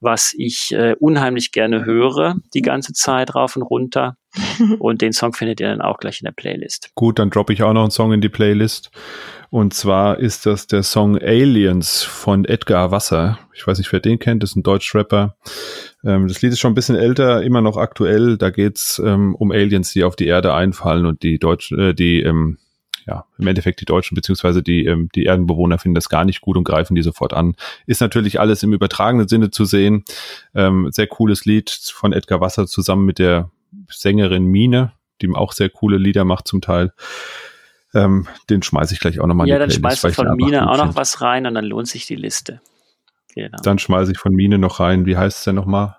was 0.00 0.34
ich 0.36 0.72
äh, 0.72 0.96
unheimlich 0.98 1.52
gerne 1.52 1.84
höre, 1.84 2.36
die 2.54 2.62
ganze 2.62 2.92
Zeit 2.92 3.34
rauf 3.34 3.56
und 3.56 3.62
runter. 3.62 4.16
und 4.78 5.02
den 5.02 5.12
Song 5.12 5.32
findet 5.32 5.60
ihr 5.60 5.68
dann 5.68 5.80
auch 5.80 5.98
gleich 5.98 6.20
in 6.20 6.24
der 6.24 6.32
Playlist. 6.32 6.90
Gut, 6.94 7.18
dann 7.18 7.30
droppe 7.30 7.52
ich 7.52 7.62
auch 7.62 7.72
noch 7.72 7.82
einen 7.82 7.90
Song 7.90 8.12
in 8.12 8.20
die 8.20 8.28
Playlist. 8.28 8.90
Und 9.50 9.74
zwar 9.74 10.20
ist 10.20 10.46
das 10.46 10.68
der 10.68 10.84
Song 10.84 11.18
Aliens 11.18 12.02
von 12.02 12.44
Edgar 12.44 12.92
Wasser. 12.92 13.40
Ich 13.54 13.66
weiß 13.66 13.78
nicht, 13.78 13.92
wer 13.92 14.00
den 14.00 14.20
kennt, 14.20 14.42
das 14.42 14.50
ist 14.50 14.56
ein 14.56 14.62
Deutschrapper. 14.62 15.36
Ähm, 16.04 16.28
das 16.28 16.40
Lied 16.42 16.52
ist 16.52 16.60
schon 16.60 16.72
ein 16.72 16.76
bisschen 16.76 16.96
älter, 16.96 17.42
immer 17.42 17.60
noch 17.60 17.76
aktuell. 17.76 18.36
Da 18.36 18.50
geht's 18.50 19.00
ähm, 19.04 19.34
um 19.34 19.50
Aliens, 19.52 19.92
die 19.92 20.04
auf 20.04 20.16
die 20.16 20.26
Erde 20.26 20.54
einfallen 20.54 21.06
und 21.06 21.22
die 21.22 21.38
Deutschen, 21.38 21.78
äh, 21.78 21.94
die 21.94 22.22
ähm, 22.22 22.58
ja, 23.06 23.24
im 23.38 23.46
Endeffekt 23.46 23.80
die 23.80 23.86
Deutschen 23.86 24.14
beziehungsweise 24.14 24.62
die, 24.62 24.84
ähm, 24.84 25.08
die 25.14 25.24
Erdenbewohner 25.24 25.78
finden 25.78 25.94
das 25.94 26.08
gar 26.08 26.24
nicht 26.24 26.40
gut 26.40 26.56
und 26.56 26.64
greifen 26.64 26.94
die 26.94 27.02
sofort 27.02 27.32
an. 27.32 27.54
Ist 27.86 28.00
natürlich 28.00 28.40
alles 28.40 28.62
im 28.62 28.72
übertragenen 28.72 29.28
Sinne 29.28 29.50
zu 29.50 29.64
sehen. 29.64 30.04
Ähm, 30.54 30.88
sehr 30.90 31.06
cooles 31.06 31.44
Lied 31.44 31.70
von 31.70 32.12
Edgar 32.12 32.40
Wasser 32.40 32.66
zusammen 32.66 33.04
mit 33.04 33.18
der 33.18 33.50
Sängerin 33.88 34.44
Mine, 34.44 34.92
die 35.22 35.30
auch 35.34 35.52
sehr 35.52 35.70
coole 35.70 35.98
Lieder 35.98 36.24
macht 36.24 36.46
zum 36.46 36.60
Teil. 36.60 36.92
Ähm, 37.92 38.28
den 38.48 38.62
schmeiße 38.62 38.94
ich 38.94 39.00
gleich 39.00 39.18
auch 39.18 39.26
nochmal 39.26 39.48
ja, 39.48 39.56
in 39.56 39.58
die. 39.58 39.62
Ja, 39.62 39.66
dann 39.66 39.76
schmeißt 39.76 40.04
du 40.04 40.12
von 40.12 40.36
Mine 40.36 40.70
auch 40.70 40.76
noch 40.76 40.94
was 40.94 41.20
rein 41.20 41.46
und 41.46 41.54
dann 41.54 41.64
lohnt 41.64 41.88
sich 41.88 42.06
die 42.06 42.16
Liste. 42.16 42.60
Genau. 43.34 43.58
Dann 43.62 43.78
schmeiße 43.78 44.12
ich 44.12 44.18
von 44.18 44.32
Mine 44.32 44.58
noch 44.58 44.80
rein. 44.80 45.06
Wie 45.06 45.16
heißt 45.16 45.38
es 45.38 45.44
denn 45.44 45.54
nochmal? 45.54 45.96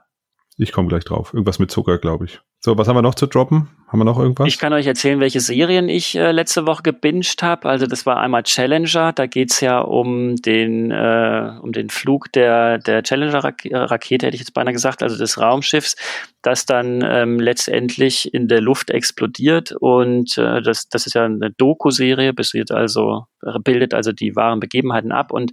Ich 0.58 0.72
komme 0.72 0.90
gleich 0.90 1.06
drauf. 1.06 1.34
Irgendwas 1.34 1.60
mit 1.60 1.72
Zucker, 1.72 1.98
glaube 1.98 2.26
ich. 2.26 2.40
So, 2.64 2.78
was 2.78 2.88
haben 2.88 2.96
wir 2.96 3.02
noch 3.02 3.16
zu 3.16 3.26
droppen? 3.26 3.70
Haben 3.88 4.00
wir 4.00 4.06
noch 4.06 4.20
irgendwas? 4.20 4.48
Ich 4.48 4.60
kann 4.60 4.72
euch 4.72 4.86
erzählen, 4.86 5.20
welche 5.20 5.40
Serien 5.40 5.90
ich 5.90 6.16
äh, 6.16 6.32
letzte 6.32 6.68
Woche 6.68 6.84
gebinged 6.84 7.42
habe. 7.42 7.68
Also 7.68 7.88
das 7.88 8.06
war 8.06 8.18
einmal 8.18 8.44
Challenger. 8.44 9.14
Da 9.14 9.26
geht's 9.26 9.62
ja 9.62 9.80
um 9.80 10.36
den 10.36 10.92
äh, 10.92 11.58
um 11.60 11.72
den 11.72 11.90
Flug 11.90 12.32
der 12.34 12.78
der 12.78 13.02
Challenger-Rakete, 13.02 14.28
hätte 14.28 14.36
ich 14.36 14.42
jetzt 14.42 14.54
beinahe 14.54 14.74
gesagt, 14.74 15.02
also 15.02 15.18
des 15.18 15.40
Raumschiffs, 15.42 15.96
das 16.44 16.68
dann 16.68 17.04
ähm, 17.04 17.40
letztendlich 17.40 18.32
in 18.32 18.48
der 18.48 18.62
Luft 18.62 18.92
explodiert. 18.92 19.72
Und 19.80 20.38
äh, 20.38 20.62
das 20.62 20.88
das 20.90 21.08
ist 21.08 21.16
ja 21.16 21.26
eine 21.26 21.50
Doku-Serie, 21.50 22.34
also 22.70 23.26
bildet 23.64 23.96
also 23.96 24.12
die 24.12 24.36
wahren 24.36 24.60
Begebenheiten 24.60 25.12
ab 25.12 25.32
und 25.32 25.52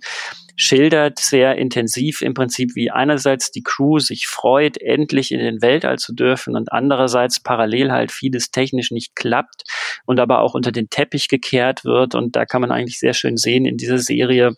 schildert 0.61 1.21
sehr 1.21 1.57
intensiv 1.57 2.21
im 2.21 2.35
Prinzip, 2.35 2.75
wie 2.75 2.91
einerseits 2.91 3.53
die 3.53 3.63
Crew 3.63 4.01
sich 4.01 4.27
freut, 4.27 4.77
endlich 4.77 5.31
in 5.31 5.39
den 5.39 5.63
Weltall 5.63 5.99
zu 5.99 6.13
dürfen 6.13 6.57
und 6.57 6.73
andererseits 6.73 7.41
parallel 7.41 7.93
halt 7.93 8.11
vieles 8.11 8.51
technisch 8.51 8.91
nicht 8.91 9.15
klappt 9.15 9.63
und 10.05 10.19
aber 10.19 10.41
auch 10.41 10.55
unter 10.55 10.73
den 10.73 10.91
Teppich 10.91 11.29
gekehrt 11.29 11.85
wird. 11.85 12.17
Und 12.17 12.35
da 12.35 12.45
kann 12.45 12.61
man 12.61 12.73
eigentlich 12.73 12.99
sehr 12.99 13.15
schön 13.15 13.37
sehen 13.37 13.67
in 13.67 13.77
dieser 13.77 13.99
Serie, 13.99 14.57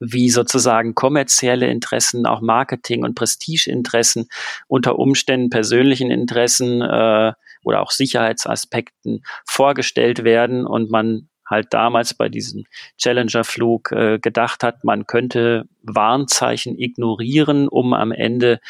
wie 0.00 0.30
sozusagen 0.30 0.94
kommerzielle 0.94 1.68
Interessen, 1.68 2.24
auch 2.24 2.40
Marketing- 2.40 3.04
und 3.04 3.14
Prestigeinteressen 3.14 4.28
unter 4.66 4.98
Umständen 4.98 5.50
persönlichen 5.50 6.10
Interessen 6.10 6.80
äh, 6.80 7.32
oder 7.64 7.82
auch 7.82 7.90
Sicherheitsaspekten 7.90 9.24
vorgestellt 9.44 10.24
werden 10.24 10.66
und 10.66 10.90
man 10.90 11.28
halt 11.46 11.72
damals 11.72 12.14
bei 12.14 12.28
diesem 12.28 12.64
Challenger-Flug 12.98 13.92
äh, 13.92 14.18
gedacht 14.18 14.62
hat, 14.62 14.84
man 14.84 15.06
könnte 15.06 15.64
Warnzeichen 15.82 16.78
ignorieren, 16.78 17.68
um 17.68 17.94
am 17.94 18.12
Ende 18.12 18.60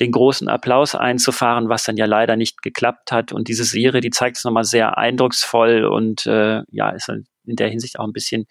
den 0.00 0.12
großen 0.12 0.48
Applaus 0.48 0.94
einzufahren, 0.94 1.68
was 1.68 1.84
dann 1.84 1.96
ja 1.96 2.06
leider 2.06 2.36
nicht 2.36 2.62
geklappt 2.62 3.12
hat. 3.12 3.32
Und 3.32 3.48
diese 3.48 3.64
Serie, 3.64 4.00
die 4.00 4.10
zeigt 4.10 4.36
es 4.36 4.44
nochmal 4.44 4.64
sehr 4.64 4.98
eindrucksvoll 4.98 5.84
und 5.84 6.26
äh, 6.26 6.62
ja, 6.70 6.90
ist 6.90 7.08
in 7.08 7.56
der 7.56 7.68
Hinsicht 7.68 7.98
auch 7.98 8.04
ein 8.04 8.12
bisschen 8.12 8.46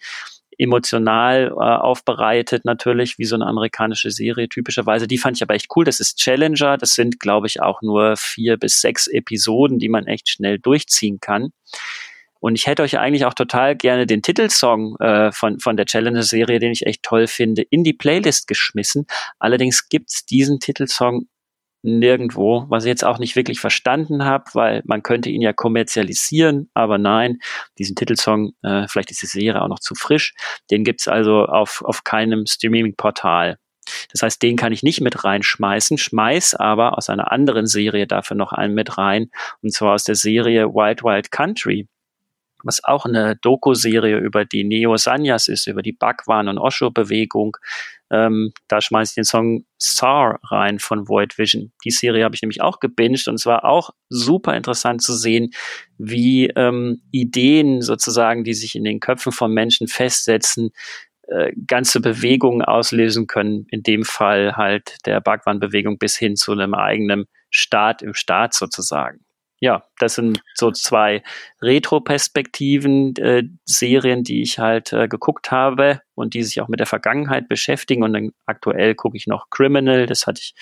emotional 0.58 1.52
äh, 1.52 1.52
aufbereitet, 1.52 2.64
natürlich, 2.64 3.18
wie 3.18 3.24
so 3.24 3.36
eine 3.36 3.46
amerikanische 3.46 4.10
Serie 4.10 4.48
typischerweise. 4.48 5.06
Die 5.06 5.18
fand 5.18 5.36
ich 5.36 5.42
aber 5.42 5.54
echt 5.54 5.68
cool. 5.76 5.84
Das 5.84 6.00
ist 6.00 6.18
Challenger. 6.18 6.76
Das 6.76 6.94
sind, 6.94 7.20
glaube 7.20 7.46
ich, 7.46 7.62
auch 7.62 7.80
nur 7.80 8.16
vier 8.16 8.56
bis 8.56 8.80
sechs 8.80 9.06
Episoden, 9.06 9.78
die 9.78 9.88
man 9.88 10.06
echt 10.06 10.28
schnell 10.28 10.58
durchziehen 10.58 11.20
kann. 11.20 11.52
Und 12.40 12.54
ich 12.54 12.66
hätte 12.66 12.82
euch 12.82 12.98
eigentlich 12.98 13.24
auch 13.24 13.34
total 13.34 13.76
gerne 13.76 14.06
den 14.06 14.22
Titelsong 14.22 14.96
äh, 15.00 15.32
von, 15.32 15.58
von 15.60 15.76
der 15.76 15.86
Challenger-Serie, 15.86 16.58
den 16.58 16.72
ich 16.72 16.86
echt 16.86 17.02
toll 17.02 17.26
finde, 17.26 17.62
in 17.62 17.84
die 17.84 17.92
Playlist 17.92 18.46
geschmissen. 18.46 19.06
Allerdings 19.38 19.88
gibt's 19.88 20.24
diesen 20.24 20.60
Titelsong 20.60 21.26
nirgendwo, 21.82 22.66
was 22.68 22.84
ich 22.84 22.88
jetzt 22.88 23.04
auch 23.04 23.18
nicht 23.18 23.36
wirklich 23.36 23.60
verstanden 23.60 24.24
habe, 24.24 24.44
weil 24.54 24.82
man 24.84 25.02
könnte 25.02 25.30
ihn 25.30 25.42
ja 25.42 25.52
kommerzialisieren, 25.52 26.70
aber 26.74 26.98
nein, 26.98 27.38
diesen 27.78 27.94
Titelsong, 27.94 28.52
äh, 28.62 28.86
vielleicht 28.88 29.10
ist 29.10 29.22
die 29.22 29.26
Serie 29.26 29.62
auch 29.62 29.68
noch 29.68 29.78
zu 29.78 29.94
frisch, 29.94 30.34
den 30.70 30.84
gibt's 30.84 31.06
also 31.08 31.44
auf, 31.44 31.82
auf 31.84 32.04
keinem 32.04 32.46
Streaming-Portal. 32.46 33.58
Das 34.12 34.22
heißt, 34.22 34.42
den 34.42 34.56
kann 34.56 34.72
ich 34.72 34.82
nicht 34.82 35.00
mit 35.00 35.24
reinschmeißen, 35.24 35.98
schmeiß 35.98 36.54
aber 36.54 36.98
aus 36.98 37.08
einer 37.08 37.32
anderen 37.32 37.66
Serie 37.66 38.06
dafür 38.06 38.36
noch 38.36 38.52
einen 38.52 38.74
mit 38.74 38.98
rein, 38.98 39.30
und 39.62 39.72
zwar 39.72 39.94
aus 39.94 40.04
der 40.04 40.16
Serie 40.16 40.66
Wild 40.74 41.02
Wild 41.04 41.30
Country 41.30 41.86
was 42.64 42.82
auch 42.84 43.04
eine 43.04 43.36
Doku-Serie 43.36 44.18
über 44.18 44.44
die 44.44 44.64
Neo-Sanyas 44.64 45.48
ist, 45.48 45.66
über 45.66 45.82
die 45.82 45.92
Bhagwan- 45.92 46.48
und 46.48 46.58
Osho-Bewegung. 46.58 47.56
Ähm, 48.10 48.52
da 48.68 48.80
schmeiße 48.80 49.10
ich 49.10 49.14
den 49.16 49.24
Song 49.24 49.64
Star 49.80 50.40
rein 50.44 50.78
von 50.78 51.08
Void 51.08 51.38
Vision. 51.38 51.72
Die 51.84 51.90
Serie 51.90 52.24
habe 52.24 52.34
ich 52.34 52.42
nämlich 52.42 52.62
auch 52.62 52.80
gebinged 52.80 53.28
und 53.28 53.34
es 53.34 53.46
war 53.46 53.64
auch 53.64 53.90
super 54.08 54.56
interessant 54.56 55.02
zu 55.02 55.14
sehen, 55.14 55.50
wie 55.98 56.46
ähm, 56.56 57.02
Ideen 57.10 57.82
sozusagen, 57.82 58.44
die 58.44 58.54
sich 58.54 58.74
in 58.74 58.84
den 58.84 59.00
Köpfen 59.00 59.32
von 59.32 59.52
Menschen 59.52 59.88
festsetzen, 59.88 60.70
äh, 61.28 61.52
ganze 61.66 62.00
Bewegungen 62.00 62.62
auslösen 62.62 63.26
können. 63.26 63.66
In 63.70 63.82
dem 63.82 64.04
Fall 64.04 64.56
halt 64.56 64.96
der 65.04 65.20
Bhagwan-Bewegung 65.20 65.98
bis 65.98 66.16
hin 66.16 66.36
zu 66.36 66.52
einem 66.52 66.74
eigenen 66.74 67.26
Staat 67.50 68.02
im 68.02 68.14
Staat 68.14 68.54
sozusagen 68.54 69.20
ja, 69.60 69.84
das 69.98 70.14
sind 70.14 70.40
so 70.54 70.70
zwei 70.70 71.22
Retro-Perspektiven, 71.60 73.16
äh, 73.16 73.42
Serien, 73.64 74.22
die 74.22 74.42
ich 74.42 74.58
halt 74.58 74.92
äh, 74.92 75.08
geguckt 75.08 75.50
habe 75.50 76.00
und 76.14 76.34
die 76.34 76.42
sich 76.44 76.60
auch 76.60 76.68
mit 76.68 76.80
der 76.80 76.86
Vergangenheit 76.86 77.48
beschäftigen. 77.48 78.04
Und 78.04 78.12
dann 78.12 78.30
aktuell 78.46 78.94
gucke 78.94 79.16
ich 79.16 79.26
noch 79.26 79.50
Criminal, 79.50 80.06
das 80.06 80.26
hatte 80.26 80.40
ich 80.40 80.54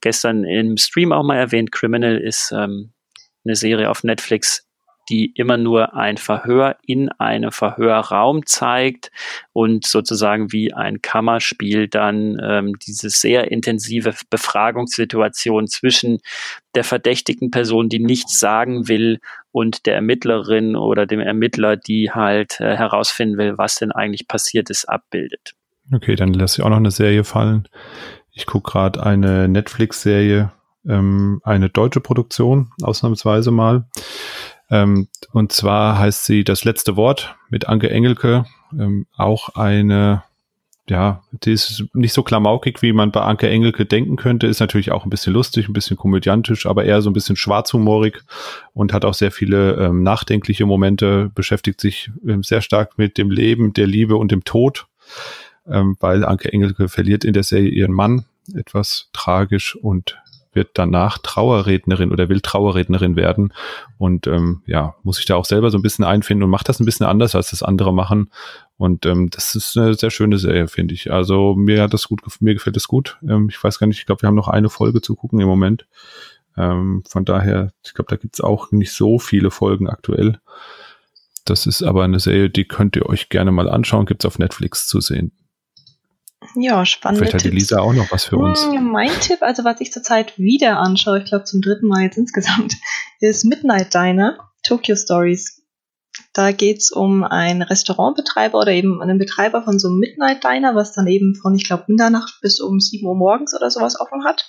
gestern 0.00 0.44
im 0.44 0.76
Stream 0.76 1.12
auch 1.12 1.22
mal 1.22 1.38
erwähnt. 1.38 1.70
Criminal 1.72 2.18
ist 2.18 2.52
ähm, 2.52 2.92
eine 3.44 3.56
Serie 3.56 3.90
auf 3.90 4.02
Netflix, 4.02 4.66
die 5.08 5.32
immer 5.34 5.56
nur 5.56 5.94
ein 5.94 6.16
Verhör 6.16 6.76
in 6.86 7.08
einem 7.10 7.52
Verhörraum 7.52 8.46
zeigt 8.46 9.10
und 9.52 9.86
sozusagen 9.86 10.52
wie 10.52 10.72
ein 10.72 11.02
Kammerspiel 11.02 11.88
dann 11.88 12.40
ähm, 12.42 12.78
diese 12.86 13.10
sehr 13.10 13.50
intensive 13.50 14.14
Befragungssituation 14.30 15.66
zwischen 15.66 16.20
der 16.74 16.84
verdächtigten 16.84 17.50
Person, 17.50 17.88
die 17.88 18.00
nichts 18.00 18.40
sagen 18.40 18.88
will, 18.88 19.20
und 19.54 19.86
der 19.86 19.94
Ermittlerin 19.94 20.74
oder 20.74 21.06
dem 21.06 21.20
Ermittler, 21.20 21.76
die 21.76 22.10
halt 22.10 22.58
äh, 22.60 22.76
herausfinden 22.76 23.38
will, 23.38 23.56
was 23.56 23.76
denn 23.76 23.92
eigentlich 23.92 24.26
passiert 24.26 24.68
ist, 24.68 24.86
abbildet. 24.86 25.54
Okay, 25.92 26.16
dann 26.16 26.34
lasse 26.34 26.60
ich 26.60 26.64
auch 26.64 26.70
noch 26.70 26.78
eine 26.78 26.90
Serie 26.90 27.22
fallen. 27.22 27.68
Ich 28.32 28.46
gucke 28.46 28.72
gerade 28.72 29.00
eine 29.04 29.46
Netflix-Serie, 29.48 30.50
ähm, 30.88 31.40
eine 31.44 31.70
deutsche 31.70 32.00
Produktion, 32.00 32.72
ausnahmsweise 32.82 33.52
mal. 33.52 33.84
Ähm, 34.74 35.06
und 35.32 35.52
zwar 35.52 35.98
heißt 35.98 36.24
sie 36.24 36.42
Das 36.42 36.64
letzte 36.64 36.96
Wort 36.96 37.36
mit 37.48 37.68
Anke 37.68 37.90
Engelke. 37.90 38.44
Ähm, 38.76 39.06
auch 39.16 39.50
eine, 39.50 40.24
ja, 40.88 41.22
die 41.30 41.52
ist 41.52 41.84
nicht 41.94 42.12
so 42.12 42.24
klamaukig, 42.24 42.82
wie 42.82 42.92
man 42.92 43.12
bei 43.12 43.20
Anke 43.20 43.48
Engelke 43.48 43.86
denken 43.86 44.16
könnte. 44.16 44.48
Ist 44.48 44.58
natürlich 44.58 44.90
auch 44.90 45.04
ein 45.04 45.10
bisschen 45.10 45.32
lustig, 45.32 45.68
ein 45.68 45.74
bisschen 45.74 45.96
komödiantisch, 45.96 46.66
aber 46.66 46.84
eher 46.84 47.02
so 47.02 47.10
ein 47.10 47.12
bisschen 47.12 47.36
schwarzhumorig 47.36 48.22
und 48.72 48.92
hat 48.92 49.04
auch 49.04 49.14
sehr 49.14 49.30
viele 49.30 49.74
ähm, 49.74 50.02
nachdenkliche 50.02 50.66
Momente, 50.66 51.30
beschäftigt 51.32 51.80
sich 51.80 52.10
ähm, 52.26 52.42
sehr 52.42 52.60
stark 52.60 52.98
mit 52.98 53.16
dem 53.16 53.30
Leben, 53.30 53.74
der 53.74 53.86
Liebe 53.86 54.16
und 54.16 54.32
dem 54.32 54.42
Tod, 54.42 54.88
ähm, 55.68 55.96
weil 56.00 56.24
Anke 56.24 56.52
Engelke 56.52 56.88
verliert 56.88 57.24
in 57.24 57.32
der 57.32 57.44
Serie 57.44 57.70
ihren 57.70 57.92
Mann 57.92 58.24
etwas 58.52 59.08
tragisch 59.12 59.76
und 59.76 60.18
wird 60.54 60.70
danach 60.74 61.18
Trauerrednerin 61.18 62.12
oder 62.12 62.28
will 62.28 62.40
Trauerrednerin 62.40 63.16
werden 63.16 63.52
und 63.98 64.26
ähm, 64.26 64.62
ja, 64.66 64.94
muss 65.02 65.16
sich 65.16 65.26
da 65.26 65.36
auch 65.36 65.44
selber 65.44 65.70
so 65.70 65.78
ein 65.78 65.82
bisschen 65.82 66.04
einfinden 66.04 66.44
und 66.44 66.50
macht 66.50 66.68
das 66.68 66.80
ein 66.80 66.84
bisschen 66.84 67.06
anders, 67.06 67.34
als 67.34 67.50
das 67.50 67.62
andere 67.62 67.92
machen. 67.92 68.30
Und 68.76 69.06
ähm, 69.06 69.30
das 69.30 69.54
ist 69.54 69.76
eine 69.76 69.94
sehr 69.94 70.10
schöne 70.10 70.38
Serie, 70.38 70.68
finde 70.68 70.94
ich. 70.94 71.12
Also 71.12 71.54
mir 71.54 71.82
hat 71.82 71.94
das 71.94 72.08
gut, 72.08 72.20
mir 72.40 72.54
gefällt 72.54 72.76
es 72.76 72.88
gut. 72.88 73.18
Ähm, 73.28 73.48
ich 73.48 73.62
weiß 73.62 73.78
gar 73.78 73.86
nicht, 73.86 73.98
ich 73.98 74.06
glaube, 74.06 74.22
wir 74.22 74.26
haben 74.26 74.34
noch 74.34 74.48
eine 74.48 74.70
Folge 74.70 75.00
zu 75.00 75.14
gucken 75.14 75.40
im 75.40 75.46
Moment. 75.46 75.86
Ähm, 76.56 77.02
von 77.08 77.24
daher, 77.24 77.72
ich 77.84 77.94
glaube, 77.94 78.10
da 78.10 78.16
gibt's 78.16 78.40
auch 78.40 78.70
nicht 78.72 78.92
so 78.92 79.18
viele 79.18 79.50
Folgen 79.50 79.88
aktuell. 79.88 80.40
Das 81.44 81.66
ist 81.66 81.82
aber 81.82 82.04
eine 82.04 82.20
Serie, 82.20 82.48
die 82.48 82.64
könnt 82.64 82.96
ihr 82.96 83.06
euch 83.06 83.28
gerne 83.28 83.52
mal 83.52 83.68
anschauen, 83.68 84.06
gibt's 84.06 84.24
auf 84.24 84.38
Netflix 84.38 84.86
zu 84.86 85.00
sehen. 85.00 85.32
Ja, 86.56 86.84
spannend. 86.86 87.18
Vielleicht 87.18 87.34
hat 87.34 87.44
die 87.44 87.50
Lisa 87.50 87.80
auch 87.80 87.92
noch 87.92 88.10
was 88.10 88.24
für 88.24 88.36
uns. 88.36 88.64
Hm, 88.64 88.90
mein 88.90 89.10
Tipp, 89.20 89.42
also 89.42 89.64
was 89.64 89.80
ich 89.80 89.92
zurzeit 89.92 90.38
wieder 90.38 90.78
anschaue, 90.78 91.18
ich 91.18 91.24
glaube 91.24 91.44
zum 91.44 91.60
dritten 91.60 91.88
Mal 91.88 92.02
jetzt 92.02 92.18
insgesamt, 92.18 92.74
ist 93.20 93.44
Midnight 93.44 93.94
Diner, 93.94 94.38
Tokyo 94.62 94.96
Stories. 94.96 95.62
Da 96.32 96.52
geht's 96.52 96.92
um 96.92 97.24
einen 97.24 97.62
Restaurantbetreiber 97.62 98.58
oder 98.58 98.72
eben 98.72 99.00
einen 99.02 99.18
Betreiber 99.18 99.62
von 99.62 99.78
so 99.78 99.88
einem 99.88 99.98
Midnight 99.98 100.44
Diner, 100.44 100.74
was 100.74 100.92
dann 100.92 101.06
eben 101.06 101.34
von, 101.34 101.54
ich 101.54 101.64
glaube, 101.64 101.84
Mitternacht 101.88 102.40
bis 102.40 102.60
um 102.60 102.80
7 102.80 103.06
Uhr 103.06 103.16
morgens 103.16 103.54
oder 103.54 103.70
sowas 103.70 103.98
offen 103.98 104.24
hat. 104.24 104.48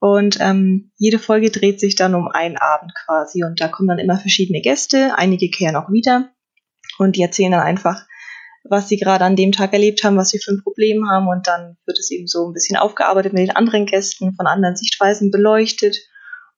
Und 0.00 0.38
ähm, 0.40 0.92
jede 0.96 1.18
Folge 1.18 1.50
dreht 1.50 1.80
sich 1.80 1.94
dann 1.94 2.14
um 2.14 2.28
einen 2.28 2.58
Abend 2.58 2.92
quasi. 2.94 3.42
Und 3.42 3.60
da 3.60 3.68
kommen 3.68 3.88
dann 3.88 3.98
immer 3.98 4.18
verschiedene 4.18 4.60
Gäste, 4.60 5.16
einige 5.16 5.48
kehren 5.50 5.76
auch 5.76 5.90
wieder. 5.90 6.30
Und 6.98 7.16
die 7.16 7.22
erzählen 7.22 7.52
dann 7.52 7.62
einfach, 7.62 8.04
was 8.64 8.88
sie 8.88 8.96
gerade 8.96 9.24
an 9.24 9.36
dem 9.36 9.52
Tag 9.52 9.72
erlebt 9.72 10.02
haben, 10.04 10.16
was 10.16 10.30
sie 10.30 10.38
für 10.38 10.52
ein 10.52 10.62
Problem 10.62 11.08
haben. 11.08 11.28
Und 11.28 11.46
dann 11.46 11.76
wird 11.84 11.98
es 11.98 12.10
eben 12.10 12.26
so 12.26 12.48
ein 12.48 12.54
bisschen 12.54 12.76
aufgearbeitet 12.76 13.32
mit 13.32 13.42
den 13.42 13.56
anderen 13.56 13.86
Gästen, 13.86 14.34
von 14.34 14.46
anderen 14.46 14.76
Sichtweisen 14.76 15.30
beleuchtet. 15.30 15.98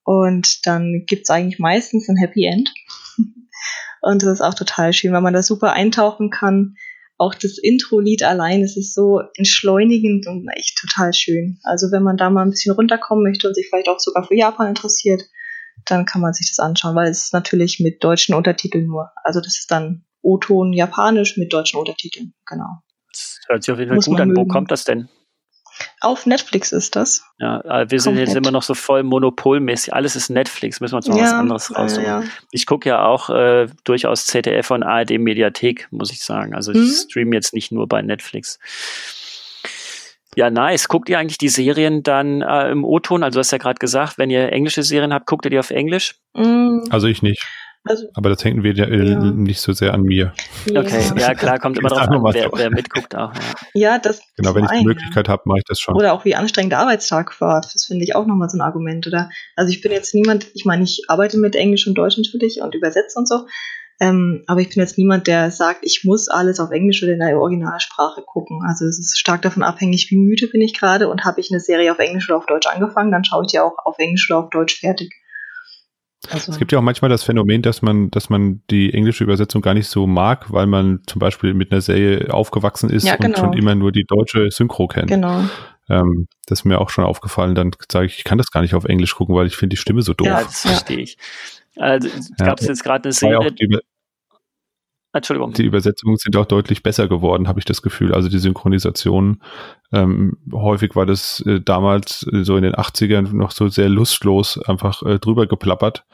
Und 0.05 0.67
dann 0.67 1.05
gibt's 1.07 1.31
eigentlich 1.31 1.59
meistens 1.59 2.09
ein 2.09 2.17
Happy 2.17 2.47
End. 2.47 2.73
und 4.03 4.23
das 4.23 4.31
ist 4.31 4.41
auch 4.41 4.55
total 4.55 4.93
schön, 4.93 5.13
weil 5.13 5.21
man 5.21 5.35
da 5.35 5.43
super 5.43 5.73
eintauchen 5.73 6.31
kann. 6.31 6.77
Auch 7.19 7.35
das 7.35 7.59
Intro-Lied 7.59 8.23
allein, 8.23 8.63
es 8.63 8.77
ist 8.77 8.95
so 8.95 9.23
entschleunigend 9.37 10.27
und 10.27 10.47
echt 10.55 10.79
total 10.79 11.13
schön. 11.13 11.59
Also 11.65 11.91
wenn 11.91 12.03
man 12.03 12.17
da 12.17 12.31
mal 12.31 12.43
ein 12.43 12.51
bisschen 12.51 12.75
runterkommen 12.75 13.25
möchte 13.25 13.49
und 13.49 13.55
sich 13.55 13.69
vielleicht 13.69 13.89
auch 13.89 13.99
sogar 13.99 14.25
für 14.25 14.37
Japan 14.37 14.69
interessiert, 14.69 15.23
dann 15.87 16.05
kann 16.05 16.21
man 16.21 16.35
sich 16.35 16.51
das 16.51 16.59
anschauen, 16.59 16.95
weil 16.95 17.11
es 17.11 17.25
ist 17.25 17.33
natürlich 17.33 17.81
mit 17.81 18.05
deutschen 18.05 18.35
Untertiteln 18.35 18.87
nur. 18.87 19.11
Also 19.25 19.41
das 19.41 19.59
ist 19.59 19.71
dann 19.71 20.05
O-Ton 20.23 20.73
Japanisch 20.73 21.37
mit 21.37 21.53
deutschen 21.53 21.79
Untertiteln, 21.79 22.35
genau. 22.47 22.83
Das 23.11 23.41
hört 23.49 23.63
sich 23.63 23.73
auf 23.73 23.79
jeden 23.79 23.91
Fall 23.91 23.97
Muss 23.97 24.07
gut 24.07 24.21
an. 24.21 24.29
Mögen. 24.29 24.41
Wo 24.41 24.47
kommt 24.47 24.71
das 24.71 24.85
denn? 24.85 25.09
Auf 26.01 26.27
Netflix 26.27 26.73
ist 26.73 26.97
das. 26.97 27.23
Ja, 27.39 27.61
äh, 27.61 27.91
wir 27.91 28.01
sind 28.01 28.13
Komplett. 28.13 28.29
jetzt 28.29 28.37
immer 28.37 28.51
noch 28.51 28.63
so 28.63 28.75
voll 28.75 29.03
monopolmäßig. 29.03 29.93
Alles 29.93 30.17
ist 30.17 30.31
Netflix, 30.31 30.81
müssen 30.81 30.95
wir 30.95 30.97
uns 30.97 31.09
noch 31.09 31.17
ja, 31.17 31.25
was 31.25 31.33
anderes 31.33 31.77
raussuchen. 31.77 32.05
Ja, 32.05 32.21
ja. 32.23 32.29
Ich 32.51 32.67
gucke 32.67 32.89
ja 32.89 33.05
auch 33.05 33.29
äh, 33.31 33.67
durchaus 33.85 34.27
ZDF 34.27 34.71
und 34.71 34.83
ARD 34.83 35.19
Mediathek, 35.19 35.89
muss 35.91 36.11
ich 36.11 36.23
sagen. 36.23 36.55
Also 36.55 36.73
ich 36.73 36.79
mhm. 36.79 36.93
streame 36.93 37.37
jetzt 37.37 37.53
nicht 37.53 37.73
nur 37.73 37.87
bei 37.87 38.03
Netflix. 38.03 38.59
Ja, 40.35 40.51
nice. 40.51 40.89
Guckt 40.89 41.09
ihr 41.09 41.19
eigentlich 41.19 41.39
die 41.39 41.49
Serien 41.49 42.03
dann 42.03 42.43
äh, 42.43 42.71
im 42.71 42.85
O-Ton? 42.85 43.23
Also 43.23 43.37
du 43.37 43.41
hast 43.41 43.51
ja 43.53 43.59
gerade 43.59 43.79
gesagt, 43.79 44.19
wenn 44.19 44.31
ihr 44.31 44.53
englische 44.53 44.83
Serien 44.83 45.13
habt, 45.13 45.27
guckt 45.27 45.47
ihr 45.47 45.51
die 45.51 45.59
auf 45.59 45.71
Englisch? 45.71 46.17
Mhm. 46.35 46.85
Also 46.91 47.07
ich 47.07 47.23
nicht. 47.23 47.43
Also, 47.87 48.09
Aber 48.15 48.31
das 48.31 48.45
hängt 48.45 48.63
wieder 48.63 48.89
äh, 48.89 49.13
ja. 49.13 49.21
nicht 49.21 49.61
so 49.61 49.73
sehr 49.73 49.95
an 49.95 50.03
mir. 50.03 50.33
Okay, 50.69 51.03
ja 51.17 51.35
klar, 51.35 51.59
kommt 51.59 51.79
immer 51.79 51.89
drauf 51.89 52.09
an, 52.09 52.23
wer, 52.33 52.51
wer, 52.53 52.71
mitguckt 52.71 53.15
auch. 53.15 53.33
Ja, 53.75 53.93
ja 53.93 53.99
das 53.99 54.21
Genau, 54.37 54.55
wenn 54.55 54.65
ich 54.65 54.71
die 54.71 54.85
Möglichkeit 54.85 55.29
habe, 55.29 55.43
mache 55.47 55.59
ich 55.59 55.65
das 55.65 55.81
schon. 55.81 55.95
Oder 55.95 56.13
auch 56.13 56.25
wie 56.25 56.35
anstrengend 56.35 56.73
der 56.73 56.81
Arbeitstag 56.81 57.41
war. 57.41 57.61
Das 57.61 57.85
finde 57.85 58.05
ich 58.05 58.15
auch 58.15 58.27
nochmal 58.27 58.51
so 58.51 58.59
ein 58.59 58.63
Argument. 58.63 59.07
Oder 59.07 59.31
also 59.55 59.73
ich 59.73 59.81
bin 59.81 59.93
jetzt 59.93 60.15
niemand, 60.15 60.47
ich 60.55 60.65
meine, 60.65 60.85
ich 60.85 61.05
arbeite 61.09 61.39
mit 61.39 61.57
Englisch 61.57 61.87
und 61.87 61.95
Deutsch 61.95 62.19
natürlich 62.19 62.61
und 62.61 62.75
übersetze 62.75 63.19
und 63.19 63.29
so. 63.29 63.47
Ähm, 63.99 64.45
aber 64.47 64.61
ich 64.61 64.69
bin 64.69 64.81
jetzt 64.81 64.99
niemand, 64.99 65.27
der 65.27 65.51
sagt, 65.51 65.81
ich 65.83 66.03
muss 66.05 66.29
alles 66.29 66.61
auf 66.61 66.71
Englisch 66.71 67.03
oder 67.03 67.13
in 67.13 67.21
der 67.21 67.39
Originalsprache 67.39 68.23
gucken. 68.23 68.61
Also 68.67 68.85
es 68.85 68.99
ist 68.99 69.19
stark 69.19 69.41
davon 69.43 69.63
abhängig, 69.63 70.11
wie 70.11 70.19
müde 70.19 70.49
bin 70.49 70.61
ich 70.61 70.79
gerade 70.79 71.09
und 71.09 71.25
habe 71.25 71.41
ich 71.41 71.51
eine 71.51 71.61
Serie 71.61 71.93
auf 71.93 71.99
Englisch 71.99 72.29
oder 72.29 72.37
auf 72.37 72.47
Deutsch 72.47 72.67
angefangen, 72.67 73.11
dann 73.11 73.25
schaue 73.25 73.45
ich 73.45 73.53
die 73.53 73.59
auch 73.59 73.79
auf 73.85 73.99
Englisch 73.99 74.31
oder 74.31 74.41
auf 74.41 74.51
Deutsch 74.51 74.81
fertig. 74.81 75.15
Also 76.31 76.53
es 76.53 76.59
gibt 76.59 76.73
ja 76.73 76.79
auch 76.79 76.83
manchmal 76.83 77.09
das 77.09 77.23
Phänomen, 77.23 77.63
dass 77.63 77.83
man, 77.83 78.11
dass 78.11 78.31
man 78.31 78.63
die 78.71 78.93
englische 78.93 79.23
Übersetzung 79.23 79.63
gar 79.63 79.75
nicht 79.75 79.89
so 79.89 80.07
mag, 80.07 80.53
weil 80.53 80.67
man 80.67 81.01
zum 81.07 81.21
Beispiel 81.21 81.55
mit 81.55 81.71
einer 81.71 81.81
Serie 81.81 82.33
aufgewachsen 82.33 82.91
ist 82.91 83.05
ja, 83.05 83.17
genau. 83.17 83.29
und 83.29 83.37
schon 83.39 83.53
immer 83.53 83.75
nur 83.75 83.93
die 83.93 84.05
deutsche 84.05 84.51
Synchro 84.51 84.89
kennt. 84.89 85.09
Genau. 85.09 85.45
Ähm, 85.89 86.27
das 86.47 86.61
ist 86.61 86.65
mir 86.65 86.81
auch 86.81 86.91
schon 86.91 87.05
aufgefallen. 87.05 87.55
Dann 87.55 87.71
sage 87.91 88.07
ich, 88.07 88.19
ich 88.19 88.25
kann 88.25 88.39
das 88.39 88.51
gar 88.51 88.63
nicht 88.63 88.75
auf 88.75 88.85
Englisch 88.85 89.15
gucken, 89.15 89.35
weil 89.35 89.47
ich 89.47 89.57
finde 89.57 89.75
die 89.75 89.81
Stimme 89.81 90.03
so 90.03 90.15
doof. 90.15 90.27
Ja, 90.27 90.43
das 90.43 90.63
verstehe 90.63 91.01
ich. 91.01 91.17
Also, 91.77 92.09
gab 92.39 92.61
es 92.61 92.67
jetzt 92.67 92.83
gerade 92.83 93.05
eine 93.05 93.13
Serie, 93.13 93.55
Entschuldigung. 95.17 95.53
Die 95.53 95.65
Übersetzungen 95.65 96.17
sind 96.17 96.37
auch 96.37 96.47
deutlich 96.47 96.83
besser 96.83 97.09
geworden, 97.09 97.49
habe 97.49 97.59
ich 97.59 97.65
das 97.65 97.83
Gefühl. 97.83 98.15
Also 98.15 98.29
die 98.29 98.39
Synchronisation. 98.39 99.41
Ähm, 99.93 100.37
häufig 100.53 100.97
war 100.97 101.07
das 101.07 101.41
äh, 101.47 101.61
damals 101.61 102.27
äh, 102.33 102.45
so 102.45 102.57
in 102.57 102.65
den 102.65 102.75
80ern 102.75 103.33
noch 103.35 103.53
so 103.53 103.69
sehr 103.69 103.89
lustlos 103.89 104.59
einfach 104.59 105.03
äh, 105.03 105.19
drüber 105.19 105.47
geplappert. 105.47 106.05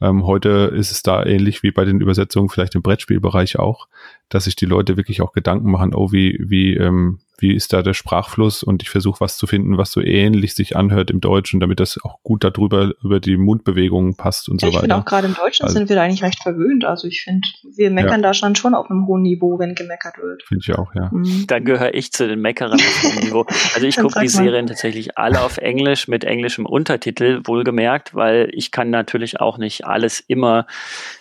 Ähm, 0.00 0.24
heute 0.26 0.72
ist 0.74 0.90
es 0.90 1.02
da 1.02 1.24
ähnlich 1.24 1.62
wie 1.62 1.70
bei 1.70 1.84
den 1.84 2.00
Übersetzungen 2.00 2.48
vielleicht 2.48 2.74
im 2.74 2.82
Brettspielbereich 2.82 3.58
auch, 3.58 3.88
dass 4.28 4.44
sich 4.44 4.56
die 4.56 4.66
Leute 4.66 4.96
wirklich 4.96 5.22
auch 5.22 5.32
Gedanken 5.32 5.70
machen, 5.70 5.94
oh, 5.94 6.12
wie, 6.12 6.38
wie, 6.40 6.74
ähm, 6.74 7.18
wie 7.38 7.54
ist 7.54 7.72
da 7.72 7.82
der 7.82 7.94
Sprachfluss 7.94 8.62
und 8.62 8.82
ich 8.82 8.90
versuche 8.90 9.20
was 9.20 9.36
zu 9.36 9.46
finden, 9.46 9.78
was 9.78 9.92
so 9.92 10.00
ähnlich 10.00 10.54
sich 10.54 10.76
anhört 10.76 11.10
im 11.10 11.20
Deutschen, 11.20 11.60
damit 11.60 11.80
das 11.80 11.98
auch 12.02 12.22
gut 12.22 12.44
darüber 12.44 12.92
über 13.02 13.20
die 13.20 13.36
Mundbewegungen 13.36 14.16
passt 14.16 14.48
und 14.48 14.62
ja, 14.62 14.68
so 14.68 14.74
weiter. 14.74 14.76
Ich 14.76 14.80
finde 14.80 14.96
auch 14.96 15.04
gerade 15.04 15.26
im 15.26 15.34
Deutschen 15.34 15.64
also, 15.64 15.78
sind 15.78 15.88
wir 15.88 15.96
da 15.96 16.02
eigentlich 16.02 16.22
recht 16.22 16.42
verwöhnt. 16.42 16.84
Also 16.84 17.08
ich 17.08 17.22
finde, 17.22 17.46
wir 17.76 17.90
meckern 17.90 18.22
ja. 18.22 18.28
da 18.28 18.34
schon 18.34 18.54
schon 18.54 18.74
auf 18.74 18.90
einem 18.90 19.06
hohen 19.06 19.22
Niveau, 19.22 19.58
wenn 19.58 19.74
gemeckert 19.74 20.18
wird. 20.18 20.42
Finde 20.44 20.64
ich 20.66 20.74
auch, 20.74 20.94
ja. 20.94 21.10
Mhm. 21.12 21.46
Dann 21.46 21.64
gehöre 21.64 21.94
ich 21.94 22.12
zu 22.12 22.26
den 22.26 22.40
Meckerern. 22.40 22.78
dem 22.78 23.24
Niveau. 23.24 23.46
Also 23.74 23.86
ich 23.86 23.96
gucke 23.96 24.20
die 24.20 24.28
Serien 24.28 24.66
tatsächlich 24.66 25.18
alle 25.18 25.40
auf 25.40 25.58
Englisch 25.58 26.08
mit 26.08 26.24
englischem 26.24 26.66
Untertitel, 26.66 27.42
wohlgemerkt, 27.44 28.14
weil 28.14 28.48
ich 28.52 28.70
kann 28.70 28.90
natürlich 28.90 29.40
auch 29.40 29.58
nicht 29.58 29.86
alles 29.86 30.20
immer 30.20 30.66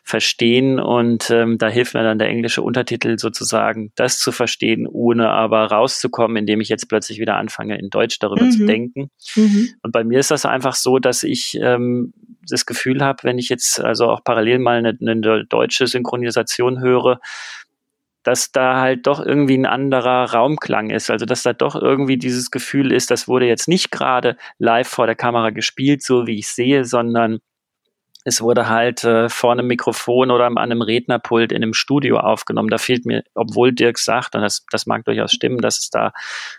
verstehen 0.03 0.79
und 0.79 1.29
ähm, 1.29 1.57
da 1.57 1.67
hilft 1.67 1.93
mir 1.93 2.03
dann 2.03 2.19
der 2.19 2.29
englische 2.29 2.61
Untertitel 2.61 3.17
sozusagen, 3.17 3.91
das 3.95 4.19
zu 4.19 4.31
verstehen, 4.31 4.87
ohne 4.87 5.29
aber 5.29 5.65
rauszukommen, 5.65 6.04
indem 6.35 6.61
ich 6.61 6.69
jetzt 6.69 6.87
plötzlich 6.87 7.19
wieder 7.19 7.35
anfange, 7.35 7.77
in 7.77 7.89
Deutsch 7.89 8.19
darüber 8.19 8.45
mhm. 8.45 8.51
zu 8.51 8.65
denken. 8.65 9.09
Mhm. 9.35 9.69
Und 9.81 9.91
bei 9.91 10.03
mir 10.03 10.19
ist 10.19 10.31
das 10.31 10.45
einfach 10.45 10.75
so, 10.75 10.99
dass 10.99 11.23
ich 11.23 11.57
ähm, 11.61 12.13
das 12.47 12.65
Gefühl 12.65 13.03
habe, 13.03 13.23
wenn 13.23 13.37
ich 13.37 13.49
jetzt 13.49 13.79
also 13.79 14.09
auch 14.09 14.23
parallel 14.23 14.59
mal 14.59 14.77
eine, 14.77 14.97
eine 14.99 15.45
deutsche 15.45 15.87
Synchronisation 15.87 16.79
höre, 16.79 17.19
dass 18.25 18.51
da 18.51 18.81
halt 18.81 19.05
doch 19.05 19.23
irgendwie 19.23 19.57
ein 19.57 19.67
anderer 19.67 20.31
Raumklang 20.31 20.89
ist. 20.89 21.11
Also 21.11 21.25
dass 21.25 21.43
da 21.43 21.53
doch 21.53 21.75
irgendwie 21.75 22.17
dieses 22.17 22.49
Gefühl 22.49 22.91
ist, 22.91 23.11
das 23.11 23.27
wurde 23.27 23.45
jetzt 23.45 23.67
nicht 23.67 23.91
gerade 23.91 24.35
live 24.57 24.87
vor 24.87 25.05
der 25.05 25.15
Kamera 25.15 25.51
gespielt, 25.51 26.01
so 26.01 26.25
wie 26.25 26.39
ich 26.39 26.47
sehe, 26.47 26.85
sondern 26.85 27.39
es 28.27 28.41
wurde 28.41 28.67
halt 28.67 29.03
äh, 29.03 29.29
vor 29.29 29.51
einem 29.51 29.67
Mikrofon 29.67 30.31
oder 30.31 30.47
an 30.47 30.57
einem 30.57 30.81
Rednerpult 30.81 31.51
in 31.51 31.63
einem 31.63 31.75
Studio 31.75 32.17
aufgenommen. 32.17 32.69
Da 32.69 32.79
fehlt 32.79 33.05
mir, 33.05 33.23
obwohl 33.35 33.71
Dirk 33.71 33.99
sagt, 33.99 34.33
und 34.35 34.41
das, 34.41 34.65
das 34.71 34.87
mag 34.87 35.05
durchaus 35.05 35.31
stimmen, 35.31 35.59
dass 35.59 35.79
es 35.79 35.91
da 35.91 36.11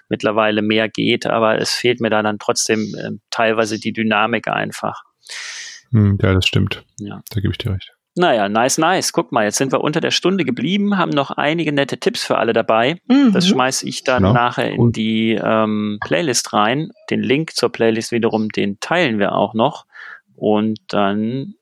mittlerweile 0.09 0.63
mehr 0.63 0.89
geht, 0.89 1.27
aber 1.27 1.61
es 1.61 1.73
fehlt 1.73 2.01
mir 2.01 2.09
da 2.09 2.23
dann 2.23 2.39
trotzdem 2.39 2.95
äh, 2.97 3.11
teilweise 3.31 3.81
die 3.81 3.93
Dynamik 3.93 4.47
einfach. 4.47 5.03
Hm, 5.91 6.19
ja, 6.23 6.35
das 6.35 6.47
stimmt. 6.47 6.85
Ja. 7.01 7.21
Da 7.31 7.41
gebe 7.41 7.51
ich 7.53 7.59
dir 7.59 7.73
recht. 7.73 7.93
Naja, 8.15 8.49
nice, 8.49 8.79
nice. 8.79 9.13
Guck 9.13 9.33
mal, 9.33 9.45
jetzt 9.45 9.59
sind 9.59 9.73
wir 9.73 9.83
unter 9.83 10.01
der 10.01 10.13
Stunde 10.13 10.45
geblieben, 10.45 10.97
haben 10.97 11.11
noch 11.11 11.33
einige 11.33 11.73
nette 11.73 11.99
Tipps 11.99 12.25
für 12.25 12.39
alle 12.39 12.55
dabei. 12.55 12.99
Mhm. 13.09 13.33
Das 13.33 13.47
schmeiße 13.47 13.87
ich 13.87 14.05
dann 14.05 14.23
genau. 14.23 14.33
nachher 14.33 14.71
in 14.71 14.93
die 14.93 15.33
ähm, 15.33 15.99
Playlist 16.01 16.53
rein. 16.55 16.91
Den 17.11 17.23
Link 17.23 17.55
zur 17.55 17.71
Playlist 17.71 18.13
wiederum, 18.13 18.49
den 18.51 18.79
teilen 18.81 19.19
wir 19.19 19.33
auch 19.33 19.53
noch. 19.53 19.85
Und 20.37 20.79
dann 20.89 21.55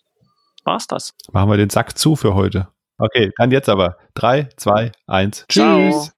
war's 0.64 0.86
das. 0.86 1.14
Machen 1.32 1.50
wir 1.50 1.56
den 1.56 1.70
Sack 1.70 1.96
zu 1.96 2.16
für 2.16 2.34
heute. 2.34 2.68
Okay, 2.98 3.32
dann 3.38 3.50
jetzt 3.50 3.68
aber. 3.68 3.96
Drei, 4.14 4.48
zwei, 4.56 4.92
eins. 5.06 5.46
Tschüss. 5.48 5.62
Ciao. 5.62 6.08